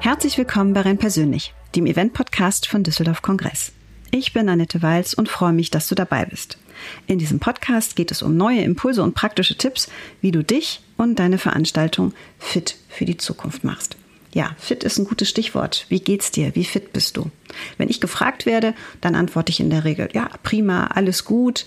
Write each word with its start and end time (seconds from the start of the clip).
Herzlich 0.00 0.36
willkommen 0.36 0.74
bei 0.74 0.82
Renn 0.82 0.98
Persönlich, 0.98 1.54
dem 1.74 1.86
Event-Podcast 1.86 2.68
von 2.68 2.82
Düsseldorf 2.82 3.22
Kongress. 3.22 3.72
Ich 4.10 4.34
bin 4.34 4.50
Annette 4.50 4.82
Walz 4.82 5.14
und 5.14 5.30
freue 5.30 5.54
mich, 5.54 5.70
dass 5.70 5.88
du 5.88 5.94
dabei 5.94 6.26
bist. 6.26 6.58
In 7.06 7.18
diesem 7.18 7.40
Podcast 7.40 7.96
geht 7.96 8.10
es 8.10 8.20
um 8.20 8.36
neue 8.36 8.60
Impulse 8.60 9.02
und 9.02 9.14
praktische 9.14 9.56
Tipps, 9.56 9.88
wie 10.20 10.30
du 10.30 10.44
dich 10.44 10.82
und 10.98 11.18
deine 11.18 11.38
Veranstaltung 11.38 12.12
fit 12.38 12.76
für 12.90 13.06
die 13.06 13.16
Zukunft 13.16 13.64
machst. 13.64 13.96
Ja, 14.34 14.50
fit 14.58 14.82
ist 14.82 14.98
ein 14.98 15.06
gutes 15.06 15.28
Stichwort. 15.28 15.86
Wie 15.88 16.00
geht's 16.00 16.32
dir? 16.32 16.54
Wie 16.56 16.64
fit 16.64 16.92
bist 16.92 17.16
du? 17.16 17.30
Wenn 17.78 17.88
ich 17.88 18.00
gefragt 18.00 18.46
werde, 18.46 18.74
dann 19.00 19.14
antworte 19.14 19.50
ich 19.50 19.60
in 19.60 19.70
der 19.70 19.84
Regel, 19.84 20.08
ja, 20.12 20.28
prima, 20.42 20.88
alles 20.88 21.24
gut. 21.24 21.66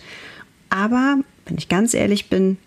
Aber 0.69 1.17
wenn 1.45 1.57
ich 1.57 1.69
ganz 1.69 1.93
ehrlich 1.93 2.29
bin, 2.29 2.57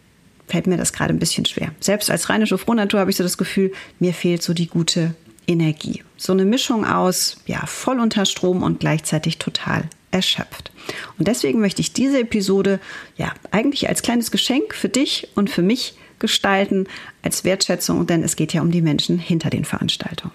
fällt 0.48 0.66
mir 0.66 0.78
das 0.78 0.94
gerade 0.94 1.12
ein 1.12 1.18
bisschen 1.18 1.44
schwer. 1.44 1.72
Selbst 1.80 2.10
als 2.10 2.30
rheinische 2.30 2.56
Frohnatur 2.56 2.98
habe 2.98 3.10
ich 3.10 3.16
so 3.18 3.22
das 3.22 3.36
Gefühl, 3.36 3.72
mir 3.98 4.14
fehlt 4.14 4.42
so 4.42 4.54
die 4.54 4.68
gute 4.68 5.14
Energie. 5.46 6.02
So 6.16 6.32
eine 6.32 6.46
Mischung 6.46 6.86
aus, 6.86 7.36
ja, 7.46 7.66
voll 7.66 8.00
unter 8.00 8.24
Strom 8.24 8.62
und 8.62 8.80
gleichzeitig 8.80 9.36
total 9.36 9.84
erschöpft. 10.10 10.72
Und 11.18 11.28
deswegen 11.28 11.60
möchte 11.60 11.82
ich 11.82 11.92
diese 11.92 12.20
Episode 12.20 12.80
ja 13.16 13.34
eigentlich 13.50 13.88
als 13.88 14.00
kleines 14.00 14.30
Geschenk 14.30 14.74
für 14.74 14.88
dich 14.88 15.28
und 15.34 15.50
für 15.50 15.62
mich 15.62 15.94
gestalten, 16.20 16.86
als 17.22 17.44
Wertschätzung, 17.44 18.06
denn 18.06 18.22
es 18.22 18.36
geht 18.36 18.52
ja 18.52 18.62
um 18.62 18.70
die 18.70 18.82
Menschen 18.82 19.18
hinter 19.18 19.50
den 19.50 19.64
Veranstaltungen. 19.64 20.32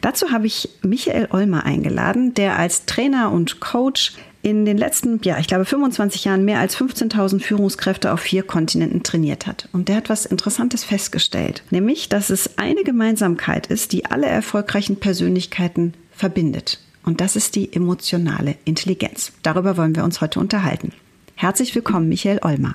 Dazu 0.00 0.30
habe 0.30 0.46
ich 0.46 0.68
Michael 0.82 1.28
Olmer 1.30 1.64
eingeladen, 1.64 2.34
der 2.34 2.58
als 2.58 2.86
Trainer 2.86 3.30
und 3.30 3.60
Coach 3.60 4.14
in 4.42 4.64
den 4.64 4.78
letzten, 4.78 5.20
ja, 5.24 5.38
ich 5.38 5.48
glaube 5.48 5.64
25 5.64 6.24
Jahren 6.24 6.44
mehr 6.44 6.60
als 6.60 6.76
15.000 6.76 7.40
Führungskräfte 7.40 8.12
auf 8.12 8.20
vier 8.20 8.44
Kontinenten 8.44 9.02
trainiert 9.02 9.46
hat. 9.46 9.68
Und 9.72 9.88
der 9.88 9.96
hat 9.96 10.08
was 10.08 10.26
Interessantes 10.26 10.84
festgestellt, 10.84 11.62
nämlich, 11.70 12.08
dass 12.08 12.30
es 12.30 12.58
eine 12.58 12.84
Gemeinsamkeit 12.84 13.66
ist, 13.66 13.92
die 13.92 14.06
alle 14.06 14.26
erfolgreichen 14.26 14.96
Persönlichkeiten 14.96 15.94
verbindet. 16.12 16.80
Und 17.04 17.20
das 17.20 17.36
ist 17.36 17.56
die 17.56 17.72
emotionale 17.72 18.56
Intelligenz. 18.64 19.32
Darüber 19.42 19.76
wollen 19.76 19.96
wir 19.96 20.04
uns 20.04 20.20
heute 20.20 20.40
unterhalten. 20.40 20.92
Herzlich 21.34 21.74
willkommen, 21.74 22.08
Michael 22.08 22.40
Olmer. 22.42 22.74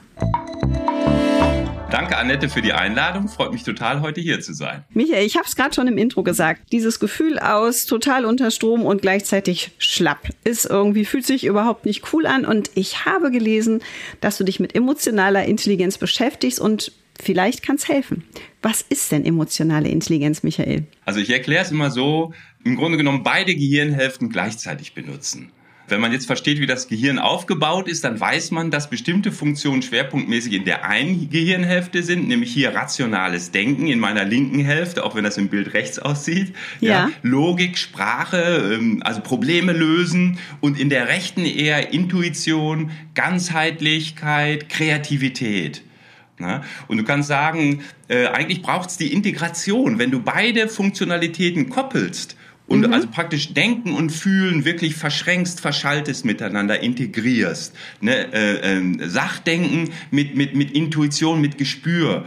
Danke, 1.94 2.18
Annette, 2.18 2.50
für 2.50 2.64
die 2.64 2.74
Einladung. 2.74 3.28
Freut 3.28 3.54
mich 3.54 3.62
total, 3.62 4.02
heute 4.02 4.20
hier 4.20 4.42
zu 4.42 4.56
sein. 4.56 4.84
Michael, 4.96 5.28
ich 5.28 5.36
habe 5.36 5.46
es 5.46 5.56
gerade 5.56 5.76
schon 5.76 5.88
im 5.88 6.00
Intro 6.00 6.24
gesagt. 6.24 6.72
Dieses 6.72 7.00
Gefühl 7.00 7.38
aus 7.38 7.86
total 7.86 8.26
unter 8.26 8.50
Strom 8.50 8.82
und 8.84 9.04
gleichzeitig 9.04 9.70
schlapp 9.78 10.28
ist 10.44 10.66
irgendwie, 10.66 11.06
fühlt 11.06 11.28
sich 11.28 11.46
überhaupt 11.46 11.86
nicht 11.86 12.12
cool 12.12 12.26
an. 12.26 12.46
Und 12.46 12.72
ich 12.74 13.06
habe 13.06 13.30
gelesen, 13.30 13.84
dass 14.22 14.40
du 14.40 14.44
dich 14.44 14.60
mit 14.60 14.74
emotionaler 14.74 15.46
Intelligenz 15.46 16.00
beschäftigst 16.00 16.60
und 16.60 16.94
vielleicht 17.22 17.62
kann 17.62 17.76
es 17.76 17.88
helfen. 17.88 18.24
Was 18.64 18.82
ist 18.82 19.12
denn 19.12 19.24
emotionale 19.24 19.90
Intelligenz, 19.90 20.42
Michael? 20.42 20.88
Also 21.06 21.20
ich 21.20 21.30
erkläre 21.30 21.64
es 21.64 21.70
immer 21.70 21.92
so, 21.92 22.34
im 22.64 22.76
Grunde 22.76 22.98
genommen 22.98 23.22
beide 23.22 23.54
Gehirnhälften 23.54 24.32
gleichzeitig 24.32 24.96
benutzen. 24.96 25.52
Wenn 25.88 26.00
man 26.00 26.12
jetzt 26.14 26.28
versteht, 26.28 26.60
wie 26.60 26.66
das 26.66 26.88
Gehirn 26.88 27.20
aufgebaut 27.20 27.90
ist, 27.90 28.04
dann 28.04 28.20
weiß 28.20 28.52
man, 28.52 28.72
dass 28.72 28.90
bestimmte 28.90 29.32
Funktionen 29.32 29.82
schwerpunktmäßig 29.82 30.54
in 30.54 30.66
der 30.66 30.86
einen 30.86 31.30
Gehirnhälfte 31.30 32.04
sind, 32.04 32.28
nämlich 32.28 32.54
hier 32.54 32.74
rationales 32.74 33.52
Denken 33.52 33.88
in 33.88 34.00
meiner 34.00 34.24
linken 34.24 34.60
Hälfte, 34.60 35.04
auch 35.04 35.16
wenn 35.16 35.24
das 35.24 35.38
im 35.38 35.50
Bild 35.50 35.74
rechts 35.74 36.00
aussieht. 36.00 36.56
Ja. 36.80 36.90
ja 36.90 37.12
Logik, 37.22 37.78
Sprache, 37.78 38.76
ähm, 38.76 39.02
also 39.04 39.22
Probleme 39.22 39.74
lösen 39.74 40.40
und 40.62 40.80
in 40.80 40.90
der 40.90 41.10
rechten 41.10 41.46
eher 41.46 41.92
Intuition, 41.92 42.92
Ganzheitlichkeit, 43.14 44.70
Kreativität. 44.70 45.84
Und 46.88 46.98
du 46.98 47.04
kannst 47.04 47.30
sagen, 47.30 47.84
äh, 48.08 48.28
eigentlich 48.28 48.62
braucht 48.62 48.90
es 48.90 48.98
die 48.98 49.14
Integration. 49.14 50.00
Wenn 50.00 50.12
du 50.12 50.22
beide 50.22 50.68
Funktionalitäten 50.68 51.70
koppelst, 51.70 52.36
und 52.74 52.88
mhm. 52.88 52.94
also 52.94 53.08
praktisch 53.08 53.54
Denken 53.54 53.94
und 53.94 54.12
Fühlen 54.12 54.66
wirklich 54.66 54.96
verschränkst, 54.96 55.62
verschaltest 55.62 56.26
miteinander, 56.26 56.80
integrierst. 56.80 57.76
Ne? 58.02 58.34
Äh, 58.34 58.78
äh, 58.78 59.08
Sachdenken 59.08 59.92
mit, 60.10 60.36
mit, 60.36 60.56
mit 60.56 60.72
Intuition, 60.72 61.40
mit 61.40 61.58
Gespür. 61.58 62.26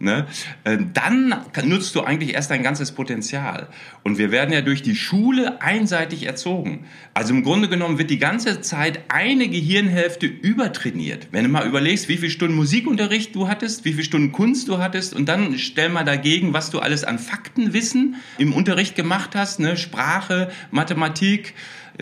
Ne? 0.00 0.26
Ähm, 0.64 0.90
dann 0.94 1.34
nutzt 1.64 1.94
du 1.96 2.02
eigentlich 2.02 2.34
erst 2.34 2.52
dein 2.52 2.62
ganzes 2.62 2.92
Potenzial. 2.92 3.68
Und 4.04 4.16
wir 4.16 4.30
werden 4.30 4.52
ja 4.52 4.60
durch 4.60 4.80
die 4.80 4.94
Schule 4.94 5.60
einseitig 5.60 6.24
erzogen. 6.24 6.86
Also 7.14 7.34
im 7.34 7.42
Grunde 7.42 7.68
genommen 7.68 7.98
wird 7.98 8.10
die 8.10 8.18
ganze 8.18 8.60
Zeit 8.60 9.00
eine 9.08 9.48
Gehirnhälfte 9.48 10.26
übertrainiert. 10.26 11.28
Wenn 11.32 11.44
du 11.44 11.50
mal 11.50 11.66
überlegst, 11.66 12.08
wie 12.08 12.16
viele 12.16 12.30
Stunden 12.30 12.54
Musikunterricht 12.54 13.34
du 13.34 13.48
hattest, 13.48 13.84
wie 13.84 13.92
viele 13.92 14.04
Stunden 14.04 14.30
Kunst 14.30 14.68
du 14.68 14.78
hattest 14.78 15.14
und 15.14 15.28
dann 15.28 15.58
stell 15.58 15.88
mal 15.88 16.04
dagegen, 16.04 16.52
was 16.52 16.70
du 16.70 16.78
alles 16.78 17.02
an 17.02 17.18
Faktenwissen 17.18 18.16
im 18.38 18.52
Unterricht 18.52 18.94
gemacht 18.94 19.34
hast, 19.34 19.58
ne? 19.58 19.76
Sprache, 19.76 20.50
Mathematik, 20.70 21.54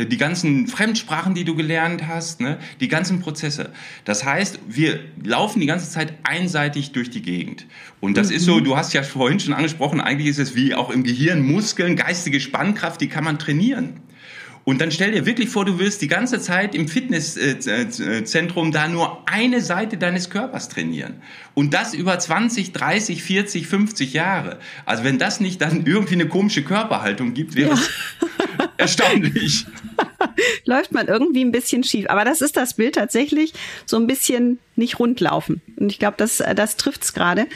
die 0.05 0.17
ganzen 0.19 0.67
Fremdsprachen, 0.67 1.35
die 1.35 1.45
du 1.45 1.55
gelernt 1.55 2.07
hast, 2.07 2.41
ne, 2.41 2.59
die 2.81 2.89
ganzen 2.89 3.21
Prozesse. 3.21 3.73
Das 4.05 4.25
heißt, 4.25 4.61
wir 4.69 5.01
laufen 5.25 5.61
die 5.61 5.67
ganze 5.67 5.91
Zeit 5.91 6.13
einseitig 6.23 6.93
durch 6.93 7.09
die 7.09 7.23
Gegend. 7.23 7.67
Und 8.01 8.17
das 8.17 8.29
mhm. 8.29 8.37
ist 8.37 8.45
so, 8.45 8.57
mhm. 8.57 8.65
du 8.65 8.77
hast 8.77 8.93
ja 8.93 9.03
vorhin 9.03 9.41
schon 9.41 9.55
angesprochen, 9.55 10.01
eigentlich 10.01 10.29
ist 10.29 10.39
es 10.39 10.55
wie 10.55 10.75
auch 10.75 10.91
im 10.91 11.03
Gehirn 11.03 11.43
Muskeln, 11.43 11.97
geistige 11.97 12.41
Spannkraft, 12.41 13.01
die 13.01 13.09
kann 13.09 13.25
man 13.25 13.39
trainieren. 13.39 14.01
Und 14.69 14.81
dann 14.81 14.91
stell 14.91 15.13
dir 15.13 15.27
wirklich 15.27 15.49
vor, 15.49 15.65
du 15.65 15.79
willst 15.79 16.03
die 16.03 16.09
ganze 16.09 16.41
Zeit 16.41 16.75
im 16.75 16.89
Fitnesszentrum 16.89 18.73
da 18.73 18.89
nur 18.89 19.23
eine 19.31 19.61
Seite 19.61 19.97
deines 19.97 20.29
Körpers 20.29 20.69
trainieren. 20.69 21.23
Und 21.55 21.73
das 21.73 21.95
über 21.95 22.19
20, 22.19 22.73
30, 22.73 23.23
40, 23.23 23.69
50 23.69 24.13
Jahre. 24.13 24.59
Also 24.85 25.05
wenn 25.05 25.19
das 25.19 25.39
nicht 25.39 25.61
dann 25.61 25.87
irgendwie 25.87 26.15
eine 26.15 26.27
komische 26.27 26.65
Körperhaltung 26.65 27.33
gibt, 27.33 27.55
wäre 27.55 27.75
es 27.75 27.89
erstaunlich. 28.77 29.67
Läuft 30.65 30.93
man 30.93 31.09
irgendwie 31.09 31.45
ein 31.45 31.53
bisschen 31.53 31.85
schief. 31.85 32.07
Aber 32.09 32.25
das 32.25 32.41
ist 32.41 32.57
das 32.57 32.75
Bild 32.75 32.95
tatsächlich 32.95 33.53
so 33.87 33.97
ein 33.97 34.07
bisschen 34.07 34.59
nicht 34.77 34.99
rundlaufen. 34.99 35.63
Und 35.77 35.91
ich 35.91 35.99
glaube, 35.99 36.17
das, 36.19 36.43
das 36.55 36.77
trifft 36.77 37.03
es 37.05 37.13
gerade. 37.15 37.47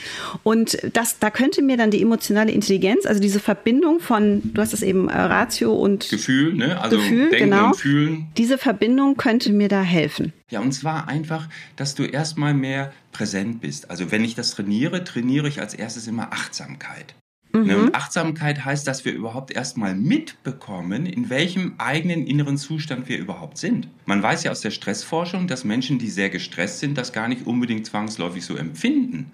Und 0.43 0.77
das, 0.93 1.19
da 1.19 1.29
könnte 1.29 1.61
mir 1.61 1.77
dann 1.77 1.91
die 1.91 2.01
emotionale 2.01 2.51
Intelligenz, 2.51 3.05
also 3.05 3.21
diese 3.21 3.39
Verbindung 3.39 3.99
von, 3.99 4.41
du 4.53 4.61
hast 4.61 4.73
es 4.73 4.81
eben 4.81 5.07
äh, 5.07 5.17
Ratio 5.17 5.73
und 5.73 6.09
Gefühl, 6.09 6.53
ne? 6.53 6.81
Also 6.81 6.97
Gefühl, 6.97 7.29
Denken 7.29 7.51
genau. 7.51 7.67
und 7.67 7.75
Fühlen. 7.75 8.27
Diese 8.37 8.57
Verbindung 8.57 9.17
könnte 9.17 9.53
mir 9.53 9.67
da 9.67 9.81
helfen. 9.81 10.33
Ja, 10.49 10.59
und 10.59 10.71
zwar 10.71 11.07
einfach, 11.07 11.47
dass 11.75 11.95
du 11.95 12.03
erstmal 12.03 12.53
mehr 12.53 12.91
präsent 13.11 13.61
bist. 13.61 13.89
Also 13.89 14.11
wenn 14.11 14.23
ich 14.23 14.35
das 14.35 14.51
trainiere, 14.51 15.03
trainiere 15.03 15.47
ich 15.47 15.61
als 15.61 15.73
erstes 15.73 16.07
immer 16.07 16.33
Achtsamkeit. 16.33 17.13
Ne, 17.53 17.75
mhm. 17.75 17.83
Und 17.83 17.95
Achtsamkeit 17.95 18.63
heißt, 18.63 18.87
dass 18.87 19.03
wir 19.03 19.13
überhaupt 19.13 19.51
erstmal 19.51 19.93
mitbekommen, 19.93 21.05
in 21.05 21.29
welchem 21.29 21.73
eigenen 21.77 22.25
inneren 22.25 22.57
Zustand 22.57 23.09
wir 23.09 23.17
überhaupt 23.17 23.57
sind. 23.57 23.87
Man 24.05 24.23
weiß 24.23 24.43
ja 24.43 24.51
aus 24.51 24.61
der 24.61 24.71
Stressforschung, 24.71 25.47
dass 25.47 25.65
Menschen, 25.65 25.99
die 25.99 26.09
sehr 26.09 26.29
gestresst 26.29 26.79
sind, 26.79 26.97
das 26.97 27.11
gar 27.11 27.27
nicht 27.27 27.45
unbedingt 27.45 27.85
zwangsläufig 27.85 28.45
so 28.45 28.55
empfinden. 28.55 29.31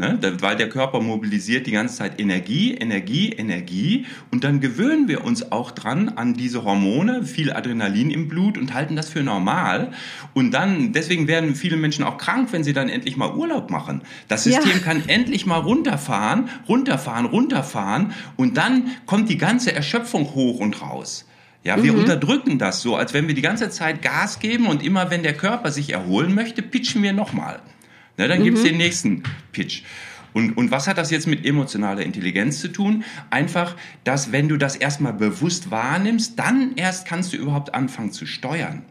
Ne? 0.00 0.16
Weil 0.40 0.54
der 0.54 0.68
Körper 0.68 1.00
mobilisiert 1.00 1.66
die 1.66 1.72
ganze 1.72 1.96
Zeit 1.96 2.20
Energie, 2.20 2.72
Energie, 2.72 3.32
Energie 3.32 4.06
und 4.30 4.44
dann 4.44 4.60
gewöhnen 4.60 5.08
wir 5.08 5.24
uns 5.24 5.50
auch 5.50 5.72
dran 5.72 6.08
an 6.10 6.34
diese 6.34 6.62
Hormone, 6.62 7.24
viel 7.24 7.52
Adrenalin 7.52 8.12
im 8.12 8.28
Blut 8.28 8.56
und 8.58 8.74
halten 8.74 8.94
das 8.94 9.08
für 9.08 9.24
normal. 9.24 9.90
Und 10.34 10.52
dann, 10.52 10.92
deswegen 10.92 11.26
werden 11.26 11.56
viele 11.56 11.76
Menschen 11.76 12.04
auch 12.04 12.16
krank, 12.16 12.50
wenn 12.52 12.62
sie 12.62 12.72
dann 12.72 12.88
endlich 12.88 13.16
mal 13.16 13.34
Urlaub 13.34 13.70
machen. 13.70 14.02
Das 14.28 14.44
System 14.44 14.70
ja. 14.70 14.78
kann 14.78 15.02
endlich 15.08 15.46
mal 15.46 15.58
runterfahren, 15.58 16.48
runterfahren, 16.68 17.26
runterfahren 17.26 18.12
und 18.36 18.56
dann 18.56 18.92
kommt 19.04 19.28
die 19.28 19.38
ganze 19.38 19.72
Erschöpfung 19.72 20.32
hoch 20.32 20.60
und 20.60 20.80
raus. 20.80 21.26
Ja, 21.64 21.82
wir 21.82 21.92
mhm. 21.92 21.98
unterdrücken 21.98 22.58
das 22.60 22.82
so, 22.82 22.94
als 22.94 23.14
wenn 23.14 23.26
wir 23.26 23.34
die 23.34 23.42
ganze 23.42 23.68
Zeit 23.68 24.00
Gas 24.00 24.38
geben 24.38 24.68
und 24.68 24.84
immer 24.84 25.10
wenn 25.10 25.24
der 25.24 25.34
Körper 25.34 25.72
sich 25.72 25.92
erholen 25.92 26.36
möchte, 26.36 26.62
pitchen 26.62 27.02
wir 27.02 27.12
nochmal. 27.12 27.58
Ne, 28.18 28.28
dann 28.28 28.40
mhm. 28.40 28.44
gibt 28.44 28.58
es 28.58 28.64
den 28.64 28.76
nächsten 28.76 29.22
Pitch. 29.52 29.82
Und, 30.34 30.56
und 30.56 30.70
was 30.70 30.86
hat 30.86 30.98
das 30.98 31.10
jetzt 31.10 31.26
mit 31.26 31.46
emotionaler 31.46 32.02
Intelligenz 32.02 32.60
zu 32.60 32.68
tun? 32.68 33.04
Einfach, 33.30 33.76
dass 34.04 34.30
wenn 34.30 34.48
du 34.48 34.56
das 34.56 34.76
erstmal 34.76 35.14
bewusst 35.14 35.70
wahrnimmst, 35.70 36.38
dann 36.38 36.74
erst 36.76 37.06
kannst 37.06 37.32
du 37.32 37.38
überhaupt 37.38 37.74
anfangen 37.74 38.12
zu 38.12 38.26
steuern. 38.26 38.82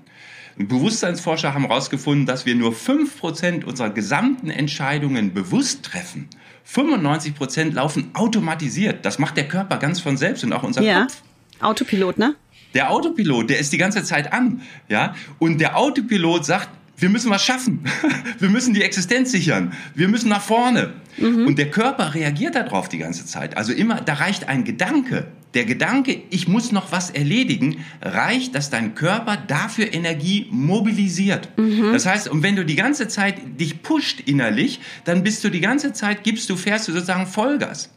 Bewusstseinsforscher 0.57 1.53
haben 1.53 1.67
herausgefunden, 1.67 2.25
dass 2.25 2.47
wir 2.47 2.55
nur 2.55 2.71
5% 2.71 3.63
unserer 3.63 3.91
gesamten 3.91 4.49
Entscheidungen 4.49 5.33
bewusst 5.33 5.83
treffen. 5.83 6.27
95% 6.67 7.73
laufen 7.73 8.09
automatisiert. 8.13 9.05
Das 9.05 9.19
macht 9.19 9.37
der 9.37 9.47
Körper 9.47 9.77
ganz 9.77 9.99
von 9.99 10.17
selbst 10.17 10.43
und 10.43 10.53
auch 10.53 10.63
unser 10.63 10.81
ja. 10.81 11.01
Kopf. 11.01 11.21
Autopilot, 11.59 12.17
ne? 12.17 12.35
Der 12.73 12.91
Autopilot, 12.91 13.49
der 13.49 13.59
ist 13.59 13.71
die 13.71 13.77
ganze 13.77 14.03
Zeit 14.03 14.33
an, 14.33 14.61
ja? 14.89 15.15
Und 15.39 15.61
der 15.61 15.77
Autopilot 15.77 16.45
sagt, 16.45 16.69
wir 16.97 17.09
müssen 17.09 17.29
was 17.29 17.43
schaffen. 17.43 17.81
Wir 18.39 18.49
müssen 18.49 18.73
die 18.73 18.83
Existenz 18.83 19.31
sichern. 19.31 19.73
Wir 19.93 20.07
müssen 20.07 20.29
nach 20.29 20.41
vorne. 20.41 20.93
Mhm. 21.17 21.47
Und 21.47 21.57
der 21.57 21.69
Körper 21.69 22.13
reagiert 22.15 22.55
darauf 22.55 22.89
die 22.89 22.97
ganze 22.97 23.25
Zeit. 23.25 23.55
Also 23.55 23.71
immer, 23.71 24.01
da 24.01 24.13
reicht 24.13 24.49
ein 24.49 24.63
Gedanke, 24.63 25.27
der 25.57 25.65
Gedanke, 25.65 26.21
ich 26.29 26.47
muss 26.47 26.71
noch 26.71 26.91
was 26.91 27.09
erledigen, 27.09 27.83
reicht, 27.99 28.53
dass 28.53 28.69
dein 28.69 28.93
Körper 28.93 29.37
dafür 29.37 29.91
Energie 29.91 30.45
mobilisiert. 30.51 31.49
Mhm. 31.57 31.93
Das 31.93 32.05
heißt, 32.05 32.27
und 32.27 32.43
wenn 32.43 32.55
du 32.55 32.63
die 32.63 32.75
ganze 32.75 33.07
Zeit 33.07 33.59
dich 33.59 33.81
pusht 33.81 34.19
innerlich, 34.19 34.79
dann 35.03 35.23
bist 35.23 35.43
du 35.43 35.49
die 35.49 35.59
ganze 35.59 35.93
Zeit, 35.93 36.23
gibst 36.23 36.51
du, 36.51 36.55
fährst 36.55 36.87
du 36.87 36.91
sozusagen 36.91 37.25
Vollgas. 37.25 37.89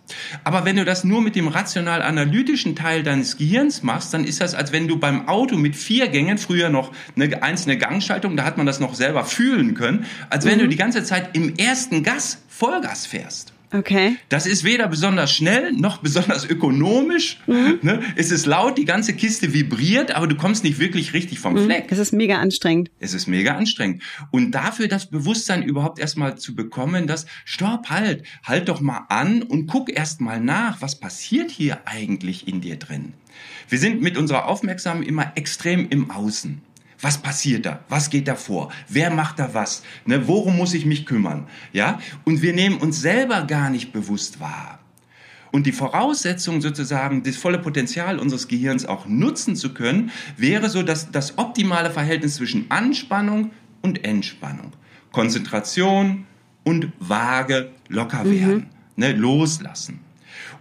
Aber 0.43 0.65
wenn 0.65 0.77
du 0.77 0.87
das 0.87 1.05
nur 1.05 1.21
mit 1.21 1.37
dem 1.37 1.49
rational-analytischen 1.49 2.77
Teil 2.77 3.03
deines 3.03 3.37
Gehirns 3.37 3.83
machst, 3.83 4.15
dann 4.15 4.25
ist 4.25 4.41
das, 4.41 4.55
als 4.55 4.73
wenn 4.73 4.89
du 4.89 4.99
beim 4.99 5.29
Auto 5.29 5.59
mit 5.59 5.77
vier 5.77 6.09
Gängen, 6.09 6.39
früher 6.39 6.71
noch 6.71 6.93
eine 7.15 7.43
einzelne 7.43 7.77
Gangschaltung, 7.77 8.39
da 8.39 8.45
hat 8.45 8.57
man 8.57 8.65
das 8.65 8.81
noch 8.81 8.95
selber 8.95 9.27
fühlen 9.27 9.75
können, 9.75 10.07
als 10.31 10.47
wenn 10.47 10.57
mhm. 10.57 10.63
du 10.63 10.69
die 10.69 10.77
ganze 10.77 11.05
Zeit 11.05 11.37
im 11.37 11.57
ersten 11.57 12.03
Gas 12.05 12.39
Vollgas 12.49 13.05
fährst. 13.05 13.53
Okay. 13.73 14.17
Das 14.29 14.47
ist 14.47 14.65
weder 14.65 14.89
besonders 14.89 15.33
schnell 15.33 15.73
noch 15.73 15.99
besonders 15.99 16.45
ökonomisch. 16.45 17.39
Mhm. 17.47 17.79
Ne? 17.83 18.03
Es 18.17 18.31
ist 18.31 18.47
laut, 18.47 18.79
die 18.79 18.85
ganze 18.85 19.15
Kiste 19.15 19.53
vibriert, 19.53 20.11
aber 20.13 20.27
du 20.27 20.35
kommst 20.35 20.65
nicht 20.65 20.79
wirklich 20.79 21.13
richtig 21.13 21.39
vom 21.39 21.55
mhm. 21.55 21.67
Fleck. 21.67 21.87
Es 21.91 21.99
ist 21.99 22.13
mega 22.13 22.39
anstrengend. 22.39 22.91
Es 22.99 23.15
ist 23.15 23.29
mega 23.29 23.55
anstrengend. 23.55 24.03
Und 24.31 24.53
dafür 24.53 24.89
das 24.89 25.09
Bewusstsein 25.09 25.63
überhaupt 25.63 25.99
erstmal 26.01 26.37
zu 26.37 26.55
bekommen, 26.55 27.07
dass, 27.07 27.27
stopp, 27.45 27.91
halt, 27.91 28.25
halt 28.45 28.69
doch 28.69 28.81
mal 28.81 29.07
an 29.09 29.43
und 29.43 29.67
guck 29.67 29.95
erst 29.95 30.21
mal 30.21 30.41
nach, 30.41 30.83
was 30.83 30.99
passiert 30.99 31.51
hier 31.51 31.81
eigentlich 31.85 32.49
in 32.49 32.61
dir 32.61 32.77
drin. 32.77 33.15
Wir 33.69 33.79
sind 33.79 34.03
mit 34.03 34.19
unserer 34.19 34.47
Aufmerksamkeit 34.47 35.09
immer 35.09 35.33
extrem 35.37 35.89
im 35.89 36.11
Außen. 36.11 36.61
Was 37.01 37.19
passiert 37.19 37.67
da? 37.67 37.81
Was 37.89 38.11
geht 38.11 38.29
da 38.29 38.35
vor? 38.35 38.71
Wer 38.89 39.11
macht 39.11 39.39
da 39.39 39.55
was? 39.55 39.83
Ne, 40.05 40.29
worum 40.29 40.57
muss 40.57 40.75
ich 40.75 40.85
mich 40.85 41.07
kümmern? 41.07 41.47
Ja? 41.73 41.99
Und 42.25 42.43
wir 42.43 42.53
nehmen 42.53 42.77
uns 42.79 43.01
selber 43.01 43.43
gar 43.43 43.71
nicht 43.71 43.93
bewusst 43.93 44.41
wahr. 44.41 44.81
Und 45.53 45.67
die 45.67 45.73
Voraussetzung 45.73 46.61
sozusagen, 46.61 47.23
das 47.23 47.37
volle 47.37 47.59
Potenzial 47.59 48.19
unseres 48.19 48.47
Gehirns 48.49 48.87
auch 48.87 49.07
nutzen 49.07 49.57
zu 49.57 49.75
können, 49.75 50.11
wäre 50.37 50.71
so 50.71 50.83
dass 50.83 51.11
das 51.11 51.39
optimale 51.39 51.91
Verhältnis 51.91 52.37
zwischen 52.37 52.71
Anspannung 52.71 53.51
und 53.83 54.05
Entspannung. 54.05 54.73
Konzentration 55.11 56.27
und 56.65 56.93
vage 57.01 57.71
locker 57.89 58.25
mhm. 58.25 58.41
werden, 58.41 58.57
mhm. 58.57 58.67
ne, 58.97 59.13
loslassen. 59.13 60.01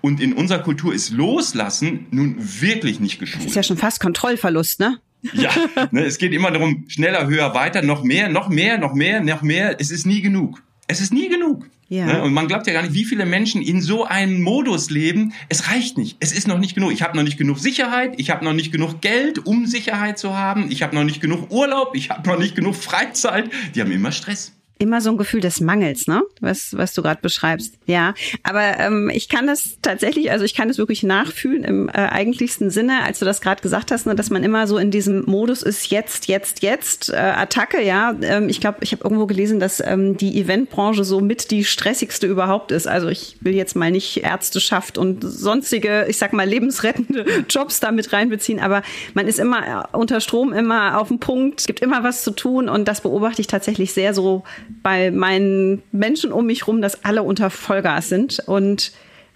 Und 0.01 0.21
in 0.21 0.33
unserer 0.33 0.59
Kultur 0.59 0.94
ist 0.94 1.12
Loslassen 1.12 2.07
nun 2.12 2.38
wirklich 2.39 3.00
nicht 3.00 3.19
geschult. 3.19 3.44
Das 3.44 3.51
ist 3.51 3.56
ja 3.56 3.63
schon 3.63 3.77
fast 3.77 4.00
Kontrollverlust, 4.00 4.80
ne? 4.80 5.00
Ja, 5.33 5.51
ne, 5.92 6.06
es 6.06 6.18
geht 6.18 6.33
immer 6.33 6.51
darum, 6.51 6.86
schneller, 6.88 7.27
höher, 7.27 7.54
weiter, 7.54 7.81
noch 7.81 8.04
mehr, 8.04 8.30
noch 8.30 8.50
mehr, 8.50 8.77
noch 8.77 8.94
mehr, 8.94 9.21
noch 9.21 9.42
mehr. 9.42 9.80
Es 9.80 9.92
ist 9.92 10.06
nie 10.06 10.21
genug. 10.21 10.62
Es 10.88 11.01
ist 11.01 11.13
nie 11.13 11.30
genug. 11.30 11.68
Ja. 11.89 12.06
Ne? 12.06 12.21
Und 12.21 12.33
man 12.33 12.48
glaubt 12.48 12.68
ja 12.68 12.74
gar 12.74 12.83
nicht, 12.83 12.94
wie 12.94 13.04
viele 13.04 13.25
Menschen 13.25 13.62
in 13.62 13.81
so 13.81 14.06
einem 14.06 14.42
Modus 14.42 14.92
leben. 14.92 15.33
Es 15.50 15.69
reicht 15.69 15.98
nicht. 15.98 16.18
Es 16.19 16.31
ist 16.31 16.48
noch 16.48 16.60
nicht 16.60 16.75
genug. 16.75 16.92
Ich 16.92 17.01
habe 17.01 17.18
noch 17.18 17.24
nicht 17.24 17.38
genug 17.38 17.57
Sicherheit. 17.57 18.13
Ich 18.18 18.30
habe 18.30 18.45
noch 18.45 18.54
nicht 18.54 18.71
genug 18.71 19.01
Geld, 19.01 19.45
um 19.45 19.66
Sicherheit 19.66 20.19
zu 20.19 20.38
haben. 20.38 20.71
Ich 20.71 20.83
habe 20.83 20.95
noch 20.95 21.04
nicht 21.04 21.19
genug 21.19 21.51
Urlaub. 21.51 21.95
Ich 21.95 22.12
habe 22.12 22.27
noch 22.30 22.38
nicht 22.38 22.56
genug 22.56 22.75
Freizeit. 22.75 23.50
Die 23.74 23.81
haben 23.81 23.92
immer 23.92 24.12
Stress 24.12 24.54
immer 24.80 25.02
so 25.02 25.12
ein 25.12 25.18
Gefühl 25.18 25.42
des 25.42 25.60
Mangels, 25.60 26.08
ne? 26.08 26.24
Was, 26.40 26.76
was 26.76 26.94
du 26.94 27.02
gerade 27.02 27.22
beschreibst. 27.22 27.76
Ja. 27.86 28.14
Aber 28.44 28.80
ähm, 28.80 29.12
ich 29.14 29.28
kann 29.28 29.46
das 29.46 29.78
tatsächlich, 29.81 30.31
also 30.31 30.46
ich 30.46 30.56
kann 30.56 30.70
das 30.70 30.78
wirklich 30.78 31.04
nachfühlen 31.04 31.66
im 31.66 31.90
äh, 31.90 31.92
eigentlichsten 31.92 32.70
Sinne, 32.70 33.04
als 33.04 33.20
du 33.20 33.26
das 33.26 33.42
gerade 33.42 33.62
gesagt 33.62 33.92
hast, 33.92 34.06
ne, 34.06 34.16
dass 34.16 34.30
man 34.30 34.42
immer 34.42 34.68
so 34.68 34.78
in 34.78 34.90
diesem 34.90 35.26
Modus 35.26 35.64
ist, 35.64 35.92
jetzt, 35.92 36.28
jetzt, 36.28 36.64
jetzt, 36.64 37.10
äh, 37.10 37.18
Attacke, 37.18 37.84
ja. 37.84 38.16
Ähm, 38.22 38.48
ich 38.48 38.62
glaube, 38.62 38.78
ich 38.80 38.94
habe 38.94 39.04
irgendwo 39.04 39.26
gelesen, 39.26 39.60
dass 39.60 39.81
ähm, 39.86 40.16
die 40.16 40.40
Eventbranche 40.40 41.04
so 41.04 41.20
mit 41.20 41.52
die 41.52 41.66
stressigste 41.66 42.26
überhaupt 42.26 42.72
ist. 42.72 42.88
Also 42.88 43.10
ich 43.10 43.36
will 43.42 43.56
jetzt 43.56 43.76
mal 43.76 43.92
nicht 43.92 44.24
Ärzteschaft 44.24 44.98
und 44.98 45.24
sonstige, 45.24 46.06
ich 46.08 46.18
sag 46.18 46.31
mal, 46.31 46.48
lebensrettende 46.48 47.26
Jobs 47.50 47.81
damit 47.81 48.14
reinbeziehen, 48.14 48.62
aber 48.62 48.81
man 49.14 49.28
ist 49.28 49.40
immer 49.40 49.84
äh, 49.92 49.98
unter 49.98 50.22
Strom, 50.22 50.54
immer 50.54 51.02
auf 51.02 51.10
dem 51.10 51.20
Punkt, 51.20 51.68
gibt 51.68 51.81
immer 51.81 52.02
was 52.02 52.24
zu 52.24 52.31
tun 52.31 52.70
und 52.70 52.88
das 52.88 53.02
beobachte 53.02 53.42
ich 53.42 53.48
tatsächlich 53.48 53.92
sehr 53.92 54.14
so 54.14 54.44
bei 54.83 55.12
meinen 55.12 55.81
Menschen 55.92 56.31
um 56.31 56.45
mich 56.45 56.68
rum, 56.68 56.81
dass 56.81 57.04
alle 57.04 57.24
unter 57.24 57.50
Vollgas 57.50 58.10
sind. 58.10 58.39
Und 58.45 58.92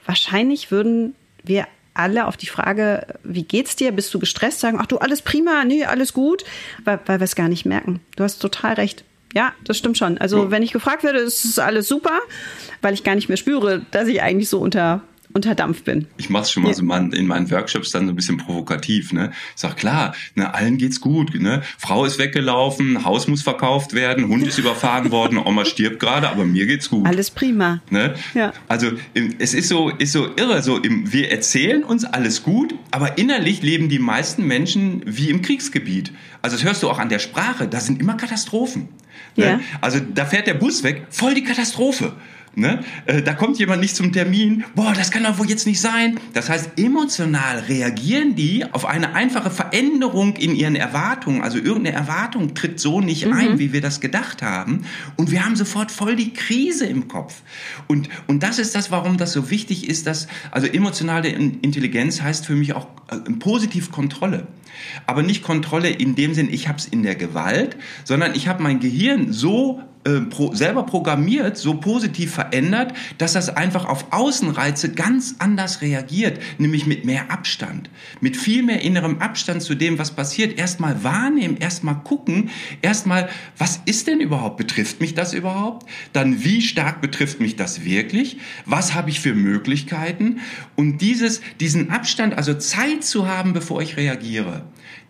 wahrscheinlich 0.06 0.72
würden 0.72 1.16
wir 1.44 1.68
alle 1.94 2.26
auf 2.26 2.38
die 2.38 2.48
Frage, 2.48 3.06
wie 3.24 3.44
geht's 3.44 3.76
dir? 3.76 3.92
Bist 3.92 4.14
du 4.14 4.20
gestresst? 4.20 4.60
Sagen, 4.60 4.78
ach 4.82 4.88
du, 4.88 4.98
alles 4.98 5.22
prima, 5.22 5.64
nee, 5.64 5.86
alles 5.86 6.14
gut, 6.14 6.44
weil, 6.84 7.00
weil 7.06 7.20
wir 7.20 7.26
es 7.26 7.36
gar 7.36 7.50
nicht 7.50 7.66
merken. 7.66 8.00
Du 8.16 8.24
hast 8.24 8.40
total 8.40 8.74
recht. 8.74 9.04
Ja, 9.34 9.54
das 9.64 9.78
stimmt 9.78 9.98
schon. 9.98 10.20
Also, 10.20 10.52
wenn 10.52 10.62
ich 10.62 10.72
gefragt 10.74 11.04
werde, 11.04 11.20
ist 11.20 11.44
es 11.44 11.58
alles 11.58 11.88
super, 11.88 12.20
weil 12.82 12.94
ich 12.94 13.04
gar 13.04 13.16
nicht 13.16 13.30
mehr 13.30 13.38
spüre, 13.38 13.84
dass 13.90 14.08
ich 14.08 14.22
eigentlich 14.22 14.48
so 14.48 14.60
unter 14.60 15.02
unter 15.34 15.56
Dampf 15.56 15.84
bin. 15.84 16.08
Ich 16.18 16.30
mache 16.30 16.44
es 16.44 16.52
schon 16.52 16.64
mal 16.64 16.70
ja. 16.70 16.76
so 16.76 16.84
in 16.84 17.28
meinen 17.28 17.52
Workshops 17.52 17.92
dann 17.92 18.06
so 18.06 18.14
ein 18.14 18.16
bisschen 18.16 18.38
provokativ. 18.38 19.14
Ne? 19.14 19.32
Ich 19.56 19.62
sag 19.62 19.78
klar, 19.78 20.14
ne, 20.36 20.54
allen 20.54 20.78
geht's 20.78 21.02
gut. 21.02 21.34
Ne? 21.40 21.62
Frau 21.78 22.06
ist 22.06 22.20
weggelaufen, 22.20 23.04
Haus 23.04 23.28
muss 23.28 23.42
verkauft 23.42 23.94
werden, 23.94 24.28
Hund 24.28 24.46
ist 24.48 24.58
überfahren 24.64 25.12
worden, 25.12 25.38
Oma 25.38 25.66
stirbt 25.66 26.00
gerade, 26.00 26.30
aber 26.30 26.46
mir 26.46 26.66
geht's 26.66 26.90
gut. 26.90 27.08
Alles 27.08 27.32
prima. 27.32 27.82
Ne? 27.90 28.16
Ja. 28.34 28.54
Also 28.68 28.92
es 29.40 29.54
ist 29.54 29.70
so, 29.70 29.90
ist 29.90 30.12
so 30.12 30.30
irre. 30.36 30.62
So, 30.62 30.82
wir 30.84 31.32
erzählen 31.32 31.84
uns 31.84 32.06
alles 32.06 32.44
gut, 32.44 32.76
aber 32.92 33.18
innerlich 33.18 33.62
leben 33.62 33.90
die 33.90 34.00
meisten 34.00 34.46
Menschen 34.46 35.02
wie 35.06 35.30
im 35.30 35.42
Kriegsgebiet. 35.42 36.12
Also 36.42 36.58
das 36.58 36.66
hörst 36.66 36.84
du 36.84 36.90
auch 36.90 37.00
an 37.00 37.10
der 37.10 37.20
Sprache. 37.20 37.68
Da 37.68 37.80
sind 37.80 38.00
immer 38.00 38.16
Katastrophen. 38.16 38.90
Ne? 39.36 39.46
Ja. 39.46 39.60
Also 39.82 40.00
da 40.00 40.26
fährt 40.26 40.48
der 40.48 40.54
Bus 40.54 40.84
weg, 40.84 41.08
voll 41.10 41.34
die 41.34 41.44
Katastrophe. 41.44 42.14
Ne? 42.56 42.84
Äh, 43.08 43.24
da 43.24 43.34
kommt 43.34 43.58
jemand 43.58 43.82
nicht 43.82 43.96
zum 43.96 44.14
Termin, 44.14 44.64
boah, 44.76 44.94
das 44.94 45.10
kann 45.10 45.24
doch 45.24 45.40
wohl 45.40 45.50
jetzt 45.50 45.66
nicht 45.66 45.82
sein. 45.82 46.20
Das 46.34 46.50
heißt, 46.50 46.78
emotional 46.78 47.60
reagieren 47.60 48.36
die 48.36 48.64
auf 48.72 48.86
eine 48.86 49.16
einfache 49.16 49.50
Veränderung 49.50 50.36
in 50.36 50.56
ihren 50.56 50.76
Erwartungen. 50.76 51.42
Also 51.42 51.58
irgendeine 51.58 51.96
Erwartung 51.96 52.54
tritt 52.54 52.80
so 52.80 53.02
nicht 53.02 53.26
mhm. 53.26 53.34
ein, 53.34 53.60
wie 53.60 53.74
wir 53.74 53.82
das 53.82 54.02
gedacht 54.02 54.44
haben. 54.44 54.86
Und 55.16 55.32
wir 55.32 55.44
haben 55.44 55.56
sofort 55.56 55.92
voll 55.92 56.16
die 56.16 56.32
Krise 56.34 56.86
im 56.86 57.08
Kopf. 57.08 57.42
Und, 57.88 58.10
und 58.28 58.44
das 58.44 58.60
ist 58.60 58.76
das, 58.76 58.92
warum 58.92 59.18
das 59.18 59.34
so 59.34 59.50
wichtig 59.50 59.90
ist, 59.90 60.06
dass, 60.06 60.28
also 60.52 60.68
emotionale 60.68 61.30
Intelligenz 61.30 62.22
heißt 62.22 62.46
für 62.46 62.56
mich 62.56 62.74
auch 62.74 62.88
äh, 63.10 63.18
positiv 63.40 63.92
Kontrolle. 63.92 64.48
Aber 65.06 65.24
nicht 65.24 65.44
Kontrolle 65.44 65.90
in 65.90 66.16
dem 66.16 66.34
Sinn, 66.34 66.50
ich 66.52 66.68
habe 66.68 66.78
es 66.78 66.86
in 66.86 67.04
der 67.04 67.16
Gewalt, 67.16 67.78
sondern 68.04 68.36
ich 68.36 68.48
habe 68.48 68.64
mein 68.64 68.80
Gehirn 68.80 69.32
so 69.32 69.82
äh, 70.06 70.20
pro, 70.22 70.54
selber 70.54 70.84
programmiert, 70.84 71.58
so 71.58 71.76
positiv 71.76 72.34
verändert, 72.34 72.94
dass 73.20 73.34
das 73.34 73.50
einfach 73.50 73.86
auf 73.86 74.12
Außenreize 74.12 74.92
ganz 74.92 75.36
anders 75.40 75.82
reagiert, 75.82 76.40
nämlich 76.58 76.86
mit 76.86 77.06
mehr 77.06 77.32
Abstand, 77.32 77.90
mit 78.20 78.36
viel 78.36 78.64
mehr 78.64 78.82
innerem 78.82 79.20
Abstand 79.20 79.62
zu 79.62 79.76
dem, 79.76 79.98
was 80.00 80.12
passiert. 80.12 80.60
Erstmal 80.60 81.06
wahrnehmen, 81.06 81.56
erstmal 81.56 81.96
gucken, 82.04 82.50
erstmal, 82.82 83.30
was 83.58 83.80
ist 83.86 84.08
denn 84.08 84.20
überhaupt? 84.20 84.58
Betrifft 84.58 85.00
mich 85.00 85.14
das 85.14 85.34
überhaupt? 85.34 85.90
Dann, 86.12 86.44
wie 86.44 86.62
stark 86.62 87.00
betrifft 87.00 87.40
mich 87.40 87.56
das 87.56 87.86
wirklich? 87.86 88.38
Was 88.66 88.94
habe 88.94 89.10
ich 89.10 89.22
für 89.22 89.34
Möglichkeiten? 89.34 90.42
Und 90.76 90.98
dieses, 90.98 91.40
diesen 91.62 91.92
Abstand, 91.92 92.38
also 92.38 92.54
Zeit 92.56 93.06
zu 93.06 93.28
haben, 93.28 93.54
bevor 93.54 93.82
ich 93.82 93.96
reagiere, 93.96 94.63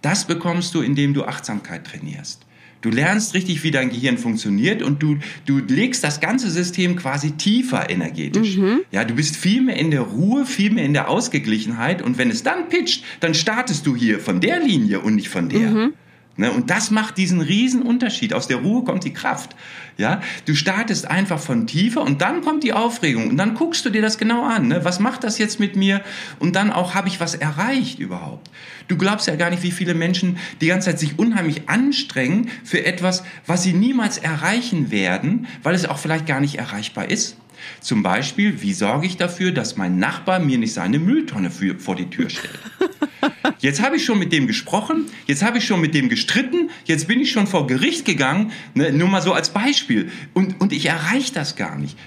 das 0.03 0.25
bekommst 0.25 0.75
du, 0.75 0.81
indem 0.81 1.15
du 1.15 1.24
Achtsamkeit 1.24 1.86
trainierst. 1.88 2.45
Du 2.83 2.89
lernst 2.89 3.33
richtig, 3.33 3.63
wie 3.63 3.72
dein 3.72 3.89
Gehirn 3.89 4.17
funktioniert 4.17 4.83
und 4.83 5.01
du, 5.01 5.17
du 5.45 5.60
legst 5.60 6.03
das 6.03 6.19
ganze 6.19 6.51
System 6.51 6.98
quasi 6.98 7.31
tiefer 7.31 7.89
energetisch. 7.89 8.57
Mhm. 8.57 8.81
Ja, 8.91 9.05
du 9.05 9.15
bist 9.15 9.38
viel 9.38 9.62
mehr 9.62 9.77
in 9.77 9.89
der 9.89 10.01
Ruhe, 10.01 10.45
viel 10.45 10.69
mehr 10.69 10.83
in 10.83 10.91
der 10.91 11.10
Ausgeglichenheit 11.10 12.01
und 12.01 12.17
wenn 12.17 12.29
es 12.29 12.43
dann 12.43 12.67
pitcht, 12.67 13.05
dann 13.22 13.33
startest 13.33 13.88
du 13.88 13.95
hier 13.95 14.19
von 14.19 14.41
der 14.41 14.60
Linie 14.60 15.00
und 15.00 15.15
nicht 15.15 15.29
von 15.29 15.48
der. 15.48 15.72
Mhm. 15.72 15.93
Ne, 16.36 16.52
und 16.52 16.72
das 16.72 16.90
macht 16.90 17.18
diesen 17.20 17.42
riesen 17.42 17.84
Unterschied. 17.84 18.34
Aus 18.34 18.48
der 18.48 18.58
Ruhe 18.58 18.84
kommt 18.84 19.04
die 19.04 19.13
Kraft. 19.13 19.56
Ja, 19.98 20.20
du 20.46 20.56
startest 20.56 21.08
einfach 21.08 21.40
von 21.40 21.68
tiefer 21.68 22.02
und 22.02 22.22
dann 22.22 22.42
kommt 22.42 22.63
die 22.63 22.74
Aufregung 22.74 23.30
und 23.30 23.38
dann 23.38 23.54
guckst 23.54 23.86
du 23.86 23.92
dir 23.92 24.02
das 24.02 24.18
genau 24.18 24.44
an. 24.44 24.70
Ne? 24.70 24.84
Was 24.84 25.00
macht 25.00 25.24
das 25.24 25.38
jetzt 25.38 25.60
mit 25.60 25.75
mir? 25.75 26.02
Und 26.40 26.56
dann 26.56 26.72
auch, 26.72 26.96
habe 26.96 27.08
ich 27.08 27.20
was 27.20 27.36
erreicht 27.36 28.00
überhaupt? 28.00 28.50
Du 28.88 28.98
glaubst 28.98 29.28
ja 29.28 29.36
gar 29.36 29.52
nicht, 29.52 29.62
wie 29.62 29.70
viele 29.70 29.94
Menschen 29.94 30.38
die 30.60 30.68
ganze 30.68 30.90
Zeit 30.90 31.00
sich 31.00 31.20
unheimlich 31.20 31.70
anstrengen 31.70 32.50
für 32.63 32.84
etwas, 32.84 33.24
was 33.46 33.62
sie 33.62 33.74
niemals 33.74 34.18
erreichen 34.18 34.90
werden, 34.90 35.46
weil 35.62 35.75
es 35.75 35.86
auch 35.86 36.00
vielleicht 36.00 36.25
gar 36.25 36.40
nicht 36.40 36.56
erreichbar 36.56 37.12
ist. 37.12 37.38
Zum 37.79 38.03
Beispiel, 38.03 38.62
wie 38.62 38.74
sorge 38.74 39.05
ich 39.05 39.17
dafür, 39.17 39.51
dass 39.51 39.77
mein 39.77 39.98
Nachbar 39.98 40.39
mir 40.39 40.58
nicht 40.58 40.74
seine 40.74 41.00
Mülltonne 41.00 41.51
für, 41.51 41.79
vor 41.79 41.96
die 41.96 42.10
Tür 42.10 42.29
stellt? 42.29 42.60
Jetzt 43.60 43.82
habe 43.82 43.96
ich 43.96 44.03
schon 44.03 44.20
mit 44.20 44.34
dem 44.34 44.48
gesprochen, 44.48 45.05
jetzt 45.25 45.41
habe 45.41 45.58
ich 45.58 45.65
schon 45.65 45.79
mit 45.79 45.93
dem 45.93 46.10
gestritten, 46.10 46.70
jetzt 46.84 47.08
bin 47.08 47.22
ich 47.22 47.32
schon 47.32 47.48
vor 47.48 47.65
Gericht 47.65 48.03
gegangen, 48.03 48.51
ne, 48.74 48.91
nur 48.91 49.08
mal 49.08 49.22
so 49.22 49.32
als 49.32 49.51
Beispiel. 49.51 50.12
Und, 50.34 50.60
und 50.60 50.74
ich 50.74 50.88
erreiche 50.88 51.34
das 51.34 51.55
gar 51.55 51.77
nicht. 51.77 51.98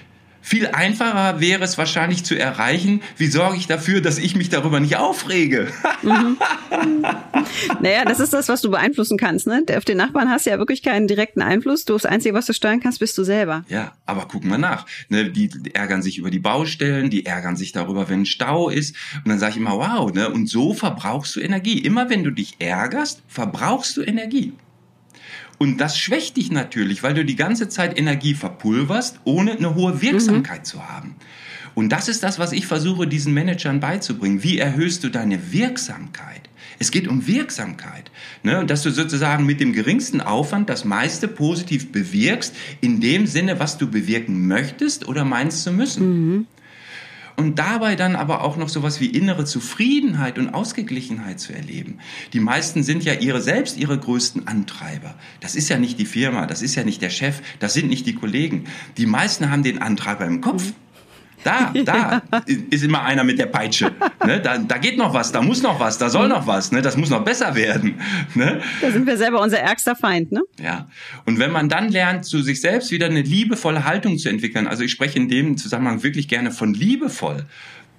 Viel 0.47 0.67
einfacher 0.67 1.41
wäre 1.41 1.61
es 1.65 1.77
wahrscheinlich 1.77 2.23
zu 2.23 2.33
erreichen, 2.39 3.01
wie 3.17 3.27
sorge 3.27 3.57
ich 3.57 3.67
dafür, 3.67 3.99
dass 3.99 4.17
ich 4.17 4.33
mich 4.33 4.47
darüber 4.47 4.79
nicht 4.79 4.95
aufrege. 4.95 5.67
Mhm. 6.03 6.37
naja, 7.81 8.05
das 8.05 8.21
ist 8.21 8.31
das, 8.31 8.47
was 8.47 8.61
du 8.61 8.71
beeinflussen 8.71 9.17
kannst. 9.17 9.45
Ne? 9.45 9.65
Auf 9.75 9.83
den 9.83 9.97
Nachbarn 9.97 10.29
hast 10.29 10.45
du 10.45 10.51
ja 10.51 10.57
wirklich 10.57 10.83
keinen 10.83 11.05
direkten 11.05 11.41
Einfluss. 11.41 11.83
Du, 11.83 11.91
das 11.91 12.05
Einzige, 12.05 12.33
was 12.33 12.45
du 12.45 12.53
steuern 12.53 12.79
kannst, 12.79 12.99
bist 12.99 13.17
du 13.17 13.25
selber. 13.25 13.65
Ja, 13.67 13.91
aber 14.05 14.25
guck 14.31 14.45
mal 14.45 14.57
nach. 14.57 14.85
Ne, 15.09 15.29
die 15.29 15.49
ärgern 15.73 16.01
sich 16.01 16.17
über 16.17 16.31
die 16.31 16.39
Baustellen, 16.39 17.09
die 17.09 17.25
ärgern 17.25 17.57
sich 17.57 17.73
darüber, 17.73 18.07
wenn 18.07 18.21
ein 18.21 18.25
Stau 18.25 18.69
ist. 18.69 18.95
Und 19.17 19.27
dann 19.27 19.39
sage 19.39 19.51
ich 19.51 19.57
immer, 19.57 19.71
wow, 19.71 20.13
ne? 20.13 20.29
und 20.29 20.47
so 20.47 20.73
verbrauchst 20.73 21.35
du 21.35 21.41
Energie. 21.41 21.79
Immer 21.79 22.09
wenn 22.09 22.23
du 22.23 22.31
dich 22.31 22.55
ärgerst, 22.59 23.21
verbrauchst 23.27 23.97
du 23.97 24.01
Energie. 24.01 24.53
Und 25.57 25.77
das 25.77 25.97
schwächt 25.97 26.37
dich 26.37 26.51
natürlich, 26.51 27.03
weil 27.03 27.13
du 27.13 27.25
die 27.25 27.35
ganze 27.35 27.67
Zeit 27.67 27.97
Energie 27.97 28.35
verpulverst, 28.35 29.19
ohne 29.23 29.53
eine 29.53 29.75
hohe 29.75 30.01
Wirksamkeit 30.01 30.59
mhm. 30.59 30.65
zu 30.65 30.87
haben. 30.87 31.15
Und 31.73 31.89
das 31.89 32.07
ist 32.07 32.23
das, 32.23 32.39
was 32.39 32.53
ich 32.53 32.65
versuche, 32.65 33.07
diesen 33.07 33.33
Managern 33.33 33.79
beizubringen. 33.79 34.43
Wie 34.43 34.57
erhöhst 34.57 35.03
du 35.03 35.09
deine 35.09 35.51
Wirksamkeit? 35.51 36.41
Es 36.79 36.91
geht 36.91 37.07
um 37.07 37.27
Wirksamkeit. 37.27 38.11
Ne? 38.43 38.59
Und 38.59 38.69
dass 38.69 38.83
du 38.83 38.91
sozusagen 38.91 39.45
mit 39.45 39.59
dem 39.59 39.73
geringsten 39.73 40.21
Aufwand 40.21 40.69
das 40.69 40.85
meiste 40.85 41.27
positiv 41.27 41.91
bewirkst, 41.91 42.55
in 42.81 42.99
dem 42.99 43.27
Sinne, 43.27 43.59
was 43.59 43.77
du 43.77 43.89
bewirken 43.89 44.47
möchtest 44.47 45.07
oder 45.07 45.23
meinst 45.23 45.63
zu 45.63 45.71
müssen. 45.71 46.33
Mhm 46.33 46.47
und 47.37 47.59
dabei 47.59 47.95
dann 47.95 48.15
aber 48.15 48.43
auch 48.43 48.57
noch 48.57 48.67
sowas 48.67 48.99
wie 48.99 49.05
innere 49.05 49.45
Zufriedenheit 49.45 50.37
und 50.39 50.53
Ausgeglichenheit 50.53 51.39
zu 51.39 51.53
erleben. 51.53 51.99
Die 52.33 52.39
meisten 52.39 52.83
sind 52.83 53.03
ja 53.05 53.13
ihre 53.13 53.41
selbst 53.41 53.77
ihre 53.77 53.97
größten 53.97 54.47
Antreiber. 54.47 55.15
Das 55.39 55.55
ist 55.55 55.69
ja 55.69 55.77
nicht 55.77 55.99
die 55.99 56.05
Firma, 56.05 56.47
das 56.47 56.61
ist 56.61 56.75
ja 56.75 56.83
nicht 56.83 57.01
der 57.01 57.11
Chef, 57.11 57.41
das 57.59 57.73
sind 57.73 57.89
nicht 57.89 58.07
die 58.07 58.15
Kollegen. 58.15 58.65
Die 58.97 59.05
meisten 59.05 59.51
haben 59.51 59.63
den 59.63 59.81
Antreiber 59.81 60.25
im 60.25 60.41
Kopf. 60.41 60.65
Mhm. 60.65 60.86
Da, 61.47 61.73
da 61.85 62.21
ist 62.45 62.83
immer 62.83 63.03
einer 63.03 63.23
mit 63.23 63.39
der 63.39 63.45
Peitsche. 63.45 63.91
Ne? 64.25 64.39
Da, 64.41 64.57
da 64.57 64.77
geht 64.77 64.97
noch 64.97 65.13
was, 65.13 65.31
da 65.31 65.41
muss 65.41 65.61
noch 65.61 65.79
was, 65.79 65.97
da 65.97 66.09
soll 66.09 66.27
noch 66.27 66.45
was. 66.45 66.71
Ne? 66.71 66.81
Das 66.81 66.97
muss 66.97 67.09
noch 67.09 67.23
besser 67.23 67.55
werden. 67.55 67.95
Ne? 68.35 68.61
Da 68.81 68.91
sind 68.91 69.07
wir 69.07 69.17
selber 69.17 69.41
unser 69.41 69.59
ärgster 69.59 69.95
Feind. 69.95 70.31
Ne? 70.31 70.41
Ja. 70.61 70.89
Und 71.25 71.39
wenn 71.39 71.51
man 71.51 71.69
dann 71.69 71.89
lernt, 71.89 72.25
zu 72.25 72.41
sich 72.41 72.59
selbst 72.59 72.91
wieder 72.91 73.05
eine 73.05 73.21
liebevolle 73.21 73.85
Haltung 73.85 74.17
zu 74.17 74.29
entwickeln, 74.29 74.67
also 74.67 74.83
ich 74.83 74.91
spreche 74.91 75.17
in 75.17 75.29
dem 75.29 75.57
Zusammenhang 75.57 76.03
wirklich 76.03 76.27
gerne 76.27 76.51
von 76.51 76.73
liebevoll. 76.73 77.45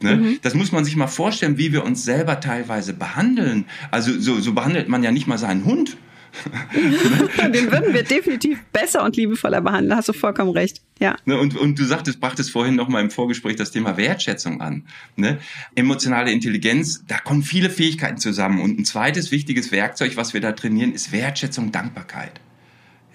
Ne? 0.01 0.17
Mhm. 0.17 0.39
Das 0.43 0.55
muss 0.55 0.73
man 0.73 0.85
sich 0.85 0.97
mal 0.97 1.07
vorstellen, 1.07 1.59
wie 1.59 1.73
wir 1.73 1.85
uns 1.85 2.05
selber 2.05 2.41
teilweise 2.41 2.93
behandeln. 2.93 3.65
Also 3.91 4.19
so, 4.19 4.41
so 4.41 4.53
behandelt 4.53 4.89
man 4.89 5.03
ja 5.03 5.11
nicht 5.11 5.27
mal 5.27 5.39
seinen 5.39 5.65
Hund. 5.65 5.97
Den 7.55 7.73
würden 7.73 7.95
wir 7.95 8.03
definitiv 8.03 8.63
besser 8.73 9.05
und 9.05 9.17
liebevoller 9.17 9.61
behandeln, 9.61 9.97
hast 9.97 10.09
du 10.09 10.13
vollkommen 10.13 10.51
recht. 10.51 10.83
Ja. 10.99 11.17
Ne, 11.25 11.39
und, 11.39 11.57
und 11.57 11.79
du 11.79 11.85
sagtest, 11.85 12.21
brachtest 12.21 12.51
vorhin 12.51 12.75
noch 12.75 12.89
mal 12.89 13.01
im 13.01 13.11
Vorgespräch 13.11 13.57
das 13.57 13.71
Thema 13.71 13.97
Wertschätzung 13.97 14.61
an. 14.61 14.87
Ne? 15.17 15.39
Emotionale 15.75 16.33
Intelligenz, 16.33 17.05
da 17.07 17.19
kommen 17.19 17.43
viele 17.43 17.71
Fähigkeiten 17.71 18.19
zusammen. 18.19 18.61
Und 18.61 18.79
ein 18.79 18.85
zweites 18.85 19.31
wichtiges 19.31 19.73
Werkzeug, 19.73 20.17
was 20.17 20.35
wir 20.35 20.41
da 20.41 20.53
trainieren, 20.53 20.93
ist 20.93 21.13
Wertschätzung, 21.13 21.73
Dankbarkeit. 21.73 22.41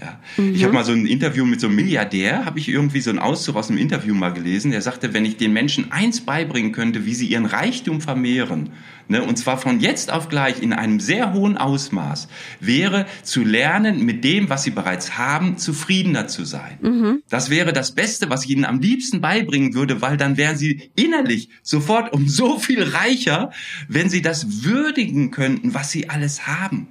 Ja. 0.04 0.20
Mhm. 0.38 0.56
Ich 0.56 0.64
habe 0.64 0.74
mal 0.74 0.84
so 0.84 0.92
ein 0.92 1.06
Interview 1.06 1.46
mit 1.46 1.62
so 1.62 1.68
einem 1.68 1.78
Milliardär, 1.78 2.46
habe 2.46 2.60
ich 2.60 2.68
irgendwie 2.68 3.00
so 3.00 3.10
einen 3.10 3.20
Auszug 3.20 3.56
aus 3.56 3.70
einem 3.70 3.80
Interview 3.80 4.14
mal 4.14 4.34
gelesen, 4.34 4.72
der 4.72 4.82
sagte, 4.82 5.14
wenn 5.14 5.26
ich 5.26 5.38
den 5.38 5.54
Menschen 5.54 5.92
eins 5.92 6.22
beibringen 6.22 6.72
könnte, 6.72 7.06
wie 7.06 7.14
sie 7.14 7.28
ihren 7.28 7.46
Reichtum 7.46 8.02
vermehren, 8.02 8.72
ne, 9.08 9.24
und 9.24 9.38
zwar 9.38 9.58
von 9.58 9.80
jetzt 9.80 10.12
auf 10.12 10.30
gleich 10.30 10.62
in 10.62 10.74
einem 10.74 11.00
sehr 11.00 11.34
hohen 11.34 11.58
Ausmaß, 11.58 12.28
wäre 12.60 13.06
zu 13.22 13.44
lernen, 13.44 14.06
mit 14.06 14.24
dem, 14.24 14.50
was 14.50 14.64
sie 14.64 14.72
bereits 14.72 15.18
haben, 15.18 15.58
zufriedener 15.58 16.28
zu 16.28 16.44
sein. 16.44 16.78
Mhm. 16.82 17.24
Das 17.30 17.50
wäre 17.50 17.74
das 17.74 17.96
Beste, 17.96 18.30
was 18.30 18.46
ich 18.46 18.52
ihnen 18.52 18.66
am 18.66 18.80
liebsten 18.80 19.22
beibringen 19.22 19.74
würde, 19.74 20.02
weil 20.02 20.18
dann 20.18 20.38
wären 20.38 20.58
sie 20.58 20.92
innerlich 20.96 21.50
sofort 21.62 22.12
um 22.14 22.28
so 22.28 22.60
viel 22.60 22.84
reicher, 22.84 23.52
wenn 23.88 24.10
sie 24.10 24.22
das 24.22 24.64
würdigen 24.64 25.32
könnten, 25.32 25.74
was 25.74 25.92
sie 25.92 26.10
alles 26.10 26.48
haben. 26.48 26.88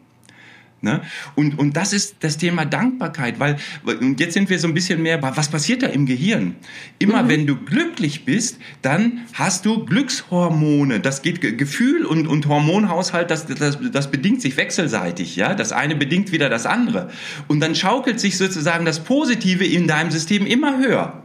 Ne? 0.83 1.01
Und, 1.37 1.59
und 1.61 1.77
das 1.77 1.93
ist 1.93 2.17
das 2.21 2.39
Thema 2.39 2.65
Dankbarkeit, 2.65 3.39
weil 3.39 3.57
und 3.85 4.19
jetzt 4.19 4.35
sind 4.35 4.51
wir 4.51 4.59
so 4.59 4.67
ein 4.67 4.75
bisschen 4.75 5.01
mehr, 5.01 5.23
was 5.23 5.49
passiert 5.49 5.85
da 5.85 5.87
im 5.87 6.07
Gehirn? 6.07 6.57
Immer 6.99 7.23
mhm. 7.23 7.29
wenn 7.29 7.47
du 7.47 7.57
glücklich 7.57 8.25
bist, 8.25 8.59
dann 8.83 9.21
hast 9.33 9.65
du 9.65 9.85
Glückshormone. 9.85 10.99
Das 10.99 11.23
geht 11.23 11.41
Gefühl 11.57 12.05
und, 12.05 12.27
und 12.27 12.49
Hormonhaushalt, 12.49 13.31
das, 13.31 13.47
das, 13.47 13.79
das 13.93 14.11
bedingt 14.11 14.43
sich 14.43 14.57
wechselseitig. 14.57 15.37
Ja? 15.37 15.55
Das 15.55 15.71
eine 15.71 15.95
bedingt 15.95 16.33
wieder 16.33 16.49
das 16.49 16.67
andere. 16.67 17.11
Und 17.47 17.61
dann 17.61 17.77
schaukelt 17.77 18.19
sich 18.19 18.37
sozusagen 18.37 18.85
das 18.85 19.05
Positive 19.05 19.65
in 19.65 19.87
deinem 19.87 20.11
System 20.11 20.47
immer 20.47 20.79
höher. 20.79 21.22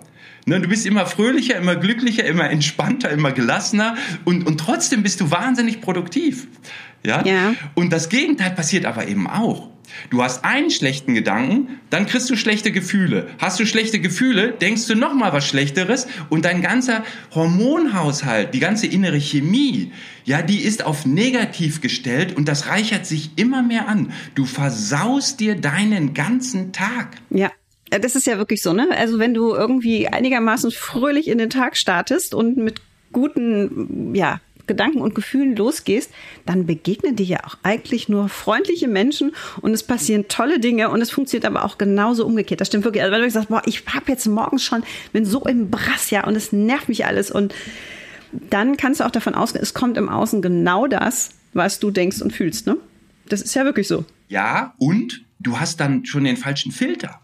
Ne, 0.47 0.61
du 0.61 0.69
bist 0.69 0.85
immer 0.85 1.05
fröhlicher, 1.05 1.57
immer 1.57 1.75
glücklicher, 1.75 2.23
immer 2.23 2.49
entspannter, 2.49 3.09
immer 3.09 3.33
gelassener 3.33 3.97
und, 4.23 4.47
und 4.47 4.57
trotzdem 4.57 5.03
bist 5.03 5.19
du 5.19 5.29
wahnsinnig 5.29 5.81
produktiv. 5.81 6.47
Ja? 7.05 7.25
ja. 7.25 7.53
Und 7.75 7.91
das 7.91 8.07
Gegenteil 8.07 8.51
passiert 8.51 8.85
aber 8.85 9.09
eben 9.09 9.27
auch. 9.27 9.69
Du 10.09 10.23
hast 10.23 10.45
einen 10.45 10.69
schlechten 10.69 11.13
Gedanken, 11.15 11.79
dann 11.89 12.05
kriegst 12.05 12.29
du 12.29 12.37
schlechte 12.37 12.71
Gefühle. 12.71 13.27
Hast 13.39 13.59
du 13.59 13.65
schlechte 13.65 13.99
Gefühle, 13.99 14.51
denkst 14.53 14.87
du 14.87 14.95
noch 14.95 15.13
mal 15.13 15.33
was 15.33 15.45
Schlechteres 15.45 16.07
und 16.29 16.45
dein 16.45 16.61
ganzer 16.61 17.03
Hormonhaushalt, 17.35 18.53
die 18.53 18.59
ganze 18.59 18.87
innere 18.87 19.19
Chemie, 19.19 19.91
ja, 20.23 20.41
die 20.41 20.59
ist 20.59 20.85
auf 20.85 21.05
negativ 21.05 21.81
gestellt 21.81 22.35
und 22.37 22.47
das 22.47 22.67
reichert 22.67 23.05
sich 23.05 23.31
immer 23.35 23.63
mehr 23.63 23.89
an. 23.89 24.13
Du 24.35 24.45
versaust 24.45 25.41
dir 25.41 25.55
deinen 25.55 26.13
ganzen 26.13 26.71
Tag. 26.71 27.17
Ja. 27.29 27.51
Das 27.89 28.15
ist 28.15 28.27
ja 28.27 28.37
wirklich 28.37 28.61
so, 28.61 28.73
ne? 28.73 28.87
Also 28.97 29.19
wenn 29.19 29.33
du 29.33 29.53
irgendwie 29.53 30.07
einigermaßen 30.07 30.71
fröhlich 30.71 31.27
in 31.27 31.37
den 31.37 31.49
Tag 31.49 31.77
startest 31.77 32.33
und 32.33 32.57
mit 32.57 32.81
guten, 33.11 34.13
ja, 34.13 34.41
Gedanken 34.67 34.99
und 34.99 35.15
Gefühlen 35.15 35.55
losgehst, 35.55 36.11
dann 36.45 36.65
begegnen 36.65 37.15
dir 37.15 37.25
ja 37.25 37.37
auch 37.45 37.57
eigentlich 37.63 38.09
nur 38.09 38.29
freundliche 38.29 38.87
Menschen 38.87 39.33
und 39.61 39.73
es 39.73 39.81
passieren 39.81 40.27
tolle 40.27 40.59
Dinge 40.59 40.89
und 40.89 41.01
es 41.01 41.09
funktioniert 41.09 41.45
aber 41.45 41.63
auch 41.63 41.77
genauso 41.77 42.25
umgekehrt. 42.25 42.61
Das 42.61 42.67
stimmt 42.67 42.83
wirklich. 42.83 43.01
Also 43.01 43.15
wenn 43.15 43.21
du 43.21 43.31
sagst, 43.31 43.49
boah, 43.49 43.61
ich 43.65 43.83
habe 43.87 44.11
jetzt 44.11 44.27
morgens 44.27 44.63
schon, 44.63 44.83
bin 45.13 45.25
so 45.25 45.45
im 45.45 45.71
Brass, 45.71 46.09
ja, 46.09 46.27
und 46.27 46.35
es 46.35 46.51
nervt 46.51 46.89
mich 46.89 47.05
alles 47.05 47.31
und 47.31 47.55
dann 48.49 48.75
kannst 48.75 48.99
du 48.99 49.05
auch 49.05 49.11
davon 49.11 49.35
ausgehen, 49.35 49.63
es 49.63 49.73
kommt 49.73 49.97
im 49.97 50.09
Außen 50.09 50.41
genau 50.41 50.87
das, 50.87 51.31
was 51.53 51.79
du 51.79 51.91
denkst 51.91 52.21
und 52.21 52.33
fühlst, 52.33 52.67
ne? 52.67 52.77
Das 53.29 53.41
ist 53.41 53.55
ja 53.55 53.65
wirklich 53.65 53.87
so. 53.87 54.05
Ja, 54.27 54.73
und 54.77 55.25
du 55.39 55.59
hast 55.59 55.79
dann 55.79 56.05
schon 56.05 56.25
den 56.25 56.37
falschen 56.37 56.71
Filter. 56.71 57.21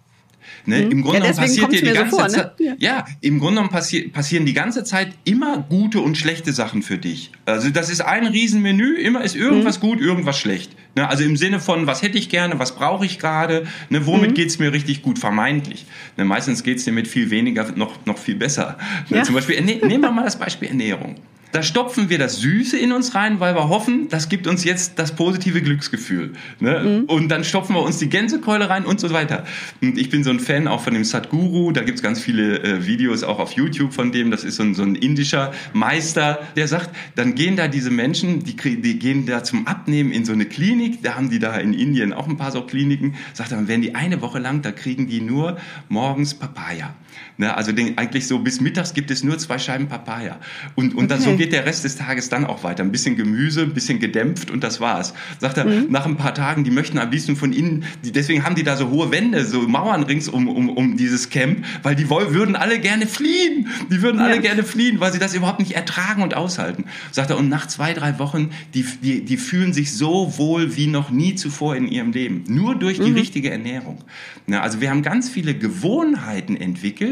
Ne? 0.66 0.86
Mhm. 0.86 0.92
Im 0.92 1.02
Grunde 1.02 1.28
ja, 1.28 1.34
passiert 1.34 1.72
dir 1.72 1.82
die 1.82 1.92
ganze 1.92 2.12
so 2.12 2.18
vor, 2.18 2.28
ne? 2.28 2.34
Zeit, 2.34 2.54
ja. 2.60 2.74
ja. 2.80 3.06
im 3.22 3.40
Grunde 3.40 3.56
genommen 3.56 3.70
passi 3.70 4.08
passieren 4.08 4.46
die 4.46 4.54
ganze 4.54 4.84
Zeit 4.84 5.10
immer 5.26 5.58
gute 5.70 6.00
und 6.00 6.18
schlechte 6.18 6.54
Sachen 6.54 6.84
für 6.84 6.98
dich. 6.98 7.32
Also 7.46 7.70
das 7.70 7.90
ist 7.90 8.02
ein 8.02 8.26
Riesenmenü, 8.28 8.96
immer 8.96 9.24
ist 9.24 9.36
irgendwas 9.36 9.82
mhm. 9.82 9.88
gut, 9.88 10.02
irgendwas 10.02 10.38
schlecht. 10.38 10.72
Ne? 10.96 11.08
Also 11.10 11.24
im 11.24 11.36
Sinne 11.36 11.60
von, 11.60 11.86
was 11.86 12.02
hätte 12.02 12.18
ich 12.18 12.30
gerne, 12.30 12.60
was 12.60 12.76
brauche 12.76 13.06
ich 13.06 13.20
gerade, 13.20 13.68
ne? 13.90 14.06
womit 14.06 14.32
mhm. 14.32 14.36
geht's 14.36 14.60
mir 14.60 14.72
richtig 14.72 15.02
gut, 15.02 15.20
vermeintlich. 15.20 15.86
Ne? 16.18 16.26
Meistens 16.26 16.64
geht's 16.64 16.86
dir 16.86 16.94
mit 16.94 17.08
viel 17.08 17.30
weniger 17.30 17.72
noch, 17.76 18.06
noch 18.06 18.18
viel 18.18 18.36
besser. 18.36 18.78
Ne? 19.10 19.18
Ja. 19.18 19.24
Zum 19.24 19.36
Beispiel, 19.36 19.62
nehmen 19.62 20.02
wir 20.02 20.12
mal 20.12 20.24
das 20.24 20.38
Beispiel 20.40 20.70
Ernährung. 20.70 21.16
Da 21.54 21.62
stopfen 21.62 22.10
wir 22.10 22.18
das 22.18 22.38
Süße 22.38 22.80
in 22.80 22.92
uns 22.92 23.14
rein, 23.14 23.40
weil 23.40 23.54
wir 23.54 23.70
hoffen, 23.70 24.10
das 24.10 24.28
gibt 24.28 24.48
uns 24.48 24.64
jetzt 24.64 24.98
das 24.98 25.16
positive 25.16 25.62
Glücksgefühl. 25.62 26.34
Ne? 26.60 26.80
Mhm. 26.80 27.04
Und 27.06 27.30
dann 27.30 27.44
stopfen 27.44 27.76
wir 27.76 27.84
uns 27.84 28.00
die 28.00 28.10
Gänsekeule 28.10 28.72
rein 28.72 28.86
und 28.86 29.00
so 29.00 29.12
weiter. 29.12 29.46
Und 29.80 30.00
ich 30.00 30.10
bin 30.10 30.24
so 30.24 30.32
ein 30.32 30.40
Fan 30.40 30.68
auch 30.68 30.82
von 30.82 30.96
dem 30.96 31.04
Sadhguru. 31.04 31.72
Da 31.72 31.84
gibt's 31.84 32.02
ganz 32.02 32.20
viele 32.20 32.64
äh, 32.64 32.88
Videos 32.88 33.22
auch 33.22 33.38
auf 33.38 33.52
YouTube 33.52 33.94
von 33.94 34.12
dem. 34.12 34.32
Das 34.32 34.44
ist 34.44 34.56
so 34.56 34.64
ein, 34.64 34.74
so 34.74 34.82
ein 34.82 34.96
indischer 34.96 35.54
Meister, 35.74 36.40
der 36.56 36.68
sagt, 36.68 36.90
dann 37.16 37.36
gehen 37.36 37.56
da 37.56 37.68
diese 37.68 37.92
Menschen, 37.92 38.44
die, 38.44 38.56
die 38.56 38.98
gehen 38.98 39.28
da 39.28 39.44
zum 39.44 39.68
Abnehmen 39.68 40.12
in 40.12 40.26
so 40.26 40.34
eine 40.34 40.46
Klinik. 40.46 41.04
Da 41.04 41.14
haben 41.14 41.30
die 41.30 41.38
da 41.38 41.56
in 41.58 41.76
Indien 41.76 42.14
auch 42.14 42.28
ein 42.28 42.36
paar 42.36 42.52
so 42.52 42.64
Kliniken. 42.64 43.14
Sagt 43.34 43.52
dann 43.52 43.68
werden 43.68 43.84
die 43.84 43.94
eine 43.94 44.24
Woche 44.24 44.40
lang, 44.40 44.64
da 44.64 44.72
kriegen 44.72 45.08
die 45.08 45.22
nur 45.22 45.58
morgens 45.88 46.34
Papaya. 46.34 46.96
Ne? 47.38 47.56
Also 47.56 47.72
den, 47.72 47.98
eigentlich 47.98 48.28
so 48.28 48.40
bis 48.40 48.62
mittags 48.62 48.94
gibt 48.94 49.12
es 49.12 49.24
nur 49.24 49.38
zwei 49.38 49.58
Scheiben 49.58 49.88
Papaya. 49.88 50.40
Und, 50.76 50.94
und 50.94 51.06
okay. 51.06 51.08
dann 51.08 51.22
so 51.22 51.36
geht 51.36 51.52
der 51.52 51.66
Rest 51.66 51.84
des 51.84 51.96
Tages 51.96 52.30
dann 52.30 52.46
auch 52.46 52.64
weiter. 52.64 52.84
Ein 52.84 52.92
bisschen 52.92 53.16
Gemüse, 53.16 53.62
ein 53.62 53.74
bisschen 53.74 54.00
gedämpft 54.00 54.52
und 54.52 54.64
das 54.64 54.80
war's. 54.80 55.14
Sagt 55.40 55.58
er, 55.58 55.66
mhm. 55.66 55.88
nach 55.90 56.06
ein 56.06 56.18
paar 56.18 56.34
Tagen, 56.34 56.64
die 56.64 56.72
möchten 56.72 56.98
am 56.98 57.10
liebsten 57.10 57.36
von 57.36 57.54
innen, 57.54 57.86
die, 58.04 58.12
deswegen 58.12 58.44
haben 58.44 58.56
die 58.56 58.64
da 58.64 58.76
so 58.76 58.90
hohe 58.90 59.12
Wände, 59.12 59.46
so 59.46 59.62
Mauern 59.62 60.04
rings 60.04 60.30
um, 60.30 60.48
um, 60.48 60.70
um 60.70 60.98
dieses 60.98 61.30
Camp, 61.30 61.66
weil 61.82 61.96
die 61.96 62.10
wollen, 62.10 62.34
würden 62.34 62.56
alle 62.56 62.80
gerne 62.80 63.08
fliehen. 63.08 63.68
Die 63.92 64.02
würden 64.02 64.20
ja. 64.20 64.26
alle 64.26 64.40
gerne 64.40 64.64
fliehen, 64.64 65.00
weil 65.00 65.12
sie 65.12 65.20
das 65.20 65.34
überhaupt 65.34 65.60
nicht 65.60 65.74
ertragen 65.74 66.22
und 66.22 66.36
aushalten. 66.36 66.86
Sagt 67.12 67.30
er, 67.30 67.38
und 67.38 67.50
nach 67.50 67.68
zwei, 67.68 67.94
drei 67.94 68.20
Wochen, 68.20 68.52
die, 68.74 68.86
die, 69.02 69.26
die 69.26 69.38
fühlen 69.38 69.74
sich 69.74 69.94
so 69.94 70.34
wohl 70.38 70.76
wie 70.76 70.88
noch 70.88 71.10
nie 71.10 71.36
zuvor 71.36 71.76
in 71.76 71.88
ihrem 71.88 72.12
Leben. 72.12 72.44
Nur 72.48 72.76
durch 72.76 73.00
die 73.00 73.12
mhm. 73.12 73.18
richtige 73.18 73.52
Ernährung. 73.52 74.00
Na, 74.48 74.62
also 74.62 74.82
wir 74.82 74.90
haben 74.90 75.04
ganz 75.04 75.30
viele 75.30 75.56
Gewohnheiten 75.56 76.58
entwickelt, 76.58 77.03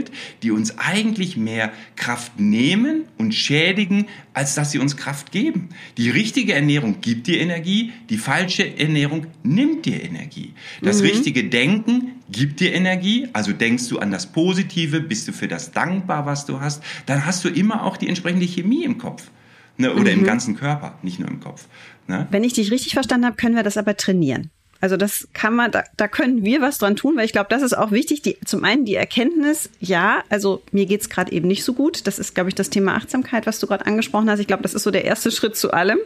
die 0.44 0.52
uns 0.52 0.78
eigentlich 0.78 1.38
mehr 1.38 1.72
Kraft 1.96 2.40
nehmen 2.40 3.06
und 3.18 3.34
schädigen, 3.34 4.08
als 4.34 4.56
dass 4.56 4.72
sie 4.72 4.80
uns 4.80 4.98
Kraft 4.98 5.32
geben. 5.32 5.70
Die 5.98 6.10
richtige 6.10 6.54
Ernährung 6.54 7.02
gibt 7.02 7.28
dir 7.28 7.40
Energie, 7.40 7.92
die 8.10 8.18
falsche 8.18 8.78
Ernährung 8.78 9.28
nimmt 9.44 9.86
dir 9.86 10.04
Energie. 10.04 10.54
Das 10.82 11.02
mhm. 11.02 11.08
richtige 11.08 11.44
Denken 11.46 12.14
gibt 12.32 12.60
dir 12.60 12.74
Energie, 12.74 13.28
also 13.34 13.52
denkst 13.52 13.88
du 13.90 14.00
an 14.00 14.12
das 14.12 14.32
Positive, 14.32 15.02
bist 15.02 15.28
du 15.28 15.34
für 15.34 15.48
das 15.48 15.72
dankbar, 15.72 16.26
was 16.26 16.46
du 16.46 16.60
hast, 16.62 16.82
dann 17.06 17.26
hast 17.26 17.44
du 17.44 17.50
immer 17.50 17.84
auch 17.84 17.98
die 17.98 18.08
entsprechende 18.08 18.46
Chemie 18.46 18.84
im 18.84 18.98
Kopf. 18.98 19.30
Ne, 19.78 19.92
oder 19.94 20.12
mhm. 20.12 20.20
im 20.20 20.24
ganzen 20.26 20.56
Körper, 20.58 21.00
nicht 21.02 21.20
nur 21.20 21.30
im 21.30 21.40
Kopf. 21.40 21.66
Ne? 22.08 22.28
Wenn 22.30 22.44
ich 22.44 22.54
dich 22.54 22.72
richtig 22.72 22.94
verstanden 22.94 23.26
habe, 23.26 23.38
können 23.38 23.56
wir 23.56 23.64
das 23.64 23.78
aber 23.78 23.96
trainieren. 23.96 24.52
Also 24.82 24.98
das 24.98 25.28
kann 25.34 25.56
man, 25.56 25.72
da, 25.72 25.84
da 25.96 26.08
können 26.08 26.44
wir 26.44 26.60
was 26.60 26.80
dran 26.80 26.96
tun, 26.96 27.16
weil 27.16 27.26
ich 27.26 27.32
glaube, 27.32 27.48
das 27.50 27.62
ist 27.62 27.78
auch 27.78 27.92
wichtig. 27.92 28.24
Die, 28.24 28.38
zum 28.44 28.64
einen 28.64 28.84
die 28.84 28.96
Erkenntnis, 28.96 29.70
ja, 29.80 30.24
also 30.30 30.64
mir 30.72 30.88
geht's 30.88 31.10
gerade 31.10 31.32
eben 31.32 31.48
nicht 31.48 31.64
so 31.64 31.74
gut. 31.74 32.08
Das 32.08 32.20
ist, 32.20 32.34
glaube 32.34 32.50
ich, 32.50 32.56
das 32.56 32.72
Thema 32.72 32.96
Achtsamkeit, 32.96 33.46
was 33.46 33.60
du 33.60 33.68
gerade 33.68 33.86
angesprochen 33.86 34.30
hast. 34.30 34.40
Ich 34.40 34.48
glaube, 34.48 34.64
das 34.64 34.74
ist 34.74 34.84
so 34.84 34.92
der 34.92 35.06
erste 35.06 35.32
Schritt 35.32 35.56
zu 35.56 35.72
allem. 35.72 36.00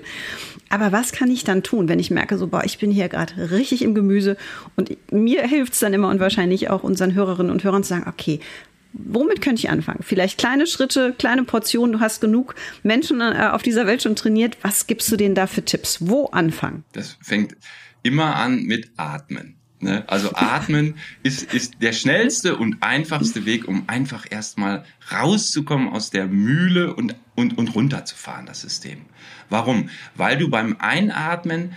Aber 0.69 0.91
was 0.91 1.13
kann 1.13 1.31
ich 1.31 1.45
dann 1.45 1.63
tun, 1.63 1.87
wenn 1.87 1.99
ich 1.99 2.11
merke, 2.11 2.37
so, 2.37 2.47
boah, 2.47 2.63
ich 2.65 2.77
bin 2.77 2.91
hier 2.91 3.07
gerade 3.07 3.51
richtig 3.51 3.81
im 3.81 3.95
Gemüse 3.95 4.35
und 4.75 4.95
mir 5.11 5.43
hilft's 5.43 5.79
dann 5.79 5.93
immer 5.93 6.09
und 6.09 6.19
wahrscheinlich 6.19 6.69
auch 6.69 6.83
unseren 6.83 7.13
Hörerinnen 7.13 7.51
und 7.51 7.63
Hörern 7.63 7.83
zu 7.83 7.89
sagen, 7.89 8.07
okay, 8.07 8.41
womit 8.91 9.41
könnte 9.41 9.59
ich 9.59 9.69
anfangen? 9.69 9.99
Vielleicht 10.01 10.37
kleine 10.37 10.67
Schritte, 10.67 11.13
kleine 11.17 11.43
Portionen. 11.43 11.93
Du 11.93 11.99
hast 11.99 12.21
genug 12.21 12.55
Menschen 12.83 13.21
äh, 13.21 13.49
auf 13.51 13.61
dieser 13.61 13.87
Welt 13.87 14.01
schon 14.01 14.15
trainiert. 14.15 14.57
Was 14.61 14.87
gibst 14.87 15.11
du 15.11 15.17
denen 15.17 15.35
da 15.35 15.47
für 15.47 15.63
Tipps? 15.63 15.97
Wo 16.01 16.25
anfangen? 16.27 16.83
Das 16.93 17.17
fängt 17.21 17.55
immer 18.05 18.35
an 18.35 18.63
mit 18.63 18.91
Atmen. 18.97 19.55
Ne? 19.79 20.03
Also 20.07 20.31
Atmen 20.35 20.95
ist, 21.23 21.53
ist 21.53 21.81
der 21.81 21.91
schnellste 21.91 22.55
und 22.55 22.81
einfachste 22.81 23.45
Weg, 23.45 23.67
um 23.67 23.83
einfach 23.87 24.25
erstmal 24.29 24.85
rauszukommen 25.11 25.89
aus 25.89 26.11
der 26.11 26.27
Mühle 26.27 26.93
und, 26.93 27.15
und, 27.35 27.57
und 27.57 27.75
runterzufahren, 27.75 28.45
das 28.45 28.61
System. 28.61 29.01
Warum? 29.49 29.89
Weil 30.15 30.37
du 30.37 30.49
beim 30.49 30.77
Einatmen 30.79 31.73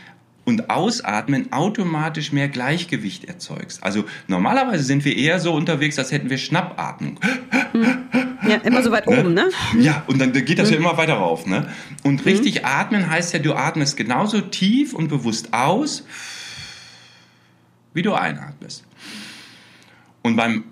und 0.49 0.71
Ausatmen 0.71 1.53
automatisch 1.53 2.33
mehr 2.33 2.49
Gleichgewicht 2.49 3.27
erzeugst. 3.27 3.85
Also 3.85 4.07
normalerweise 4.29 4.83
sind 4.83 5.05
wir 5.05 5.15
eher 5.15 5.41
so 5.41 5.53
unterwegs, 5.53 5.99
als 5.99 6.11
hätten 6.11 6.31
wir 6.31 6.39
Schnappatmung. 6.39 7.21
Ja, 8.49 8.57
immer 8.65 8.83
so 8.83 8.91
weit 8.91 9.07
ne? 9.07 9.21
oben, 9.21 9.35
ne? 9.35 9.51
Ja, 9.79 10.05
und 10.07 10.19
dann 10.19 10.33
geht 10.33 10.59
das 10.59 10.69
mhm. 10.69 10.75
ja 10.75 10.81
immer 10.81 10.97
weiter 10.97 11.17
rauf, 11.17 11.45
ne? 11.45 11.69
Und 12.03 12.25
mhm. 12.25 12.33
richtig 12.33 12.63
mhm. 12.63 12.67
atmen 12.67 13.11
heißt 13.11 13.35
ja, 13.35 13.41
du 13.41 13.53
atmest 13.53 13.99
genauso 13.99 14.41
tief 14.41 14.95
und 14.95 15.09
bewusst 15.09 15.53
aus, 15.53 16.07
wie 17.93 18.01
du 18.01 18.15
einatmest. 18.15 18.85
Und 20.23 20.37
beim 20.37 20.65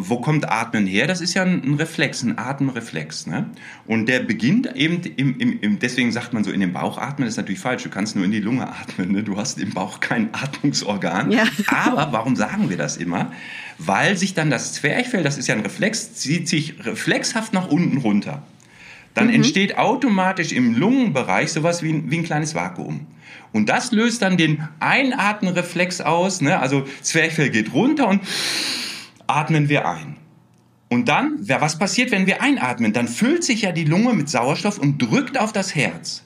wo 0.00 0.20
kommt 0.20 0.48
Atmen 0.48 0.86
her? 0.86 1.06
Das 1.06 1.20
ist 1.20 1.34
ja 1.34 1.42
ein 1.42 1.74
Reflex, 1.74 2.22
ein 2.22 2.38
Atemreflex. 2.38 3.26
Ne? 3.26 3.50
Und 3.86 4.06
der 4.06 4.20
beginnt 4.20 4.74
eben, 4.76 5.00
im, 5.16 5.38
im, 5.38 5.60
im, 5.60 5.78
deswegen 5.78 6.12
sagt 6.12 6.32
man 6.32 6.44
so, 6.44 6.50
in 6.50 6.60
den 6.60 6.72
Bauch 6.72 6.98
atmen, 6.98 7.26
das 7.26 7.34
ist 7.34 7.36
natürlich 7.36 7.60
falsch. 7.60 7.82
Du 7.82 7.90
kannst 7.90 8.16
nur 8.16 8.24
in 8.24 8.30
die 8.30 8.40
Lunge 8.40 8.68
atmen. 8.68 9.12
Ne? 9.12 9.22
Du 9.22 9.36
hast 9.36 9.58
im 9.58 9.70
Bauch 9.70 10.00
kein 10.00 10.30
Atmungsorgan. 10.32 11.30
Ja. 11.30 11.44
Aber 11.68 12.12
warum 12.12 12.36
sagen 12.36 12.70
wir 12.70 12.76
das 12.76 12.96
immer? 12.96 13.32
Weil 13.78 14.16
sich 14.16 14.34
dann 14.34 14.50
das 14.50 14.72
Zwerchfell, 14.74 15.22
das 15.22 15.38
ist 15.38 15.48
ja 15.48 15.54
ein 15.54 15.60
Reflex, 15.60 16.14
zieht 16.14 16.48
sich 16.48 16.84
reflexhaft 16.84 17.52
nach 17.52 17.68
unten 17.68 17.98
runter. 17.98 18.42
Dann 19.14 19.28
mhm. 19.28 19.34
entsteht 19.34 19.78
automatisch 19.78 20.52
im 20.52 20.76
Lungenbereich 20.76 21.52
sowas 21.52 21.82
wie 21.82 21.92
ein, 21.92 22.10
wie 22.10 22.18
ein 22.18 22.24
kleines 22.24 22.54
Vakuum. 22.54 23.06
Und 23.52 23.68
das 23.68 23.92
löst 23.92 24.22
dann 24.22 24.36
den 24.36 24.62
Einatmenreflex 24.80 26.00
aus. 26.00 26.40
Ne? 26.40 26.58
Also 26.58 26.86
Zwerchfell 27.02 27.50
geht 27.50 27.72
runter 27.72 28.08
und 28.08 28.20
atmen 29.28 29.68
wir 29.68 29.86
ein. 29.88 30.16
Und 30.88 31.08
dann, 31.08 31.36
was 31.40 31.78
passiert, 31.78 32.10
wenn 32.10 32.26
wir 32.26 32.42
einatmen? 32.42 32.92
Dann 32.92 33.08
füllt 33.08 33.44
sich 33.44 33.62
ja 33.62 33.72
die 33.72 33.84
Lunge 33.84 34.14
mit 34.14 34.28
Sauerstoff 34.28 34.78
und 34.78 34.98
drückt 34.98 35.38
auf 35.38 35.52
das 35.52 35.74
Herz. 35.74 36.24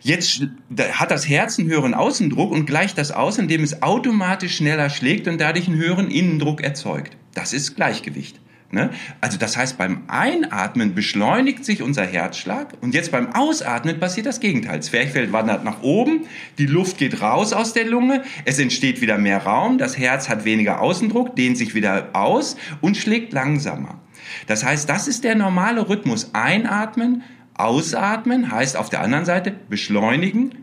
Jetzt 0.00 0.46
hat 0.92 1.10
das 1.10 1.28
Herz 1.28 1.58
einen 1.58 1.68
höheren 1.68 1.94
Außendruck 1.94 2.50
und 2.52 2.66
gleicht 2.66 2.98
das 2.98 3.12
aus, 3.12 3.38
indem 3.38 3.62
es 3.62 3.82
automatisch 3.82 4.56
schneller 4.56 4.90
schlägt 4.90 5.28
und 5.28 5.40
dadurch 5.40 5.68
einen 5.68 5.78
höheren 5.78 6.10
Innendruck 6.10 6.62
erzeugt. 6.62 7.16
Das 7.34 7.52
ist 7.52 7.76
Gleichgewicht. 7.76 8.39
Ne? 8.72 8.90
Also 9.20 9.36
das 9.36 9.56
heißt, 9.56 9.78
beim 9.78 10.02
Einatmen 10.06 10.94
beschleunigt 10.94 11.64
sich 11.64 11.82
unser 11.82 12.06
Herzschlag 12.06 12.74
und 12.80 12.94
jetzt 12.94 13.10
beim 13.10 13.32
Ausatmen 13.32 13.98
passiert 13.98 14.26
das 14.26 14.38
Gegenteil. 14.38 14.80
Zwerchfell 14.80 15.32
wandert 15.32 15.64
nach 15.64 15.82
oben, 15.82 16.26
die 16.58 16.66
Luft 16.66 16.98
geht 16.98 17.20
raus 17.20 17.52
aus 17.52 17.72
der 17.72 17.86
Lunge, 17.86 18.22
es 18.44 18.60
entsteht 18.60 19.00
wieder 19.00 19.18
mehr 19.18 19.42
Raum, 19.42 19.78
das 19.78 19.98
Herz 19.98 20.28
hat 20.28 20.44
weniger 20.44 20.80
Außendruck, 20.80 21.34
dehnt 21.34 21.58
sich 21.58 21.74
wieder 21.74 22.10
aus 22.12 22.56
und 22.80 22.96
schlägt 22.96 23.32
langsamer. 23.32 23.98
Das 24.46 24.64
heißt, 24.64 24.88
das 24.88 25.08
ist 25.08 25.24
der 25.24 25.34
normale 25.34 25.88
Rhythmus. 25.88 26.30
Einatmen, 26.34 27.24
ausatmen 27.54 28.52
heißt 28.52 28.76
auf 28.76 28.88
der 28.88 29.00
anderen 29.00 29.24
Seite 29.24 29.52
beschleunigen, 29.68 30.54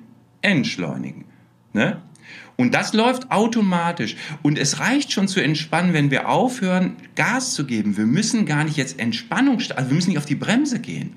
entschleunigen. 0.41 1.25
Ne? 1.73 2.01
Und 2.57 2.73
das 2.73 2.93
läuft 2.93 3.31
automatisch. 3.31 4.15
Und 4.41 4.57
es 4.57 4.79
reicht 4.79 5.11
schon 5.11 5.27
zu 5.27 5.39
entspannen, 5.39 5.93
wenn 5.93 6.11
wir 6.11 6.27
aufhören, 6.27 6.95
Gas 7.15 7.53
zu 7.53 7.65
geben. 7.65 7.97
Wir 7.97 8.07
müssen 8.07 8.45
gar 8.45 8.63
nicht 8.63 8.77
jetzt 8.77 8.99
Entspannung, 8.99 9.57
also 9.57 9.89
wir 9.89 9.95
müssen 9.95 10.09
nicht 10.09 10.17
auf 10.17 10.25
die 10.25 10.35
Bremse 10.35 10.79
gehen. 10.79 11.13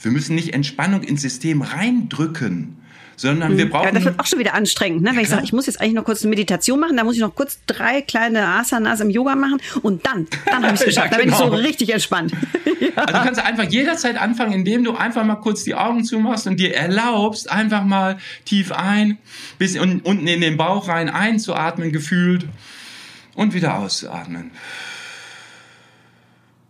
Wir 0.00 0.10
müssen 0.10 0.34
nicht 0.34 0.54
Entspannung 0.54 1.02
ins 1.02 1.22
System 1.22 1.62
reindrücken, 1.62 2.76
sondern 3.16 3.52
mhm. 3.52 3.58
wir 3.58 3.70
brauchen. 3.70 3.86
Ja, 3.86 3.92
das 3.92 4.04
wird 4.04 4.20
auch 4.20 4.26
schon 4.26 4.38
wieder 4.38 4.54
anstrengend, 4.54 5.02
ne? 5.02 5.10
Wenn 5.10 5.16
ja, 5.16 5.22
ich 5.22 5.28
sage, 5.28 5.44
ich 5.44 5.52
muss 5.52 5.66
jetzt 5.66 5.80
eigentlich 5.80 5.94
noch 5.94 6.04
kurz 6.04 6.22
eine 6.22 6.30
Meditation 6.30 6.80
machen, 6.80 6.96
da 6.96 7.04
muss 7.04 7.14
ich 7.14 7.20
noch 7.20 7.34
kurz 7.34 7.58
drei 7.66 8.02
kleine 8.02 8.46
Asanas 8.46 9.00
im 9.00 9.10
Yoga 9.10 9.34
machen 9.34 9.58
und 9.82 10.04
dann, 10.06 10.26
dann 10.46 10.64
habe 10.64 10.74
ich 10.74 10.80
es 10.80 10.86
geschafft. 10.86 11.12
ja, 11.12 11.18
genau. 11.18 11.18
Da 11.18 11.22
bin 11.22 11.28
ich 11.30 11.36
so 11.36 11.44
genau. 11.44 11.66
richtig 11.66 11.92
entspannt. 11.92 12.32
ja. 12.80 12.88
Also 12.96 13.12
du 13.12 13.24
kannst 13.24 13.44
einfach 13.44 13.64
jederzeit 13.64 14.20
anfangen, 14.20 14.52
indem 14.52 14.84
du 14.84 14.94
einfach 14.94 15.24
mal 15.24 15.36
kurz 15.36 15.64
die 15.64 15.74
Augen 15.74 16.04
zumachst 16.04 16.46
und 16.46 16.60
dir 16.60 16.74
erlaubst, 16.74 17.50
einfach 17.50 17.84
mal 17.84 18.18
tief 18.44 18.72
ein, 18.72 19.18
bis 19.58 19.76
unten 19.76 20.26
in 20.26 20.40
den 20.40 20.56
Bauch 20.56 20.86
rein 20.86 21.08
einzuatmen, 21.08 21.92
gefühlt 21.92 22.46
und 23.34 23.52
wieder 23.52 23.78
auszuatmen. 23.78 24.52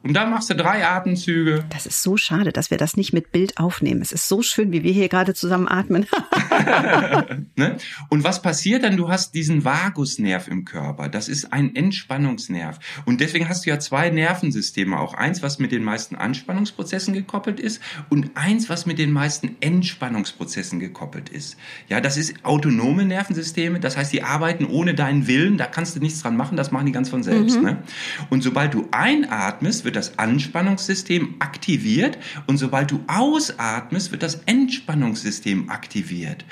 Und 0.05 0.13
dann 0.13 0.31
machst 0.31 0.51
du 0.51 0.55
drei 0.55 0.87
Atemzüge. 0.87 1.65
Das 1.71 1.87
ist 1.87 2.03
so 2.03 2.19
schade, 2.19 2.53
dass 2.53 2.71
wir 2.71 2.77
das 2.77 2.97
nicht 2.97 3.15
mit 3.15 3.33
Bild 3.33 3.57
aufnehmen. 3.57 4.03
Es 4.03 4.13
ist 4.13 4.29
so 4.29 4.43
schön, 4.43 4.71
wie 4.71 4.83
wir 4.83 4.93
hier 4.93 5.09
gerade 5.09 5.33
zusammen 5.33 5.67
atmen. 5.67 6.07
ne? 7.57 7.79
Und 8.11 8.23
was 8.23 8.43
passiert 8.43 8.85
dann? 8.85 8.99
Du 8.99 9.09
hast 9.09 9.35
diesen 9.35 9.65
Vagusnerv 9.65 10.47
im 10.49 10.67
Körper. 10.67 11.09
Das 11.09 11.29
ist 11.29 11.55
ein 11.55 11.75
Entspannungsnerv. 11.75 12.79
Und 13.07 13.23
deswegen 13.23 13.49
hast 13.49 13.65
du 13.65 13.71
ja 13.71 13.79
zwei 13.79 14.11
Nervensysteme. 14.11 14.99
Auch 14.99 15.15
eins, 15.15 15.43
was 15.43 15.59
mit 15.59 15.73
den 15.73 15.83
meisten 15.83 16.17
Anspannungsprozessen 16.17 17.15
gekoppelt 17.15 17.59
ist 17.59 17.81
und 18.11 18.33
eins, 18.35 18.69
was 18.69 18.85
mit 18.85 18.99
den 18.99 19.11
meisten 19.11 19.57
Entspannungsprozessen 19.61 20.81
gekoppelt 20.81 21.31
ist. 21.31 21.57
Ja, 21.89 22.03
das 22.03 22.19
ist 22.19 22.45
autonome 22.45 23.07
Nervensysteme. 23.07 23.81
Das 23.81 23.97
heißt, 23.97 24.13
die 24.13 24.23
arbeiten 24.23 24.67
ohne 24.67 24.95
deinen 24.95 25.27
Willen. 25.27 25.57
Da 25.57 25.65
kannst 25.67 25.97
du 25.97 26.01
nichts 26.01 26.21
dran 26.23 26.37
machen. 26.37 26.59
Das 26.59 26.73
machen 26.73 26.87
die 26.87 26.93
ganz 26.93 27.09
von 27.09 27.23
selbst. 27.23 27.57
Mhm. 27.57 27.65
Ne? 27.65 27.83
Und 28.29 28.43
sobald 28.43 28.75
du 28.75 28.87
einatmest, 28.91 29.85
wird 29.85 29.94
wird 29.95 30.05
das 30.05 30.19
Anspannungssystem 30.19 31.37
aktiviert 31.39 32.19
und 32.47 32.59
sobald 32.59 32.91
du 32.91 33.05
ausatmest, 33.07 34.11
wird 34.11 34.23
das 34.25 34.41
Entspannungssystem 34.47 35.71
aktiviert. 35.71 36.45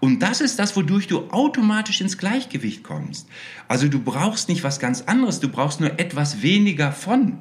Und 0.00 0.20
das 0.20 0.40
ist 0.40 0.58
das, 0.58 0.76
wodurch 0.76 1.06
du 1.06 1.28
automatisch 1.30 2.00
ins 2.00 2.16
Gleichgewicht 2.16 2.82
kommst. 2.82 3.28
Also 3.68 3.88
du 3.88 4.00
brauchst 4.00 4.48
nicht 4.48 4.64
was 4.64 4.78
ganz 4.78 5.02
anderes, 5.02 5.40
du 5.40 5.48
brauchst 5.48 5.80
nur 5.80 5.98
etwas 5.98 6.42
weniger 6.42 6.90
von. 6.90 7.38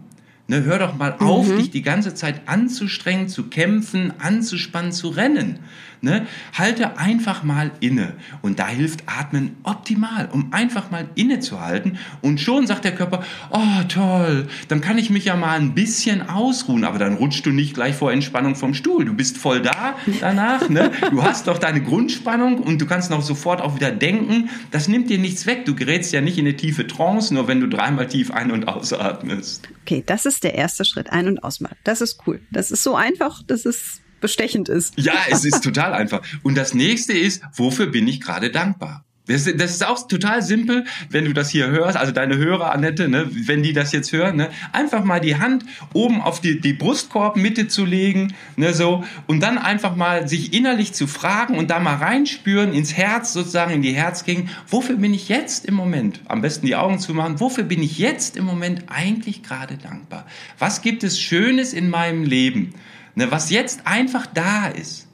Ne, 0.47 0.63
hör 0.63 0.77
doch 0.77 0.95
mal 0.95 1.15
auf, 1.19 1.47
mhm. 1.47 1.57
dich 1.57 1.71
die 1.71 1.81
ganze 1.81 2.13
Zeit 2.13 2.47
anzustrengen, 2.47 3.29
zu 3.29 3.45
kämpfen, 3.45 4.13
anzuspannen, 4.19 4.91
zu 4.91 5.07
rennen. 5.09 5.59
Ne? 6.05 6.27
Halte 6.53 6.99
einfach 6.99 7.41
mal 7.41 7.71
inne. 7.79 8.13
Und 8.43 8.59
da 8.59 8.67
hilft 8.67 9.03
Atmen 9.07 9.57
optimal, 9.63 10.29
um 10.31 10.53
einfach 10.53 10.91
mal 10.91 11.09
innezuhalten. 11.15 11.97
Und 12.21 12.39
schon 12.39 12.67
sagt 12.67 12.85
der 12.85 12.93
Körper, 12.93 13.23
oh 13.49 13.83
toll, 13.89 14.47
dann 14.67 14.81
kann 14.81 14.99
ich 14.99 15.09
mich 15.09 15.25
ja 15.25 15.35
mal 15.35 15.59
ein 15.59 15.73
bisschen 15.73 16.29
ausruhen. 16.29 16.83
Aber 16.83 16.99
dann 16.99 17.15
rutschst 17.15 17.43
du 17.47 17.49
nicht 17.49 17.73
gleich 17.73 17.95
vor 17.95 18.11
Entspannung 18.11 18.55
vom 18.55 18.75
Stuhl. 18.75 19.03
Du 19.03 19.15
bist 19.15 19.37
voll 19.39 19.63
da 19.63 19.95
danach. 20.21 20.69
Ne? 20.69 20.91
Du 21.09 21.23
hast 21.23 21.47
doch 21.47 21.57
deine 21.57 21.81
Grundspannung 21.81 22.59
und 22.59 22.79
du 22.79 22.85
kannst 22.85 23.09
noch 23.09 23.23
sofort 23.23 23.59
auch 23.61 23.75
wieder 23.75 23.89
denken. 23.89 24.49
Das 24.69 24.87
nimmt 24.87 25.09
dir 25.09 25.17
nichts 25.17 25.47
weg. 25.47 25.65
Du 25.65 25.73
gerätst 25.73 26.13
ja 26.13 26.21
nicht 26.21 26.37
in 26.37 26.45
eine 26.45 26.55
tiefe 26.55 26.85
Trance, 26.85 27.33
nur 27.33 27.47
wenn 27.47 27.61
du 27.61 27.67
dreimal 27.67 28.07
tief 28.07 28.29
ein- 28.29 28.51
und 28.51 28.67
ausatmest. 28.67 29.67
Okay, 29.81 30.03
das 30.05 30.27
ist 30.27 30.43
der 30.43 30.53
erste 30.53 30.85
Schritt. 30.85 31.11
Ein- 31.11 31.27
und 31.27 31.43
ausmachen. 31.43 31.77
Das 31.83 32.01
ist 32.01 32.19
cool. 32.27 32.41
Das 32.51 32.69
ist 32.69 32.83
so 32.83 32.95
einfach. 32.95 33.41
Das 33.47 33.65
ist 33.65 34.01
bestechend 34.21 34.69
ist. 34.69 34.93
Ja, 34.97 35.13
es 35.30 35.45
ist 35.45 35.63
total 35.63 35.93
einfach. 35.93 36.21
Und 36.43 36.56
das 36.56 36.73
nächste 36.73 37.13
ist, 37.13 37.41
wofür 37.54 37.88
bin 37.88 38.08
ich 38.08 38.21
gerade 38.21 38.51
dankbar? 38.51 39.06
Das, 39.28 39.45
das 39.45 39.71
ist 39.71 39.86
auch 39.86 40.08
total 40.08 40.41
simpel, 40.43 40.86
wenn 41.10 41.25
du 41.25 41.34
das 41.34 41.49
hier 41.49 41.67
hörst, 41.67 41.97
also 41.97 42.12
deine 42.12 42.38
Hörer, 42.38 42.71
Annette, 42.71 43.08
ne, 43.08 43.28
wenn 43.32 43.63
die 43.63 43.73
das 43.73 43.91
jetzt 43.91 44.12
hören, 44.12 44.36
ne, 44.36 44.49
einfach 44.71 45.04
mal 45.04 45.19
die 45.19 45.38
Hand 45.38 45.65
oben 45.93 46.21
auf 46.21 46.41
die, 46.41 46.62
die 46.62 46.73
Brustkorbmitte 46.73 47.67
zu 47.67 47.86
legen, 47.86 48.34
ne, 48.56 48.73
so, 48.73 49.04
und 49.25 49.41
dann 49.41 49.58
einfach 49.58 49.95
mal 49.95 50.28
sich 50.28 50.54
innerlich 50.54 50.93
zu 50.93 51.08
fragen 51.08 51.58
und 51.58 51.71
da 51.71 51.80
mal 51.80 51.95
reinspüren 51.95 52.71
ins 52.73 52.93
Herz, 52.93 53.34
sozusagen 53.34 53.73
in 53.73 53.82
die 53.82 53.93
Herzgegend, 53.93 54.49
wofür 54.67 54.97
bin 54.97 55.13
ich 55.13 55.28
jetzt 55.28 55.65
im 55.65 55.73
Moment, 55.73 56.21
am 56.28 56.41
besten 56.41 56.67
die 56.67 56.75
Augen 56.75 56.99
zu 56.99 57.15
machen, 57.15 57.39
wofür 57.39 57.63
bin 57.63 57.82
ich 57.82 57.97
jetzt 57.97 58.38
im 58.38 58.45
Moment 58.45 58.84
eigentlich 58.88 59.41
gerade 59.41 59.78
dankbar? 59.78 60.28
Was 60.60 60.84
gibt 60.84 61.04
es 61.04 61.19
Schönes 61.19 61.73
in 61.73 61.89
meinem 61.89 62.23
Leben? 62.23 62.75
Ne, 63.15 63.32
was 63.32 63.49
jetzt 63.49 63.88
einfach 63.88 64.25
da 64.28 64.67
ist. 64.67 65.08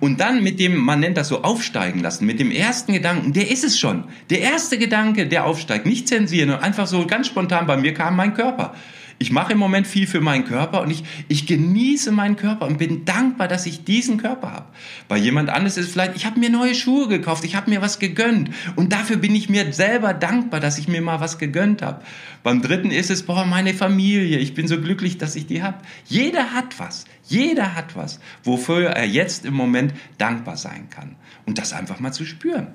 Und 0.00 0.18
dann 0.18 0.42
mit 0.42 0.58
dem, 0.58 0.76
man 0.78 1.00
nennt 1.00 1.18
das 1.18 1.28
so 1.28 1.42
aufsteigen 1.42 2.00
lassen, 2.00 2.24
mit 2.24 2.40
dem 2.40 2.50
ersten 2.50 2.94
Gedanken, 2.94 3.34
der 3.34 3.50
ist 3.50 3.64
es 3.64 3.78
schon. 3.78 4.04
Der 4.30 4.40
erste 4.40 4.78
Gedanke, 4.78 5.26
der 5.26 5.44
aufsteigt, 5.44 5.84
nicht 5.84 6.08
zensieren, 6.08 6.50
einfach 6.50 6.86
so 6.86 7.06
ganz 7.06 7.26
spontan 7.26 7.66
bei 7.66 7.76
mir 7.76 7.92
kam 7.92 8.16
mein 8.16 8.32
Körper 8.32 8.74
ich 9.22 9.30
mache 9.30 9.52
im 9.52 9.58
Moment 9.58 9.86
viel 9.86 10.06
für 10.06 10.22
meinen 10.22 10.46
Körper 10.46 10.80
und 10.80 10.90
ich, 10.90 11.04
ich 11.28 11.46
genieße 11.46 12.10
meinen 12.10 12.36
Körper 12.36 12.66
und 12.66 12.78
bin 12.78 13.04
dankbar, 13.04 13.48
dass 13.48 13.66
ich 13.66 13.84
diesen 13.84 14.16
Körper 14.16 14.50
habe. 14.50 14.66
Bei 15.08 15.18
jemand 15.18 15.50
anderes 15.50 15.76
ist 15.76 15.86
es 15.88 15.92
vielleicht, 15.92 16.16
ich 16.16 16.24
habe 16.24 16.40
mir 16.40 16.48
neue 16.48 16.74
Schuhe 16.74 17.06
gekauft, 17.06 17.44
ich 17.44 17.54
habe 17.54 17.68
mir 17.68 17.82
was 17.82 17.98
gegönnt 17.98 18.48
und 18.76 18.94
dafür 18.94 19.18
bin 19.18 19.34
ich 19.34 19.50
mir 19.50 19.74
selber 19.74 20.14
dankbar, 20.14 20.58
dass 20.58 20.78
ich 20.78 20.88
mir 20.88 21.02
mal 21.02 21.20
was 21.20 21.36
gegönnt 21.36 21.82
habe. 21.82 22.02
Beim 22.42 22.62
dritten 22.62 22.90
ist 22.90 23.10
es, 23.10 23.24
boah, 23.24 23.44
meine 23.44 23.74
Familie, 23.74 24.38
ich 24.38 24.54
bin 24.54 24.66
so 24.66 24.80
glücklich, 24.80 25.18
dass 25.18 25.36
ich 25.36 25.46
die 25.46 25.62
habe. 25.62 25.76
Jeder 26.06 26.54
hat 26.54 26.80
was, 26.80 27.04
jeder 27.30 27.74
hat 27.74 27.96
was, 27.96 28.20
wofür 28.42 28.90
er 28.90 29.06
jetzt 29.06 29.44
im 29.44 29.54
Moment 29.54 29.94
dankbar 30.18 30.56
sein 30.56 30.90
kann. 30.90 31.16
Und 31.46 31.58
das 31.58 31.72
einfach 31.72 32.00
mal 32.00 32.12
zu 32.12 32.24
spüren. 32.24 32.74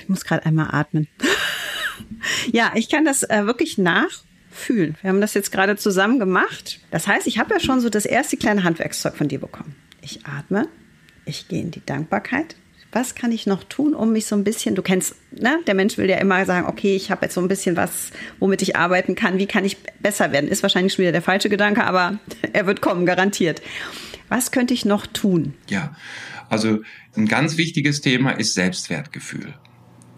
Ich 0.00 0.08
muss 0.08 0.24
gerade 0.24 0.44
einmal 0.46 0.68
atmen. 0.72 1.08
Ja, 2.52 2.72
ich 2.74 2.90
kann 2.90 3.06
das 3.06 3.22
äh, 3.22 3.46
wirklich 3.46 3.78
nach 3.78 4.22
fühlen. 4.50 4.96
Wir 5.00 5.10
haben 5.10 5.20
das 5.20 5.34
jetzt 5.34 5.50
gerade 5.50 5.76
zusammen 5.76 6.18
gemacht. 6.18 6.80
Das 6.90 7.06
heißt, 7.06 7.26
ich 7.26 7.38
habe 7.38 7.54
ja 7.54 7.60
schon 7.60 7.80
so 7.80 7.88
das 7.88 8.04
erste 8.04 8.36
kleine 8.36 8.64
Handwerkszeug 8.64 9.16
von 9.16 9.28
dir 9.28 9.40
bekommen. 9.40 9.74
Ich 10.02 10.26
atme, 10.26 10.68
ich 11.24 11.48
gehe 11.48 11.62
in 11.62 11.70
die 11.70 11.84
Dankbarkeit. 11.84 12.56
Was 12.92 13.14
kann 13.14 13.32
ich 13.32 13.46
noch 13.46 13.64
tun, 13.64 13.94
um 13.94 14.12
mich 14.12 14.26
so 14.26 14.36
ein 14.36 14.44
bisschen, 14.44 14.74
du 14.74 14.82
kennst, 14.82 15.16
ne, 15.32 15.58
der 15.66 15.74
Mensch 15.74 15.98
will 15.98 16.08
ja 16.08 16.18
immer 16.18 16.44
sagen, 16.46 16.66
okay, 16.66 16.96
ich 16.96 17.10
habe 17.10 17.26
jetzt 17.26 17.34
so 17.34 17.40
ein 17.40 17.48
bisschen 17.48 17.76
was, 17.76 18.10
womit 18.38 18.62
ich 18.62 18.76
arbeiten 18.76 19.14
kann, 19.14 19.38
wie 19.38 19.46
kann 19.46 19.64
ich 19.64 19.76
besser 20.00 20.32
werden? 20.32 20.48
Ist 20.48 20.62
wahrscheinlich 20.62 20.94
schon 20.94 21.02
wieder 21.02 21.12
der 21.12 21.22
falsche 21.22 21.48
Gedanke, 21.48 21.84
aber 21.84 22.18
er 22.52 22.66
wird 22.66 22.80
kommen, 22.80 23.06
garantiert. 23.06 23.60
Was 24.28 24.50
könnte 24.50 24.74
ich 24.74 24.84
noch 24.84 25.06
tun? 25.06 25.54
Ja, 25.68 25.94
also 26.48 26.80
ein 27.16 27.26
ganz 27.26 27.56
wichtiges 27.56 28.00
Thema 28.00 28.32
ist 28.32 28.54
Selbstwertgefühl. 28.54 29.54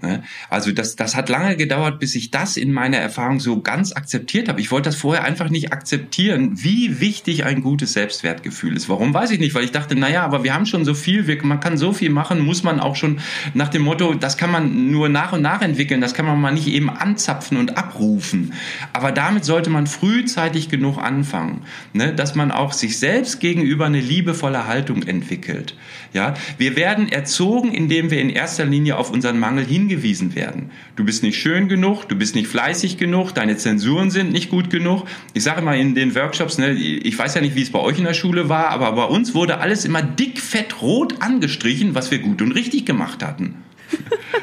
Ne? 0.02 0.22
Also 0.48 0.72
das, 0.72 0.96
das 0.96 1.16
hat 1.16 1.28
lange 1.28 1.56
gedauert, 1.56 1.98
bis 1.98 2.14
ich 2.14 2.30
das 2.30 2.56
in 2.56 2.72
meiner 2.72 2.98
Erfahrung 2.98 3.40
so 3.40 3.60
ganz 3.60 3.92
akzeptiert 3.92 4.48
habe. 4.48 4.60
Ich 4.60 4.70
wollte 4.70 4.88
das 4.88 4.96
vorher 4.96 5.24
einfach 5.24 5.50
nicht 5.50 5.72
akzeptieren, 5.72 6.52
wie 6.54 7.00
wichtig 7.00 7.44
ein 7.44 7.62
gutes 7.62 7.92
Selbstwertgefühl 7.92 8.76
ist. 8.76 8.88
Warum 8.88 9.12
weiß 9.12 9.30
ich 9.30 9.40
nicht, 9.40 9.54
weil 9.54 9.64
ich 9.64 9.72
dachte, 9.72 9.94
naja, 9.94 10.22
aber 10.22 10.44
wir 10.44 10.54
haben 10.54 10.66
schon 10.66 10.84
so 10.84 10.94
viel, 10.94 11.26
wir, 11.26 11.44
man 11.44 11.60
kann 11.60 11.76
so 11.76 11.92
viel 11.92 12.10
machen, 12.10 12.40
muss 12.40 12.62
man 12.62 12.80
auch 12.80 12.96
schon 12.96 13.20
nach 13.54 13.68
dem 13.68 13.82
Motto, 13.82 14.14
das 14.14 14.36
kann 14.36 14.50
man 14.50 14.90
nur 14.90 15.08
nach 15.08 15.32
und 15.32 15.42
nach 15.42 15.62
entwickeln, 15.62 16.00
das 16.00 16.14
kann 16.14 16.26
man 16.26 16.40
mal 16.40 16.52
nicht 16.52 16.68
eben 16.68 16.90
anzapfen 16.90 17.56
und 17.56 17.76
abrufen. 17.76 18.52
Aber 18.92 19.12
damit 19.12 19.44
sollte 19.44 19.70
man 19.70 19.86
frühzeitig 19.86 20.68
genug 20.68 20.98
anfangen, 20.98 21.62
ne? 21.92 22.14
dass 22.14 22.34
man 22.34 22.50
auch 22.50 22.72
sich 22.72 22.98
selbst 22.98 23.40
gegenüber 23.40 23.86
eine 23.86 24.00
liebevolle 24.00 24.66
Haltung 24.66 25.02
entwickelt. 25.02 25.74
Ja, 26.12 26.34
wir 26.56 26.76
werden 26.76 27.08
erzogen, 27.08 27.72
indem 27.72 28.10
wir 28.10 28.20
in 28.20 28.30
erster 28.30 28.64
Linie 28.64 28.96
auf 28.96 29.10
unseren 29.10 29.38
Mangel 29.38 29.64
hin 29.64 29.87
hingewiesen 29.88 30.34
werden. 30.34 30.70
Du 30.96 31.04
bist 31.04 31.22
nicht 31.22 31.38
schön 31.38 31.68
genug, 31.68 32.04
du 32.08 32.16
bist 32.16 32.34
nicht 32.34 32.48
fleißig 32.48 32.98
genug, 32.98 33.32
deine 33.32 33.56
Zensuren 33.56 34.10
sind 34.10 34.32
nicht 34.32 34.50
gut 34.50 34.70
genug. 34.70 35.04
Ich 35.34 35.42
sage 35.42 35.62
immer 35.62 35.76
in 35.76 35.94
den 35.94 36.14
Workshops, 36.14 36.58
ne, 36.58 36.72
ich 36.72 37.18
weiß 37.18 37.34
ja 37.34 37.40
nicht, 37.40 37.56
wie 37.56 37.62
es 37.62 37.70
bei 37.70 37.80
euch 37.80 37.98
in 37.98 38.04
der 38.04 38.14
Schule 38.14 38.48
war, 38.48 38.68
aber 38.68 38.92
bei 38.92 39.04
uns 39.04 39.34
wurde 39.34 39.58
alles 39.58 39.84
immer 39.84 40.02
dick, 40.02 40.40
fett, 40.40 40.82
rot 40.82 41.22
angestrichen, 41.22 41.94
was 41.94 42.10
wir 42.10 42.18
gut 42.18 42.42
und 42.42 42.52
richtig 42.52 42.84
gemacht 42.84 43.22
hatten. 43.22 43.56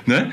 Ne? 0.05 0.31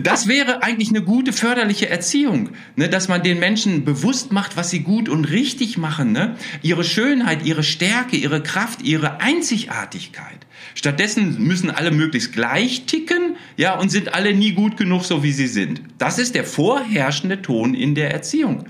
Das 0.00 0.28
wäre 0.28 0.62
eigentlich 0.62 0.90
eine 0.90 1.02
gute 1.02 1.32
förderliche 1.32 1.88
Erziehung, 1.88 2.50
ne? 2.76 2.88
dass 2.88 3.08
man 3.08 3.22
den 3.22 3.38
Menschen 3.38 3.84
bewusst 3.84 4.32
macht, 4.32 4.56
was 4.56 4.70
sie 4.70 4.80
gut 4.80 5.08
und 5.08 5.26
richtig 5.26 5.78
machen, 5.78 6.12
ne? 6.12 6.36
ihre 6.62 6.84
Schönheit, 6.84 7.44
ihre 7.44 7.62
Stärke, 7.62 8.16
ihre 8.16 8.42
Kraft, 8.42 8.82
ihre 8.82 9.20
Einzigartigkeit. 9.20 10.46
Stattdessen 10.74 11.42
müssen 11.42 11.70
alle 11.70 11.90
möglichst 11.90 12.32
gleich 12.32 12.86
ticken, 12.86 13.36
ja, 13.56 13.78
und 13.78 13.90
sind 13.90 14.14
alle 14.14 14.34
nie 14.34 14.52
gut 14.52 14.76
genug, 14.76 15.04
so 15.04 15.22
wie 15.22 15.32
sie 15.32 15.46
sind. 15.46 15.82
Das 15.98 16.18
ist 16.18 16.34
der 16.34 16.44
vorherrschende 16.44 17.42
Ton 17.42 17.74
in 17.74 17.94
der 17.94 18.12
Erziehung. 18.12 18.66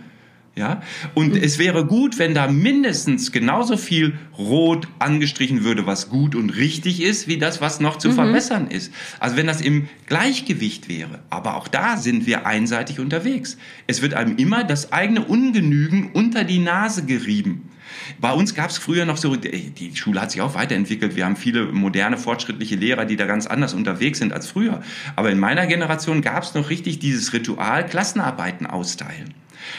Ja, 0.57 0.83
und 1.15 1.35
mhm. 1.35 1.43
es 1.43 1.59
wäre 1.59 1.85
gut, 1.85 2.21
wenn 2.21 2.33
da 2.33 2.47
mindestens 2.47 3.33
genauso 3.33 3.77
viel 3.77 4.17
rot 4.39 4.87
angestrichen 5.01 5.65
würde, 5.65 5.85
was 5.85 6.09
gut 6.09 6.37
und 6.37 6.51
richtig 6.51 7.03
ist, 7.03 7.27
wie 7.27 7.39
das, 7.39 7.61
was 7.61 7.81
noch 7.81 7.99
zu 7.99 8.11
mhm. 8.11 8.15
verbessern 8.15 8.69
ist. 8.69 8.93
Also 9.19 9.37
wenn 9.37 9.49
das 9.49 9.61
im 9.61 9.89
Gleichgewicht 10.07 10.89
wäre. 10.89 11.19
Aber 11.29 11.57
auch 11.57 11.67
da 11.67 11.97
sind 11.97 12.27
wir 12.29 12.47
einseitig 12.47 13.01
unterwegs. 13.01 13.57
Es 13.89 14.01
wird 14.01 14.15
einem 14.15 14.37
immer 14.37 14.63
das 14.63 14.93
eigene 14.93 15.25
Ungenügen 15.25 16.11
unter 16.13 16.45
die 16.45 16.61
Nase 16.61 17.05
gerieben. 17.05 17.71
Bei 18.21 18.33
uns 18.33 18.55
gab 18.55 18.71
es 18.71 18.79
früher 18.79 19.07
noch 19.07 19.17
so, 19.17 19.35
die 19.35 19.97
Schule 19.97 20.21
hat 20.21 20.31
sich 20.31 20.41
auch 20.41 20.55
weiterentwickelt. 20.55 21.17
Wir 21.17 21.25
haben 21.25 21.37
viele 21.37 21.67
moderne, 21.67 22.17
fortschrittliche 22.17 22.77
Lehrer, 22.77 23.07
die 23.07 23.17
da 23.17 23.27
ganz 23.27 23.49
anders 23.49 23.75
unterwegs 23.75 24.21
sind 24.21 24.33
als 24.33 24.47
früher. 24.47 24.83
Aber 25.17 25.33
in 25.33 25.39
meiner 25.41 25.67
Generation 25.67 26.23
gab 26.23 26.45
es 26.45 26.55
noch 26.55 26.71
richtig 26.71 27.01
dieses 27.01 27.33
Ritual, 27.33 27.85
Klassenarbeiten 27.87 28.67
austeilen 28.67 29.35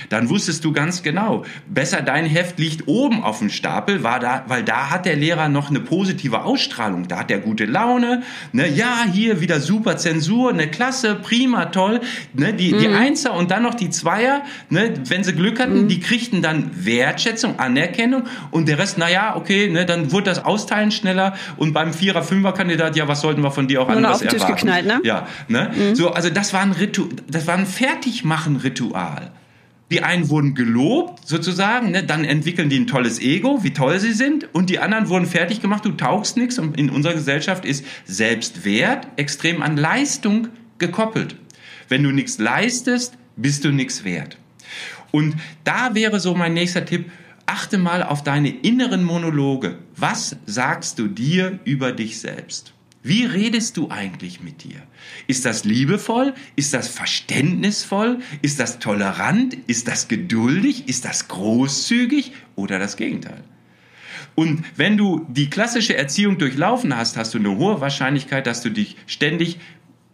dann 0.10 0.30
wusstest 0.30 0.64
du 0.64 0.72
ganz 0.72 1.04
genau, 1.04 1.46
besser 1.68 2.02
dein 2.02 2.26
Heft 2.26 2.60
liegt 2.60 2.88
oben 2.88 3.24
auf 3.24 3.40
dem 3.40 3.50
Stapel, 3.50 4.04
war 4.04 4.20
da, 4.20 4.46
weil 4.48 4.64
da 4.64 4.90
hat 4.90 5.06
der 5.06 5.16
Lehrer 5.16 5.50
noch 5.50 5.70
eine 5.70 5.80
positive 5.80 6.44
Ausstrahlung, 6.44 7.08
da 7.08 7.20
hat 7.20 7.32
er 7.32 7.40
gute 7.40 7.66
Laune, 7.66 8.24
ne, 8.52 8.68
ja, 8.68 9.06
hier 9.12 9.42
wieder 9.42 9.60
super 9.60 9.98
Zensur, 9.98 10.50
eine 10.50 10.68
Klasse, 10.68 11.16
prima, 11.16 11.66
toll, 11.66 12.02
ne, 12.34 12.54
die, 12.54 12.74
mhm. 12.74 12.80
die 12.80 12.88
Einser 12.88 13.34
und 13.34 13.52
dann 13.52 13.64
noch 13.64 13.76
die 13.76 13.90
Zweier, 13.90 14.44
ne, 14.70 14.94
wenn 15.08 15.24
sie 15.24 15.34
Glück 15.34 15.60
hatten, 15.60 15.84
mhm. 15.84 15.88
die 15.88 16.00
kriegten 16.00 16.42
dann 16.42 16.72
Wertschätzung, 16.74 17.60
Anerkennung 17.60 18.24
und 18.52 18.68
der 18.68 18.80
Rest, 18.80 18.98
naja, 18.98 19.36
okay, 19.36 19.70
ne, 19.70 19.86
dann 19.86 20.12
wurde 20.12 20.26
das 20.26 20.44
Austeilen 20.44 20.92
schneller 20.92 21.36
und 21.58 21.74
beim 21.74 21.94
Vierer, 21.94 22.24
Fünfer 22.24 22.54
Kandidat, 22.54 22.96
ja, 22.96 23.08
was 23.08 23.22
sollten 23.22 23.42
wir 23.42 23.52
von 23.52 23.68
dir 23.68 23.82
auch 23.82 23.88
Nur 23.88 23.98
anderes 23.98 24.16
auf 24.16 24.22
den 24.22 24.30
Tisch 24.30 24.48
geknallt, 24.48 24.86
ne? 24.86 25.00
Ja, 25.04 25.28
ne, 25.48 25.72
mhm. 25.76 25.96
so, 25.96 26.12
also 26.12 26.30
das 26.30 26.54
war 26.54 26.62
ein 26.62 26.72
Ritu 26.72 27.06
das 27.28 27.48
war 27.48 27.56
ein 27.56 27.66
Fertigmachen-Ritual. 27.66 29.32
Die 29.92 30.02
einen 30.02 30.30
wurden 30.30 30.56
gelobt, 30.56 31.28
sozusagen, 31.28 31.92
ne? 31.92 32.04
dann 32.04 32.26
entwickeln 32.26 32.70
die 32.70 32.80
ein 32.80 32.88
tolles 32.88 33.20
Ego, 33.20 33.64
wie 33.64 33.72
toll 33.72 34.00
sie 34.00 34.14
sind, 34.14 34.54
und 34.54 34.72
die 34.72 34.80
anderen 34.80 35.10
wurden 35.10 35.28
fertig 35.28 35.62
gemacht, 35.62 35.86
du 35.86 35.92
taugst 35.92 36.38
nichts. 36.38 36.58
Und 36.58 36.78
in 36.78 36.90
unserer 36.90 37.14
Gesellschaft 37.14 37.66
ist 37.66 37.86
Selbstwert 38.06 39.08
extrem 39.16 39.62
an 39.62 39.78
Leistung 39.78 40.48
gekoppelt. 40.80 41.36
Wenn 41.88 42.02
du 42.02 42.12
nichts 42.12 42.40
leistest, 42.40 43.14
bist 43.36 43.64
du 43.64 43.72
nichts 43.72 44.04
wert. 44.04 44.38
Und 45.12 45.36
da 45.64 45.94
wäre 45.94 46.20
so 46.20 46.34
mein 46.34 46.54
nächster 46.54 46.84
Tipp, 46.86 47.12
achte 47.46 47.78
mal 47.78 48.02
auf 48.02 48.24
deine 48.24 48.50
inneren 48.50 49.04
Monologe. 49.04 49.78
Was 49.96 50.36
sagst 50.48 50.98
du 50.98 51.08
dir 51.08 51.60
über 51.64 51.92
dich 51.92 52.20
selbst? 52.20 52.74
Wie 53.04 53.24
redest 53.24 53.78
du 53.78 53.92
eigentlich 53.92 54.42
mit 54.42 54.64
dir? 54.64 54.82
Ist 55.28 55.46
das 55.46 55.64
liebevoll? 55.64 56.34
Ist 56.56 56.74
das 56.74 56.88
verständnisvoll? 56.88 58.20
Ist 58.42 58.60
das 58.60 58.80
tolerant? 58.80 59.58
Ist 59.68 59.88
das 59.88 60.08
geduldig? 60.08 60.88
Ist 60.88 61.06
das 61.06 61.28
großzügig? 61.28 62.34
Oder 62.56 62.80
das 62.80 62.98
Gegenteil? 62.98 63.44
Und 64.36 64.64
wenn 64.76 64.98
du 64.98 65.26
die 65.30 65.50
klassische 65.50 65.96
Erziehung 65.96 66.38
durchlaufen 66.38 66.96
hast, 66.96 67.18
hast 67.18 67.34
du 67.34 67.38
eine 67.38 67.56
hohe 67.56 67.80
Wahrscheinlichkeit, 67.80 68.48
dass 68.48 68.62
du 68.62 68.70
dich 68.70 68.98
ständig 69.08 69.60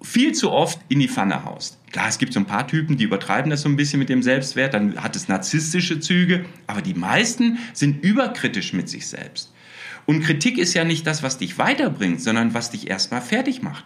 viel 0.01 0.34
zu 0.34 0.51
oft 0.51 0.80
in 0.89 0.99
die 0.99 1.08
Pfanne 1.08 1.43
haust. 1.45 1.77
Klar, 1.91 2.08
es 2.08 2.17
gibt 2.17 2.34
so 2.34 2.39
ein 2.39 2.45
paar 2.45 2.67
Typen, 2.67 2.97
die 2.97 3.04
übertreiben 3.04 3.51
das 3.51 3.62
so 3.62 3.69
ein 3.69 3.75
bisschen 3.75 3.99
mit 3.99 4.10
dem 4.10 4.23
Selbstwert, 4.23 4.73
dann 4.73 5.01
hat 5.01 5.15
es 5.15 5.27
narzisstische 5.27 5.99
Züge, 5.99 6.45
aber 6.67 6.82
die 6.82 6.93
meisten 6.93 7.60
sind 7.73 8.04
überkritisch 8.04 8.73
mit 8.73 8.89
sich 8.89 9.08
selbst. 9.08 9.54
Und 10.06 10.23
Kritik 10.23 10.58
ist 10.58 10.73
ja 10.73 10.84
nicht 10.84 11.06
das, 11.06 11.21
was 11.21 11.38
dich 11.38 11.58
weiterbringt, 11.58 12.21
sondern 12.21 12.54
was 12.54 12.71
dich 12.71 12.89
erstmal 12.89 13.21
fertig 13.21 13.62
macht. 13.62 13.86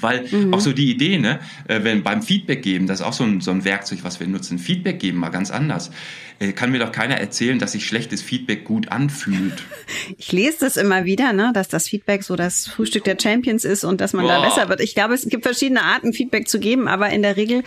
Weil 0.00 0.26
mhm. 0.30 0.54
auch 0.54 0.60
so 0.60 0.72
die 0.72 0.90
Idee, 0.90 1.18
ne, 1.18 1.40
äh, 1.68 1.80
wenn 1.82 2.02
beim 2.02 2.22
Feedback 2.22 2.62
geben, 2.62 2.86
das 2.86 3.00
ist 3.00 3.06
auch 3.06 3.12
so 3.12 3.24
ein, 3.24 3.40
so 3.40 3.50
ein 3.50 3.64
Werkzeug, 3.64 4.00
was 4.02 4.20
wir 4.20 4.26
nutzen. 4.26 4.58
Feedback 4.58 4.98
geben 4.98 5.18
mal 5.18 5.30
ganz 5.30 5.50
anders. 5.50 5.90
Äh, 6.38 6.52
kann 6.52 6.72
mir 6.72 6.78
doch 6.78 6.92
keiner 6.92 7.16
erzählen, 7.16 7.58
dass 7.58 7.72
sich 7.72 7.86
schlechtes 7.86 8.22
Feedback 8.22 8.64
gut 8.64 8.88
anfühlt. 8.90 9.62
Ich 10.16 10.32
lese 10.32 10.58
das 10.60 10.76
immer 10.76 11.04
wieder, 11.04 11.32
ne, 11.32 11.50
dass 11.54 11.68
das 11.68 11.88
Feedback 11.88 12.22
so 12.22 12.36
das 12.36 12.66
Frühstück 12.66 13.04
der 13.04 13.16
Champions 13.20 13.64
ist 13.64 13.84
und 13.84 14.00
dass 14.00 14.12
man 14.12 14.24
Boah. 14.24 14.34
da 14.34 14.48
besser 14.48 14.68
wird. 14.68 14.80
Ich 14.80 14.94
glaube, 14.94 15.14
es 15.14 15.28
gibt 15.28 15.44
verschiedene 15.44 15.82
Arten, 15.82 16.12
Feedback 16.12 16.48
zu 16.48 16.58
geben, 16.58 16.88
aber 16.88 17.10
in 17.10 17.22
der 17.22 17.36
Regel 17.36 17.62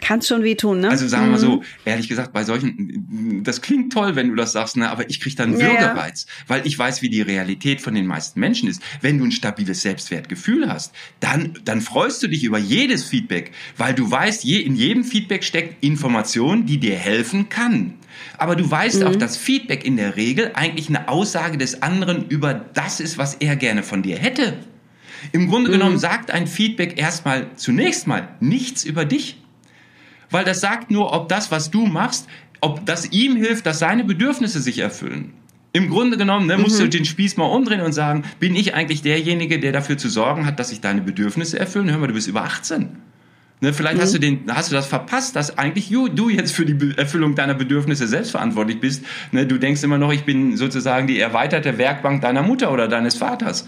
kann 0.00 0.20
es 0.20 0.28
schon 0.28 0.42
wehtun, 0.42 0.80
ne? 0.80 0.90
Also 0.90 1.08
sagen 1.08 1.26
wir 1.26 1.32
mal 1.32 1.38
so, 1.38 1.56
mhm. 1.56 1.62
ehrlich 1.84 2.08
gesagt, 2.08 2.32
bei 2.32 2.44
solchen, 2.44 3.42
das 3.44 3.60
klingt 3.62 3.92
toll, 3.92 4.16
wenn 4.16 4.28
du 4.28 4.34
das 4.36 4.52
sagst, 4.52 4.76
ne? 4.76 4.88
aber 4.90 5.08
ich 5.10 5.20
kriege 5.20 5.36
dann 5.36 5.58
Würgereiz, 5.58 6.26
ja. 6.26 6.44
weil 6.48 6.66
ich 6.66 6.78
weiß, 6.78 7.02
wie 7.02 7.08
die 7.08 7.22
Realität 7.22 7.80
von 7.80 7.94
den 7.94 8.06
meisten 8.06 8.38
Menschen 8.40 8.68
ist. 8.68 8.80
Wenn 9.00 9.18
du 9.18 9.24
ein 9.24 9.32
stabiles 9.32 9.82
Selbstwertgefühl 9.82 10.68
hast, 10.68 10.92
dann, 11.20 11.58
dann 11.64 11.80
freust 11.80 12.22
du 12.22 12.28
dich 12.28 12.44
über 12.44 12.58
jedes 12.58 13.04
Feedback, 13.04 13.52
weil 13.76 13.94
du 13.94 14.10
weißt, 14.10 14.44
je, 14.44 14.60
in 14.60 14.76
jedem 14.76 15.04
Feedback 15.04 15.42
steckt 15.42 15.82
Information, 15.82 16.66
die 16.66 16.78
dir 16.78 16.96
helfen 16.96 17.48
kann. 17.48 17.94
Aber 18.36 18.56
du 18.56 18.68
weißt 18.70 19.00
mhm. 19.00 19.06
auch, 19.08 19.16
dass 19.16 19.36
Feedback 19.36 19.84
in 19.84 19.96
der 19.96 20.16
Regel 20.16 20.52
eigentlich 20.54 20.88
eine 20.88 21.08
Aussage 21.08 21.58
des 21.58 21.82
anderen 21.82 22.28
über 22.28 22.54
das 22.54 23.00
ist, 23.00 23.18
was 23.18 23.34
er 23.34 23.56
gerne 23.56 23.82
von 23.82 24.02
dir 24.02 24.16
hätte. 24.16 24.58
Im 25.32 25.48
Grunde 25.48 25.70
mhm. 25.70 25.74
genommen 25.74 25.98
sagt 25.98 26.30
ein 26.30 26.46
Feedback 26.46 26.98
erstmal 26.98 27.48
zunächst 27.56 28.06
mal 28.06 28.28
nichts 28.40 28.84
über 28.84 29.04
dich 29.04 29.38
weil 30.30 30.44
das 30.44 30.60
sagt 30.60 30.90
nur, 30.90 31.12
ob 31.12 31.28
das, 31.28 31.50
was 31.50 31.70
du 31.70 31.86
machst, 31.86 32.28
ob 32.60 32.84
das 32.86 33.12
ihm 33.12 33.36
hilft, 33.36 33.66
dass 33.66 33.78
seine 33.78 34.04
Bedürfnisse 34.04 34.60
sich 34.60 34.78
erfüllen. 34.78 35.32
Im 35.72 35.90
Grunde 35.90 36.16
genommen 36.16 36.46
ne, 36.46 36.58
musst 36.58 36.78
mhm. 36.78 36.84
du 36.84 36.88
den 36.90 37.04
Spieß 37.04 37.36
mal 37.36 37.44
umdrehen 37.44 37.82
und 37.82 37.92
sagen, 37.92 38.24
bin 38.40 38.56
ich 38.56 38.74
eigentlich 38.74 39.02
derjenige, 39.02 39.60
der 39.60 39.72
dafür 39.72 39.98
zu 39.98 40.08
sorgen 40.08 40.46
hat, 40.46 40.58
dass 40.58 40.70
sich 40.70 40.80
deine 40.80 41.02
Bedürfnisse 41.02 41.58
erfüllen? 41.58 41.90
Hör 41.90 41.98
mal, 41.98 42.06
du 42.06 42.14
bist 42.14 42.26
über 42.26 42.42
18. 42.42 42.88
Ne, 43.60 43.72
vielleicht 43.72 43.96
mhm. 43.96 44.02
hast 44.02 44.14
du 44.14 44.18
den, 44.18 44.44
hast 44.48 44.70
du 44.70 44.74
das 44.74 44.86
verpasst, 44.86 45.34
dass 45.34 45.58
eigentlich 45.58 45.88
du 45.88 46.28
jetzt 46.28 46.52
für 46.52 46.64
die 46.64 46.96
Erfüllung 46.96 47.34
deiner 47.34 47.54
Bedürfnisse 47.54 48.06
selbst 48.06 48.30
verantwortlich 48.30 48.80
bist. 48.80 49.04
Ne, 49.32 49.46
du 49.46 49.58
denkst 49.58 49.82
immer 49.82 49.98
noch, 49.98 50.12
ich 50.12 50.24
bin 50.24 50.56
sozusagen 50.56 51.06
die 51.06 51.18
erweiterte 51.18 51.76
Werkbank 51.76 52.22
deiner 52.22 52.42
Mutter 52.42 52.72
oder 52.72 52.86
deines 52.86 53.16
Vaters. 53.16 53.66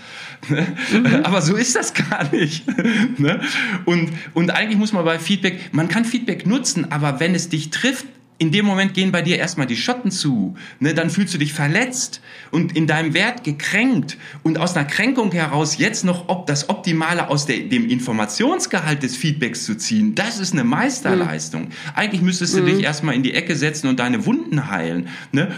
Ne? 0.49 0.67
Mhm. 0.93 1.07
Aber 1.25 1.43
so 1.43 1.57
ist 1.57 1.75
das 1.77 1.95
gar 1.95 2.31
nicht. 2.33 2.65
Ne? 3.19 3.41
Und, 3.85 4.11
und 4.35 4.51
eigentlich 4.51 4.79
muss 4.79 4.93
man 4.93 5.05
bei 5.05 5.19
Feedback, 5.19 5.71
man 5.73 5.89
kann 5.89 6.05
Feedback 6.05 6.47
nutzen, 6.47 6.91
aber 6.91 7.21
wenn 7.21 7.35
es 7.35 7.49
dich 7.49 7.71
trifft, 7.71 8.07
in 8.41 8.51
dem 8.51 8.65
Moment 8.65 8.95
gehen 8.95 9.13
bei 9.13 9.21
dir 9.21 9.37
erstmal 9.37 9.67
die 9.67 9.77
Schotten 9.77 10.11
zu. 10.11 10.57
Ne? 10.79 10.95
Dann 10.95 11.11
fühlst 11.11 11.35
du 11.35 11.39
dich 11.39 11.53
verletzt 11.53 12.23
und 12.51 12.75
in 12.75 12.87
deinem 12.87 13.13
Wert 13.13 13.45
gekränkt. 13.45 14.17
Und 14.43 14.57
aus 14.57 14.75
einer 14.75 14.87
Kränkung 14.87 15.31
heraus 15.31 15.77
jetzt 15.77 16.07
noch 16.07 16.31
ob 16.31 16.47
das 16.47 16.71
Optimale 16.71 17.29
aus 17.29 17.45
der, 17.45 17.59
dem 17.59 17.87
Informationsgehalt 17.87 19.03
des 19.03 19.15
Feedbacks 19.15 19.67
zu 19.67 19.77
ziehen, 19.77 20.15
das 20.15 20.39
ist 20.39 20.55
eine 20.55 20.65
Meisterleistung. 20.65 21.65
Mhm. 21.65 21.73
Eigentlich 21.95 22.23
müsstest 22.23 22.57
du 22.57 22.63
mhm. 22.63 22.67
dich 22.67 22.83
erstmal 22.83 23.15
in 23.15 23.23
die 23.23 23.35
Ecke 23.35 23.55
setzen 23.57 23.89
und 23.89 24.01
deine 24.01 24.25
Wunden 24.25 24.71
heilen. 24.71 25.09
Ne? 25.33 25.55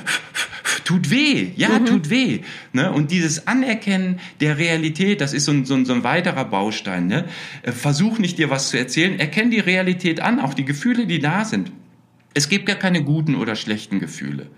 Tut 0.85 1.11
weh, 1.11 1.51
ja, 1.55 1.79
mhm. 1.79 1.87
tut 1.87 2.11
weh. 2.11 2.40
Ne? 2.73 2.90
Und 2.90 3.12
dieses 3.12 3.47
Anerkennen 3.47 4.18
der 4.40 4.59
Realität, 4.59 5.21
das 5.21 5.35
ist 5.35 5.45
so 5.45 5.53
ein, 5.53 5.64
so 5.64 5.75
ein, 5.75 5.85
so 5.85 5.92
ein 5.92 6.03
weiterer 6.03 6.47
Baustein. 6.47 7.07
Ne? 7.07 7.27
Äh, 7.62 7.71
versuch 7.71 8.18
nicht 8.18 8.38
dir 8.38 8.51
was 8.51 8.71
zu 8.71 8.77
erzählen, 8.77 9.21
erkenn 9.21 9.53
die 9.53 9.61
Realität 9.61 10.18
an, 10.18 10.40
auch 10.40 10.55
die 10.55 10.64
Gefühle, 10.64 11.07
die 11.07 11.21
da 11.21 11.45
sind. 11.45 11.71
Es 12.35 12.49
gibt 12.49 12.66
gar 12.66 12.77
keine 12.77 13.03
guten 13.03 13.35
oder 13.35 13.57
schlechten 13.57 14.01
Gefühle. 14.01 14.49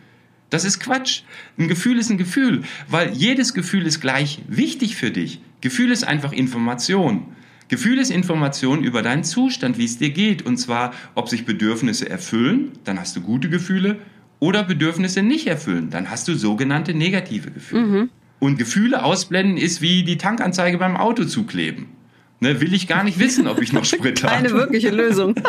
Das 0.50 0.64
ist 0.64 0.78
Quatsch. 0.78 1.22
Ein 1.58 1.68
Gefühl 1.68 1.98
ist 1.98 2.10
ein 2.10 2.18
Gefühl, 2.18 2.62
weil 2.88 3.12
jedes 3.12 3.54
Gefühl 3.54 3.86
ist 3.86 4.00
gleich 4.00 4.40
wichtig 4.46 4.96
für 4.96 5.10
dich. 5.10 5.40
Gefühl 5.60 5.90
ist 5.90 6.04
einfach 6.04 6.32
Information. 6.32 7.26
Gefühl 7.68 7.98
ist 7.98 8.10
Information 8.10 8.84
über 8.84 9.02
deinen 9.02 9.24
Zustand, 9.24 9.78
wie 9.78 9.84
es 9.84 9.98
dir 9.98 10.10
geht. 10.10 10.42
Und 10.42 10.58
zwar, 10.58 10.92
ob 11.14 11.28
sich 11.28 11.46
Bedürfnisse 11.46 12.08
erfüllen, 12.08 12.72
dann 12.84 13.00
hast 13.00 13.16
du 13.16 13.20
gute 13.20 13.48
Gefühle, 13.48 13.98
oder 14.44 14.62
Bedürfnisse 14.62 15.22
nicht 15.22 15.46
erfüllen, 15.46 15.88
dann 15.90 16.10
hast 16.10 16.28
du 16.28 16.34
sogenannte 16.34 16.92
negative 16.92 17.50
Gefühle. 17.50 17.82
Mhm. 17.82 18.10
Und 18.40 18.58
Gefühle 18.58 19.02
ausblenden 19.02 19.56
ist 19.56 19.80
wie 19.80 20.04
die 20.04 20.18
Tankanzeige 20.18 20.76
beim 20.76 20.96
Auto 20.96 21.24
zukleben. 21.24 21.86
Ne, 22.40 22.60
will 22.60 22.74
ich 22.74 22.86
gar 22.86 23.04
nicht 23.04 23.18
wissen, 23.18 23.46
ob 23.46 23.62
ich 23.62 23.72
noch 23.72 23.84
Sprit 23.86 24.22
habe. 24.22 24.34
Eine 24.34 24.50
wirkliche 24.50 24.90
Lösung. 24.90 25.34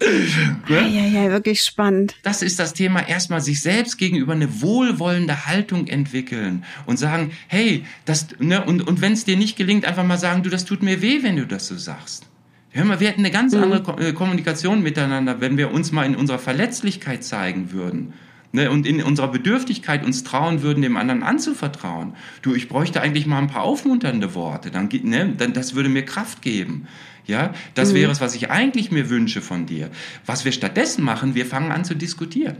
ne? 0.00 0.88
Ja, 0.88 1.06
ja, 1.06 1.30
wirklich 1.30 1.62
spannend. 1.62 2.16
Das 2.22 2.42
ist 2.42 2.58
das 2.58 2.74
Thema, 2.74 3.06
erstmal 3.06 3.40
sich 3.40 3.62
selbst 3.62 3.98
gegenüber 3.98 4.32
eine 4.32 4.60
wohlwollende 4.62 5.46
Haltung 5.46 5.86
entwickeln 5.86 6.64
und 6.86 6.98
sagen, 6.98 7.32
hey, 7.48 7.84
das, 8.04 8.28
ne, 8.38 8.64
und, 8.64 8.86
und 8.86 9.00
wenn 9.00 9.12
es 9.12 9.24
dir 9.24 9.36
nicht 9.36 9.56
gelingt, 9.56 9.84
einfach 9.84 10.04
mal 10.04 10.18
sagen, 10.18 10.42
du, 10.42 10.50
das 10.50 10.64
tut 10.64 10.82
mir 10.82 11.02
weh, 11.02 11.22
wenn 11.22 11.36
du 11.36 11.46
das 11.46 11.66
so 11.66 11.76
sagst. 11.76 12.26
Hör 12.70 12.84
mal, 12.84 13.00
wir 13.00 13.08
hätten 13.08 13.20
eine 13.20 13.30
ganz 13.30 13.54
mhm. 13.54 13.62
andere 13.62 14.08
äh, 14.08 14.12
Kommunikation 14.12 14.82
miteinander, 14.82 15.40
wenn 15.40 15.56
wir 15.56 15.70
uns 15.72 15.92
mal 15.92 16.04
in 16.04 16.14
unserer 16.14 16.38
Verletzlichkeit 16.38 17.24
zeigen 17.24 17.72
würden. 17.72 18.12
Ne, 18.56 18.70
und 18.70 18.86
in 18.86 19.02
unserer 19.02 19.28
Bedürftigkeit 19.28 20.02
uns 20.02 20.24
trauen 20.24 20.62
würden, 20.62 20.80
dem 20.80 20.96
anderen 20.96 21.22
anzuvertrauen. 21.22 22.14
Du, 22.40 22.54
ich 22.54 22.70
bräuchte 22.70 23.02
eigentlich 23.02 23.26
mal 23.26 23.36
ein 23.36 23.48
paar 23.48 23.64
aufmunternde 23.64 24.34
Worte. 24.34 24.70
Dann, 24.70 24.88
ne, 25.02 25.34
dann 25.36 25.52
das 25.52 25.74
würde 25.74 25.90
mir 25.90 26.06
Kraft 26.06 26.40
geben. 26.40 26.88
Ja, 27.26 27.52
das 27.74 27.90
mhm. 27.90 27.96
wäre 27.96 28.12
es, 28.12 28.22
was 28.22 28.34
ich 28.34 28.50
eigentlich 28.50 28.90
mir 28.90 29.10
wünsche 29.10 29.42
von 29.42 29.66
dir. 29.66 29.90
Was 30.24 30.46
wir 30.46 30.52
stattdessen 30.52 31.04
machen, 31.04 31.34
wir 31.34 31.44
fangen 31.44 31.70
an 31.70 31.84
zu 31.84 31.94
diskutieren. 31.94 32.56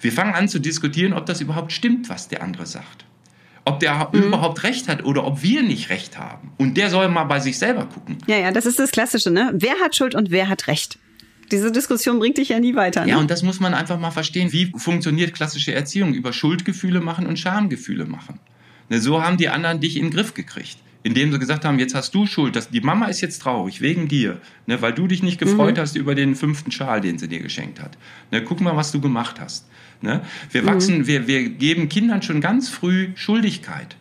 Wir 0.00 0.12
fangen 0.12 0.32
an 0.32 0.46
zu 0.46 0.60
diskutieren, 0.60 1.12
ob 1.12 1.26
das 1.26 1.40
überhaupt 1.40 1.72
stimmt, 1.72 2.08
was 2.08 2.28
der 2.28 2.44
andere 2.44 2.66
sagt. 2.66 3.04
Ob 3.64 3.80
der 3.80 4.10
mhm. 4.12 4.22
überhaupt 4.22 4.62
recht 4.62 4.86
hat 4.86 5.04
oder 5.04 5.26
ob 5.26 5.42
wir 5.42 5.64
nicht 5.64 5.90
recht 5.90 6.18
haben. 6.18 6.52
Und 6.56 6.76
der 6.76 6.88
soll 6.88 7.08
mal 7.08 7.24
bei 7.24 7.40
sich 7.40 7.58
selber 7.58 7.86
gucken. 7.86 8.18
Ja, 8.28 8.38
ja, 8.38 8.52
das 8.52 8.64
ist 8.64 8.78
das 8.78 8.92
Klassische, 8.92 9.32
ne? 9.32 9.50
Wer 9.54 9.74
hat 9.82 9.96
Schuld 9.96 10.14
und 10.14 10.30
wer 10.30 10.48
hat 10.48 10.68
Recht? 10.68 11.00
Diese 11.50 11.72
Diskussion 11.72 12.18
bringt 12.18 12.38
dich 12.38 12.50
ja 12.50 12.60
nie 12.60 12.74
weiter. 12.74 13.04
Ne? 13.04 13.10
Ja, 13.12 13.18
und 13.18 13.30
das 13.30 13.42
muss 13.42 13.60
man 13.60 13.74
einfach 13.74 13.98
mal 13.98 14.10
verstehen. 14.10 14.52
Wie 14.52 14.72
funktioniert 14.76 15.34
klassische 15.34 15.74
Erziehung? 15.74 16.14
Über 16.14 16.32
Schuldgefühle 16.32 17.00
machen 17.00 17.26
und 17.26 17.38
Schamgefühle 17.38 18.06
machen. 18.06 18.38
Ne, 18.88 19.00
so 19.00 19.22
haben 19.22 19.36
die 19.36 19.48
anderen 19.48 19.80
dich 19.80 19.96
in 19.96 20.06
den 20.06 20.10
Griff 20.12 20.34
gekriegt 20.34 20.78
indem 21.02 21.32
sie 21.32 21.38
gesagt 21.38 21.64
haben, 21.64 21.78
jetzt 21.78 21.94
hast 21.94 22.14
du 22.14 22.26
Schuld, 22.26 22.56
dass 22.56 22.68
die 22.68 22.80
Mama 22.80 23.06
ist 23.06 23.20
jetzt 23.20 23.40
traurig 23.40 23.80
wegen 23.80 24.08
dir, 24.08 24.40
ne, 24.66 24.82
weil 24.82 24.92
du 24.92 25.06
dich 25.06 25.22
nicht 25.22 25.38
gefreut 25.38 25.76
mhm. 25.76 25.80
hast 25.80 25.96
über 25.96 26.14
den 26.14 26.34
fünften 26.34 26.70
Schal, 26.70 27.00
den 27.00 27.18
sie 27.18 27.28
dir 27.28 27.40
geschenkt 27.40 27.80
hat. 27.80 27.96
Ne, 28.30 28.42
guck 28.42 28.60
mal, 28.60 28.76
was 28.76 28.92
du 28.92 29.00
gemacht 29.00 29.40
hast. 29.40 29.66
Ne? 30.02 30.22
Wir 30.50 30.62
mhm. 30.62 30.66
wachsen, 30.66 31.06
wir, 31.06 31.26
wir 31.26 31.48
geben 31.48 31.88
Kindern 31.88 32.22
schon 32.22 32.40
ganz 32.40 32.68
früh 32.68 33.10
Schuldigkeit. 33.14 33.96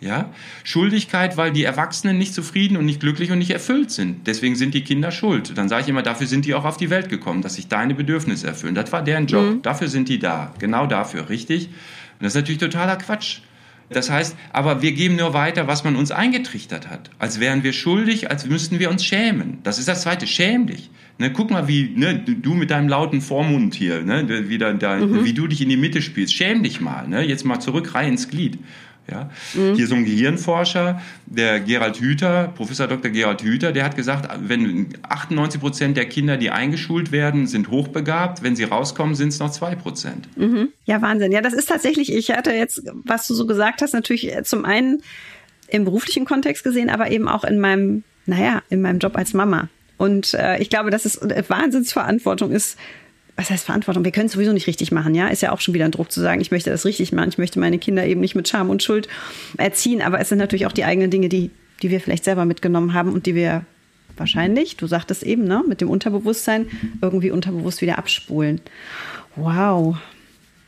Ja? 0.00 0.30
Schuldigkeit, 0.62 1.36
weil 1.36 1.52
die 1.52 1.64
Erwachsenen 1.64 2.18
nicht 2.18 2.34
zufrieden 2.34 2.76
und 2.76 2.84
nicht 2.84 3.00
glücklich 3.00 3.30
und 3.30 3.38
nicht 3.38 3.50
erfüllt 3.50 3.90
sind. 3.90 4.26
Deswegen 4.26 4.54
sind 4.54 4.74
die 4.74 4.82
Kinder 4.82 5.10
schuld. 5.10 5.56
Dann 5.56 5.68
sage 5.68 5.82
ich 5.82 5.88
immer, 5.88 6.02
dafür 6.02 6.26
sind 6.26 6.44
die 6.44 6.54
auch 6.54 6.64
auf 6.64 6.76
die 6.76 6.90
Welt 6.90 7.08
gekommen, 7.08 7.42
dass 7.42 7.54
sich 7.54 7.68
deine 7.68 7.94
Bedürfnisse 7.94 8.46
erfüllen. 8.46 8.74
Das 8.74 8.92
war 8.92 9.02
deren 9.02 9.26
Job. 9.26 9.44
Mhm. 9.44 9.62
Dafür 9.62 9.88
sind 9.88 10.08
die 10.08 10.18
da. 10.18 10.52
Genau 10.58 10.86
dafür, 10.86 11.28
richtig? 11.28 11.66
Und 11.66 12.22
das 12.22 12.34
ist 12.34 12.36
natürlich 12.36 12.60
totaler 12.60 12.96
Quatsch. 12.96 13.38
Das 13.88 14.10
heißt, 14.10 14.36
aber 14.52 14.82
wir 14.82 14.92
geben 14.92 15.16
nur 15.16 15.32
weiter, 15.32 15.68
was 15.68 15.84
man 15.84 15.96
uns 15.96 16.10
eingetrichtert 16.10 16.90
hat. 16.90 17.10
Als 17.18 17.38
wären 17.38 17.62
wir 17.62 17.72
schuldig, 17.72 18.30
als 18.30 18.46
müssten 18.46 18.80
wir 18.80 18.90
uns 18.90 19.04
schämen. 19.04 19.58
Das 19.62 19.78
ist 19.78 19.86
das 19.86 20.02
Zweite. 20.02 20.26
Schäm 20.26 20.66
dich. 20.66 20.90
Ne, 21.18 21.32
guck 21.32 21.50
mal, 21.50 21.66
wie 21.66 21.92
ne, 21.96 22.18
du 22.18 22.52
mit 22.52 22.70
deinem 22.70 22.88
lauten 22.88 23.22
Vormund 23.22 23.74
hier, 23.74 24.02
ne, 24.02 24.48
wie, 24.48 24.58
da, 24.58 24.72
mhm. 24.74 25.24
wie 25.24 25.32
du 25.32 25.46
dich 25.46 25.62
in 25.62 25.70
die 25.70 25.78
Mitte 25.78 26.02
spielst. 26.02 26.34
Schäm 26.34 26.62
dich 26.62 26.82
mal. 26.82 27.08
Ne? 27.08 27.22
Jetzt 27.22 27.44
mal 27.44 27.58
zurück 27.58 27.94
rein 27.94 28.08
ins 28.08 28.28
Glied. 28.28 28.58
Ja? 29.10 29.30
Mhm. 29.54 29.74
Hier 29.74 29.86
so 29.86 29.94
ein 29.94 30.04
Gehirnforscher, 30.04 31.00
der 31.26 31.60
Gerald 31.60 31.96
Hüther, 31.96 32.52
Professor 32.54 32.86
Dr. 32.86 33.10
Gerald 33.10 33.42
Hüther, 33.42 33.72
der 33.72 33.84
hat 33.84 33.96
gesagt, 33.96 34.28
wenn 34.40 34.88
98 35.08 35.60
Prozent 35.60 35.96
der 35.96 36.06
Kinder, 36.06 36.36
die 36.36 36.50
eingeschult 36.50 37.12
werden, 37.12 37.46
sind 37.46 37.70
hochbegabt, 37.70 38.42
wenn 38.42 38.56
sie 38.56 38.64
rauskommen, 38.64 39.14
sind 39.14 39.28
es 39.28 39.38
noch 39.38 39.50
zwei 39.50 39.74
Prozent. 39.74 40.28
Mhm. 40.36 40.68
Ja, 40.84 41.02
Wahnsinn. 41.02 41.32
Ja, 41.32 41.40
das 41.40 41.52
ist 41.52 41.68
tatsächlich, 41.68 42.12
ich 42.12 42.30
hatte 42.30 42.52
jetzt, 42.52 42.82
was 43.04 43.26
du 43.26 43.34
so 43.34 43.46
gesagt 43.46 43.82
hast, 43.82 43.94
natürlich 43.94 44.32
zum 44.44 44.64
einen 44.64 45.02
im 45.68 45.84
beruflichen 45.84 46.24
Kontext 46.24 46.64
gesehen, 46.64 46.90
aber 46.90 47.10
eben 47.10 47.28
auch 47.28 47.44
in 47.44 47.58
meinem, 47.58 48.04
naja, 48.26 48.62
in 48.68 48.80
meinem 48.82 48.98
Job 48.98 49.16
als 49.16 49.34
Mama. 49.34 49.68
Und 49.98 50.34
äh, 50.34 50.58
ich 50.58 50.70
glaube, 50.70 50.90
dass 50.90 51.04
es 51.04 51.20
Wahnsinnsverantwortung 51.20 52.52
ist, 52.52 52.78
was 53.36 53.50
heißt 53.50 53.64
Verantwortung? 53.64 54.04
Wir 54.04 54.12
können 54.12 54.26
es 54.26 54.32
sowieso 54.32 54.52
nicht 54.52 54.66
richtig 54.66 54.92
machen, 54.92 55.14
ja. 55.14 55.28
Ist 55.28 55.42
ja 55.42 55.52
auch 55.52 55.60
schon 55.60 55.74
wieder 55.74 55.84
ein 55.84 55.90
Druck 55.90 56.10
zu 56.10 56.20
sagen, 56.20 56.40
ich 56.40 56.50
möchte 56.50 56.70
das 56.70 56.84
richtig 56.86 57.12
machen. 57.12 57.28
Ich 57.28 57.38
möchte 57.38 57.58
meine 57.58 57.78
Kinder 57.78 58.06
eben 58.06 58.20
nicht 58.20 58.34
mit 58.34 58.48
Scham 58.48 58.70
und 58.70 58.82
Schuld 58.82 59.08
erziehen. 59.58 60.00
Aber 60.00 60.20
es 60.20 60.30
sind 60.30 60.38
natürlich 60.38 60.66
auch 60.66 60.72
die 60.72 60.84
eigenen 60.84 61.10
Dinge, 61.10 61.28
die, 61.28 61.50
die 61.82 61.90
wir 61.90 62.00
vielleicht 62.00 62.24
selber 62.24 62.46
mitgenommen 62.46 62.94
haben 62.94 63.12
und 63.12 63.26
die 63.26 63.34
wir 63.34 63.64
wahrscheinlich, 64.16 64.78
du 64.78 64.86
sagtest 64.86 65.22
eben, 65.22 65.44
ne, 65.44 65.62
mit 65.68 65.82
dem 65.82 65.90
Unterbewusstsein 65.90 66.66
irgendwie 67.02 67.30
unterbewusst 67.30 67.82
wieder 67.82 67.98
abspulen. 67.98 68.62
Wow. 69.34 69.98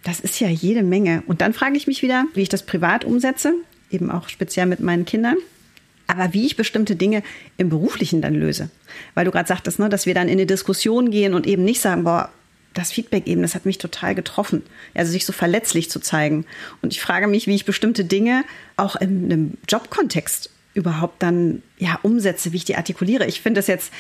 Das 0.04 0.20
ist 0.20 0.38
ja 0.38 0.48
jede 0.48 0.82
Menge. 0.82 1.22
Und 1.26 1.40
dann 1.40 1.54
frage 1.54 1.76
ich 1.76 1.86
mich 1.86 2.02
wieder, 2.02 2.26
wie 2.34 2.42
ich 2.42 2.50
das 2.50 2.66
privat 2.66 3.06
umsetze, 3.06 3.54
eben 3.90 4.10
auch 4.10 4.28
speziell 4.28 4.66
mit 4.66 4.80
meinen 4.80 5.06
Kindern 5.06 5.36
aber 6.10 6.32
wie 6.32 6.46
ich 6.46 6.56
bestimmte 6.56 6.96
Dinge 6.96 7.22
im 7.58 7.68
Beruflichen 7.68 8.22
dann 8.22 8.34
löse. 8.34 8.70
Weil 9.14 9.26
du 9.26 9.30
gerade 9.30 9.46
sagtest, 9.46 9.78
ne, 9.78 9.90
dass 9.90 10.06
wir 10.06 10.14
dann 10.14 10.26
in 10.26 10.38
eine 10.38 10.46
Diskussion 10.46 11.10
gehen 11.10 11.34
und 11.34 11.46
eben 11.46 11.64
nicht 11.64 11.82
sagen, 11.82 12.04
boah, 12.04 12.30
das 12.78 12.92
Feedback 12.92 13.26
eben, 13.26 13.42
das 13.42 13.54
hat 13.54 13.66
mich 13.66 13.78
total 13.78 14.14
getroffen. 14.14 14.62
Also 14.94 15.12
sich 15.12 15.26
so 15.26 15.32
verletzlich 15.32 15.90
zu 15.90 16.00
zeigen. 16.00 16.46
Und 16.82 16.92
ich 16.92 17.00
frage 17.00 17.26
mich, 17.26 17.46
wie 17.46 17.54
ich 17.54 17.64
bestimmte 17.64 18.04
Dinge 18.04 18.44
auch 18.76 18.96
in 18.96 19.24
einem 19.24 19.54
Jobkontext 19.68 20.50
überhaupt 20.74 21.22
dann 21.22 21.62
ja 21.78 21.98
umsetze, 22.02 22.52
wie 22.52 22.58
ich 22.58 22.64
die 22.64 22.76
artikuliere. 22.76 23.26
Ich 23.26 23.40
finde 23.40 23.58
das 23.58 23.66
jetzt 23.66 23.92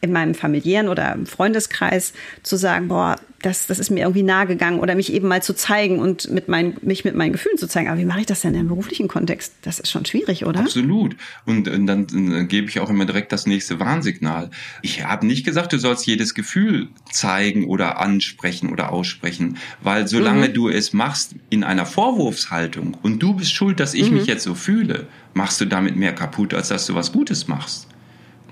in 0.00 0.12
meinem 0.12 0.34
familiären 0.34 0.88
oder 0.88 1.12
im 1.12 1.26
Freundeskreis 1.26 2.12
zu 2.42 2.56
sagen, 2.56 2.88
boah, 2.88 3.16
das, 3.42 3.66
das 3.66 3.78
ist 3.78 3.90
mir 3.90 4.00
irgendwie 4.00 4.22
nahe 4.22 4.46
gegangen 4.46 4.80
oder 4.80 4.94
mich 4.94 5.12
eben 5.12 5.26
mal 5.26 5.42
zu 5.42 5.54
zeigen 5.54 5.98
und 5.98 6.30
mit 6.30 6.48
meinen, 6.48 6.76
mich 6.82 7.04
mit 7.04 7.14
meinen 7.14 7.32
Gefühlen 7.32 7.56
zu 7.56 7.66
zeigen. 7.66 7.88
Aber 7.88 7.98
wie 7.98 8.04
mache 8.04 8.20
ich 8.20 8.26
das 8.26 8.42
denn 8.42 8.54
im 8.54 8.68
beruflichen 8.68 9.08
Kontext? 9.08 9.54
Das 9.62 9.80
ist 9.80 9.90
schon 9.90 10.04
schwierig, 10.04 10.44
oder? 10.44 10.60
Absolut. 10.60 11.16
Und, 11.46 11.66
und 11.68 11.86
dann, 11.86 12.06
dann 12.06 12.48
gebe 12.48 12.68
ich 12.68 12.80
auch 12.80 12.90
immer 12.90 13.06
direkt 13.06 13.32
das 13.32 13.46
nächste 13.46 13.80
Warnsignal. 13.80 14.50
Ich 14.82 15.04
habe 15.04 15.26
nicht 15.26 15.44
gesagt, 15.44 15.72
du 15.72 15.78
sollst 15.78 16.06
jedes 16.06 16.34
Gefühl 16.34 16.88
zeigen 17.10 17.66
oder 17.66 17.98
ansprechen 17.98 18.70
oder 18.70 18.92
aussprechen, 18.92 19.56
weil 19.82 20.06
solange 20.06 20.48
mhm. 20.48 20.52
du 20.52 20.68
es 20.68 20.92
machst 20.92 21.34
in 21.48 21.64
einer 21.64 21.86
Vorwurfshaltung 21.86 22.96
und 23.02 23.22
du 23.22 23.34
bist 23.34 23.52
schuld, 23.52 23.80
dass 23.80 23.94
ich 23.94 24.10
mhm. 24.10 24.18
mich 24.18 24.26
jetzt 24.26 24.44
so 24.44 24.54
fühle, 24.54 25.06
machst 25.32 25.60
du 25.60 25.64
damit 25.64 25.96
mehr 25.96 26.14
kaputt, 26.14 26.52
als 26.52 26.68
dass 26.68 26.86
du 26.86 26.94
was 26.94 27.12
Gutes 27.12 27.48
machst. 27.48 27.88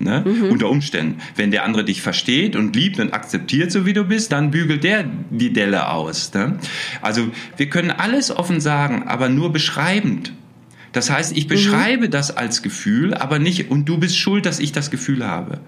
Ne? 0.00 0.24
Mhm. 0.24 0.50
Unter 0.50 0.68
Umständen. 0.68 1.20
Wenn 1.36 1.50
der 1.50 1.64
andere 1.64 1.84
dich 1.84 2.02
versteht 2.02 2.56
und 2.56 2.76
liebt 2.76 3.00
und 3.00 3.12
akzeptiert, 3.12 3.72
so 3.72 3.86
wie 3.86 3.92
du 3.92 4.04
bist, 4.04 4.32
dann 4.32 4.50
bügelt 4.50 4.84
der 4.84 5.04
die 5.30 5.52
Delle 5.52 5.90
aus. 5.90 6.32
Ne? 6.34 6.58
Also 7.02 7.28
wir 7.56 7.68
können 7.68 7.90
alles 7.90 8.30
offen 8.30 8.60
sagen, 8.60 9.04
aber 9.06 9.28
nur 9.28 9.52
beschreibend. 9.52 10.32
Das 10.92 11.10
heißt, 11.10 11.36
ich 11.36 11.44
mhm. 11.44 11.48
beschreibe 11.48 12.06
mhm. 12.06 12.10
das 12.10 12.36
als 12.36 12.62
Gefühl, 12.62 13.14
aber 13.14 13.38
nicht, 13.38 13.70
und 13.70 13.88
du 13.88 13.98
bist 13.98 14.18
schuld, 14.18 14.46
dass 14.46 14.60
ich 14.60 14.72
das 14.72 14.90
Gefühl 14.90 15.26
habe. 15.26 15.60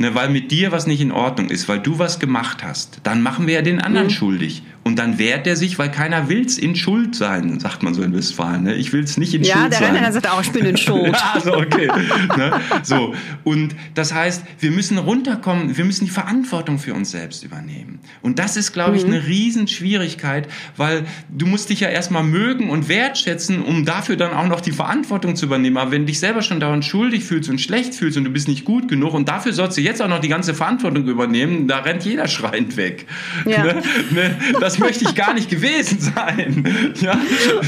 Ne, 0.00 0.14
weil 0.14 0.28
mit 0.30 0.52
dir 0.52 0.70
was 0.70 0.86
nicht 0.86 1.00
in 1.00 1.10
Ordnung 1.10 1.50
ist, 1.50 1.68
weil 1.68 1.80
du 1.80 1.98
was 1.98 2.20
gemacht 2.20 2.62
hast, 2.62 3.00
dann 3.02 3.20
machen 3.20 3.48
wir 3.48 3.54
ja 3.54 3.62
den 3.62 3.80
anderen 3.80 4.06
mhm. 4.06 4.12
schuldig 4.12 4.62
Und 4.88 4.98
dann 4.98 5.18
wehrt 5.18 5.46
er 5.46 5.54
sich, 5.54 5.78
weil 5.78 5.90
keiner 5.90 6.30
will's 6.30 6.56
in 6.56 6.74
Schuld 6.74 7.14
sein, 7.14 7.60
sagt 7.60 7.82
man 7.82 7.92
so 7.92 8.00
in 8.02 8.14
Westfalen. 8.14 8.62
Ne? 8.62 8.74
Ich 8.76 8.94
will's 8.94 9.18
nicht 9.18 9.34
in 9.34 9.42
ja, 9.44 9.58
Schuld 9.58 9.72
der 9.72 9.80
sein. 9.80 9.94
Renner 9.96 10.10
sagt 10.12 10.30
auch, 10.30 10.40
ich 10.40 10.50
bin 10.50 10.64
in 10.64 10.78
Schuld. 10.78 11.14
also 11.34 11.54
okay. 11.58 11.90
ne? 12.38 12.58
So 12.82 13.14
und 13.44 13.76
das 13.94 14.14
heißt, 14.14 14.44
wir 14.60 14.70
müssen 14.70 14.96
runterkommen, 14.96 15.76
wir 15.76 15.84
müssen 15.84 16.06
die 16.06 16.10
Verantwortung 16.10 16.78
für 16.78 16.94
uns 16.94 17.10
selbst 17.10 17.44
übernehmen. 17.44 17.98
Und 18.22 18.38
das 18.38 18.56
ist, 18.56 18.72
glaube 18.72 18.96
ich, 18.96 19.04
Mhm. 19.04 19.12
eine 19.12 19.26
Riesenschwierigkeit, 19.26 20.48
weil 20.78 21.04
du 21.28 21.44
musst 21.44 21.68
dich 21.68 21.80
ja 21.80 21.88
erstmal 21.90 22.22
mögen 22.24 22.70
und 22.70 22.88
wertschätzen, 22.88 23.62
um 23.62 23.84
dafür 23.84 24.16
dann 24.16 24.32
auch 24.32 24.46
noch 24.46 24.62
die 24.62 24.72
Verantwortung 24.72 25.36
zu 25.36 25.44
übernehmen. 25.44 25.76
Aber 25.76 25.90
wenn 25.90 26.02
du 26.02 26.06
dich 26.06 26.18
selber 26.18 26.40
schon 26.40 26.60
dauernd 26.60 26.86
schuldig 26.86 27.24
fühlst 27.24 27.50
und 27.50 27.60
schlecht 27.60 27.94
fühlst 27.94 28.16
und 28.16 28.24
du 28.24 28.30
bist 28.30 28.48
nicht 28.48 28.64
gut 28.64 28.88
genug 28.88 29.12
und 29.12 29.28
dafür 29.28 29.52
sollst 29.52 29.76
du 29.76 29.82
jetzt 29.82 30.00
auch 30.00 30.08
noch 30.08 30.20
die 30.20 30.28
ganze 30.28 30.54
Verantwortung 30.54 31.06
übernehmen, 31.06 31.68
da 31.68 31.80
rennt 31.80 32.06
jeder 32.06 32.26
schreiend 32.26 32.78
weg. 32.78 33.04
Ja. 33.44 33.58
Ne? 33.68 33.82
Ne? 34.12 34.36
Möchte 34.78 35.04
ich 35.04 35.14
gar 35.14 35.34
nicht 35.34 35.50
gewesen 35.50 36.00
sein. 36.00 36.94
Ja? 37.00 37.18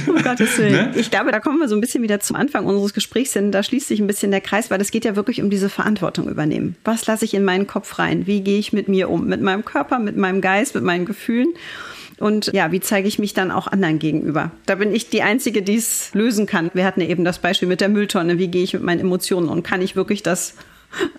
Um 0.07 0.23
Gottes 0.23 0.59
Willen. 0.59 0.73
Ne? 0.73 0.93
Ich 0.97 1.11
glaube, 1.11 1.33
da 1.33 1.41
kommen 1.41 1.59
wir 1.59 1.69
so 1.69 1.75
ein 1.75 1.81
bisschen 1.81 2.03
wieder 2.03 2.21
zum 2.21 2.37
Anfang 2.37 2.67
unseres 2.67 2.95
Gesprächs 2.95 3.33
hin. 3.33 3.53
Da 3.53 3.63
schließt 3.63 3.89
sich 3.89 4.01
ein 4.01 4.07
bisschen 4.07 4.31
der 4.31 4.41
Kreis, 4.41 4.71
weil 4.71 4.81
es 4.81 4.91
geht 4.91 5.05
ja 5.05 5.17
wirklich 5.17 5.43
um 5.43 5.51
diese 5.51 5.69
Verantwortung 5.69 6.29
übernehmen. 6.29 6.77
Was 6.85 7.07
lasse 7.07 7.25
ich 7.25 7.35
in 7.35 7.45
meinen 7.45 7.67
Kopf 7.67 7.99
rein? 7.99 8.27
Wie 8.27 8.41
gehe 8.41 8.59
ich 8.59 8.73
mit 8.73 8.89
mir 8.89 9.11
um? 9.11 9.27
Mit 9.27 9.41
meinem 9.41 9.65
Körper, 9.65 9.99
mit 9.99 10.17
meinem 10.17 10.41
Geist, 10.41 10.75
mit 10.75 10.85
meinen 10.85 11.07
Gefühlen? 11.07 11.55
Und 12.19 12.51
ja, 12.53 12.71
wie 12.71 12.81
zeige 12.81 13.09
ich 13.09 13.19
mich 13.19 13.33
dann 13.33 13.51
auch 13.51 13.67
anderen 13.67 13.99
gegenüber? 13.99 14.51
Da 14.67 14.75
bin 14.75 14.95
ich 14.95 15.09
die 15.09 15.23
Einzige, 15.23 15.63
die 15.63 15.77
es 15.77 16.13
lösen 16.13 16.45
kann. 16.45 16.71
Wir 16.75 16.85
hatten 16.85 17.01
ja 17.01 17.09
eben 17.09 17.25
das 17.25 17.39
Beispiel 17.39 17.67
mit 17.67 17.81
der 17.81 17.89
Mülltonne. 17.89 18.39
Wie 18.39 18.49
gehe 18.49 18.63
ich 18.63 18.75
mit 18.75 18.83
meinen 18.83 19.01
Emotionen 19.01 19.49
und 19.49 19.63
kann 19.63 19.81
ich 19.81 19.97
wirklich 19.97 20.23
das 20.23 20.55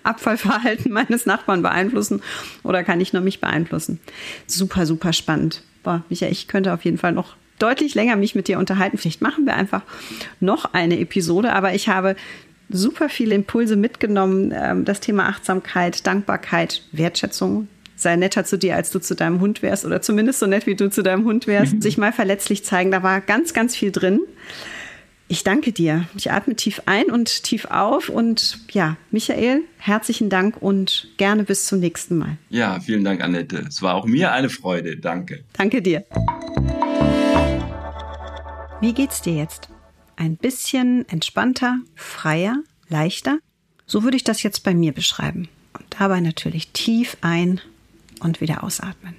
Abfallverhalten 0.04 0.92
meines 0.92 1.26
Nachbarn 1.26 1.62
beeinflussen 1.62 2.22
oder 2.62 2.84
kann 2.84 3.00
ich 3.00 3.12
nur 3.12 3.22
mich 3.22 3.40
beeinflussen? 3.40 3.98
Super, 4.46 4.86
super 4.86 5.12
spannend. 5.12 5.62
Boah, 5.82 6.02
Michael, 6.08 6.32
ich 6.32 6.48
könnte 6.48 6.72
auf 6.72 6.84
jeden 6.84 6.98
Fall 6.98 7.12
noch 7.12 7.36
deutlich 7.58 7.94
länger 7.94 8.16
mich 8.16 8.34
mit 8.34 8.48
dir 8.48 8.58
unterhalten. 8.58 8.98
Vielleicht 8.98 9.22
machen 9.22 9.46
wir 9.46 9.54
einfach 9.54 9.82
noch 10.40 10.74
eine 10.74 10.98
Episode, 10.98 11.52
aber 11.52 11.74
ich 11.74 11.88
habe 11.88 12.16
super 12.68 13.08
viele 13.08 13.34
Impulse 13.34 13.76
mitgenommen. 13.76 14.52
Ähm, 14.54 14.84
Das 14.84 15.00
Thema 15.00 15.28
Achtsamkeit, 15.28 16.06
Dankbarkeit, 16.06 16.82
Wertschätzung. 16.92 17.68
Sei 17.94 18.16
netter 18.16 18.44
zu 18.44 18.58
dir, 18.58 18.74
als 18.74 18.90
du 18.90 18.98
zu 18.98 19.14
deinem 19.14 19.38
Hund 19.40 19.62
wärst 19.62 19.84
oder 19.84 20.02
zumindest 20.02 20.40
so 20.40 20.46
nett, 20.46 20.66
wie 20.66 20.74
du 20.74 20.90
zu 20.90 21.02
deinem 21.02 21.24
Hund 21.24 21.46
wärst. 21.46 21.80
Sich 21.82 21.98
mal 21.98 22.12
verletzlich 22.12 22.64
zeigen, 22.64 22.90
da 22.90 23.04
war 23.04 23.20
ganz, 23.20 23.54
ganz 23.54 23.76
viel 23.76 23.92
drin. 23.92 24.20
Ich 25.32 25.44
danke 25.44 25.72
dir. 25.72 26.06
Ich 26.14 26.30
atme 26.30 26.56
tief 26.56 26.82
ein 26.84 27.06
und 27.06 27.42
tief 27.42 27.64
auf. 27.64 28.10
Und 28.10 28.58
ja, 28.72 28.98
Michael, 29.10 29.62
herzlichen 29.78 30.28
Dank 30.28 30.60
und 30.60 31.08
gerne 31.16 31.44
bis 31.44 31.64
zum 31.64 31.80
nächsten 31.80 32.18
Mal. 32.18 32.36
ja, 32.50 32.78
vielen 32.80 33.02
Dank, 33.02 33.22
Annette. 33.22 33.64
Es 33.66 33.80
war 33.80 33.94
auch 33.94 34.04
mir 34.04 34.32
eine 34.32 34.50
Freude. 34.50 34.98
Danke. 34.98 35.42
Danke 35.54 35.80
dir. 35.80 36.04
Wie 38.82 38.92
geht's 38.92 39.22
dir 39.22 39.32
jetzt? 39.32 39.70
Ein 40.16 40.36
bisschen 40.36 41.08
entspannter, 41.08 41.78
freier, 41.94 42.58
leichter? 42.90 43.38
So 43.86 44.02
würde 44.02 44.18
ich 44.18 44.24
das 44.24 44.42
jetzt 44.42 44.64
bei 44.64 44.74
mir 44.74 44.92
beschreiben. 44.92 45.48
Und 45.72 45.86
dabei 45.98 46.20
natürlich 46.20 46.72
tief 46.72 47.16
ein 47.22 47.62
und 48.22 48.40
wieder 48.40 48.64
ausatmen. 48.64 49.14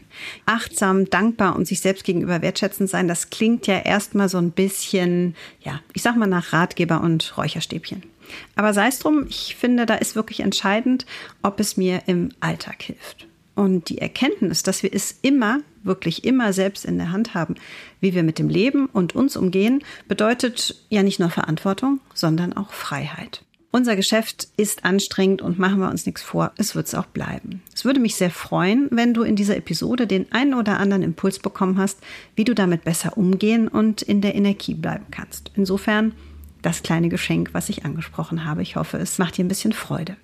Achtsam, 0.45 1.09
dankbar 1.09 1.55
und 1.55 1.67
sich 1.67 1.81
selbst 1.81 2.03
gegenüber 2.03 2.41
wertschätzend 2.41 2.89
sein, 2.89 3.07
das 3.07 3.29
klingt 3.29 3.67
ja 3.67 3.79
erstmal 3.79 4.29
so 4.29 4.37
ein 4.37 4.51
bisschen, 4.51 5.35
ja, 5.61 5.79
ich 5.93 6.01
sag 6.01 6.15
mal 6.15 6.27
nach 6.27 6.53
Ratgeber 6.53 7.01
und 7.01 7.37
Räucherstäbchen. 7.37 8.03
Aber 8.55 8.73
sei 8.73 8.87
es 8.87 8.99
drum, 8.99 9.25
ich 9.27 9.55
finde, 9.55 9.85
da 9.85 9.95
ist 9.95 10.15
wirklich 10.15 10.39
entscheidend, 10.39 11.05
ob 11.41 11.59
es 11.59 11.77
mir 11.77 12.03
im 12.07 12.29
Alltag 12.39 12.81
hilft. 12.81 13.27
Und 13.55 13.89
die 13.89 13.99
Erkenntnis, 13.99 14.63
dass 14.63 14.81
wir 14.81 14.93
es 14.93 15.19
immer, 15.21 15.59
wirklich 15.83 16.23
immer 16.23 16.53
selbst 16.53 16.85
in 16.85 16.97
der 16.97 17.11
Hand 17.11 17.35
haben, 17.35 17.55
wie 17.99 18.15
wir 18.15 18.23
mit 18.23 18.39
dem 18.39 18.49
Leben 18.49 18.87
und 18.87 19.15
uns 19.15 19.37
umgehen, 19.37 19.83
bedeutet 20.07 20.75
ja 20.89 21.03
nicht 21.03 21.19
nur 21.19 21.29
Verantwortung, 21.29 21.99
sondern 22.13 22.53
auch 22.53 22.73
Freiheit. 22.73 23.43
Unser 23.75 23.95
Geschäft 23.95 24.49
ist 24.55 24.85
anstrengend 24.85 25.41
und 25.41 25.57
machen 25.57 25.79
wir 25.79 25.89
uns 25.89 26.05
nichts 26.05 26.21
vor, 26.21 26.51
es 26.57 26.75
wird 26.75 26.85
es 26.85 26.93
auch 26.93 27.07
bleiben. 27.07 27.63
Es 27.73 27.85
würde 27.85 27.99
mich 27.99 28.13
sehr 28.13 28.29
freuen, 28.29 28.87
wenn 28.91 29.15
du 29.15 29.23
in 29.23 29.35
dieser 29.35 29.57
Episode 29.57 30.05
den 30.05 30.31
einen 30.31 30.53
oder 30.53 30.79
anderen 30.79 31.01
Impuls 31.01 31.39
bekommen 31.39 31.79
hast, 31.79 31.97
wie 32.35 32.43
du 32.43 32.53
damit 32.53 32.83
besser 32.83 33.17
umgehen 33.17 33.67
und 33.67 34.03
in 34.03 34.21
der 34.21 34.35
Energie 34.35 34.75
bleiben 34.75 35.05
kannst. 35.09 35.51
Insofern 35.55 36.13
das 36.61 36.83
kleine 36.83 37.09
Geschenk, 37.09 37.49
was 37.53 37.67
ich 37.67 37.83
angesprochen 37.83 38.45
habe. 38.45 38.61
Ich 38.61 38.75
hoffe, 38.75 38.99
es 38.99 39.17
macht 39.17 39.37
dir 39.37 39.43
ein 39.43 39.47
bisschen 39.47 39.73
Freude. 39.73 40.17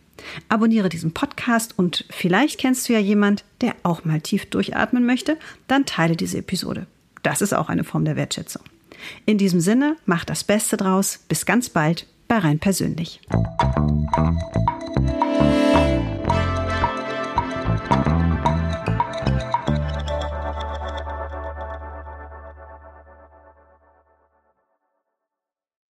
Abonniere 0.48 0.90
diesen 0.90 1.16
Podcast 1.16 1.74
und 1.76 2.06
vielleicht 2.12 2.60
kennst 2.60 2.88
du 2.88 2.94
ja 2.94 3.00
jemand, 3.00 3.46
der 3.62 3.74
auch 3.82 4.06
mal 4.06 4.22
tief 4.22 4.46
durchatmen 4.46 5.08
möchte, 5.08 5.40
dann 5.68 5.88
teile 5.88 6.16
diese 6.16 6.38
Episode. 6.38 6.86
Das 7.24 7.42
ist 7.42 7.54
auch 7.54 7.70
eine 7.70 7.84
Form 7.84 8.06
der 8.06 8.16
Wertschätzung. 8.16 8.62
In 9.26 9.40
diesem 9.40 9.60
Sinne, 9.60 9.96
mach 10.06 10.24
das 10.24 10.44
Beste 10.44 10.78
draus. 10.78 11.22
Bis 11.28 11.48
ganz 11.48 11.70
bald 11.70 12.06
bei 12.30 12.38
Rein 12.38 12.60
Persönlich. 12.60 13.20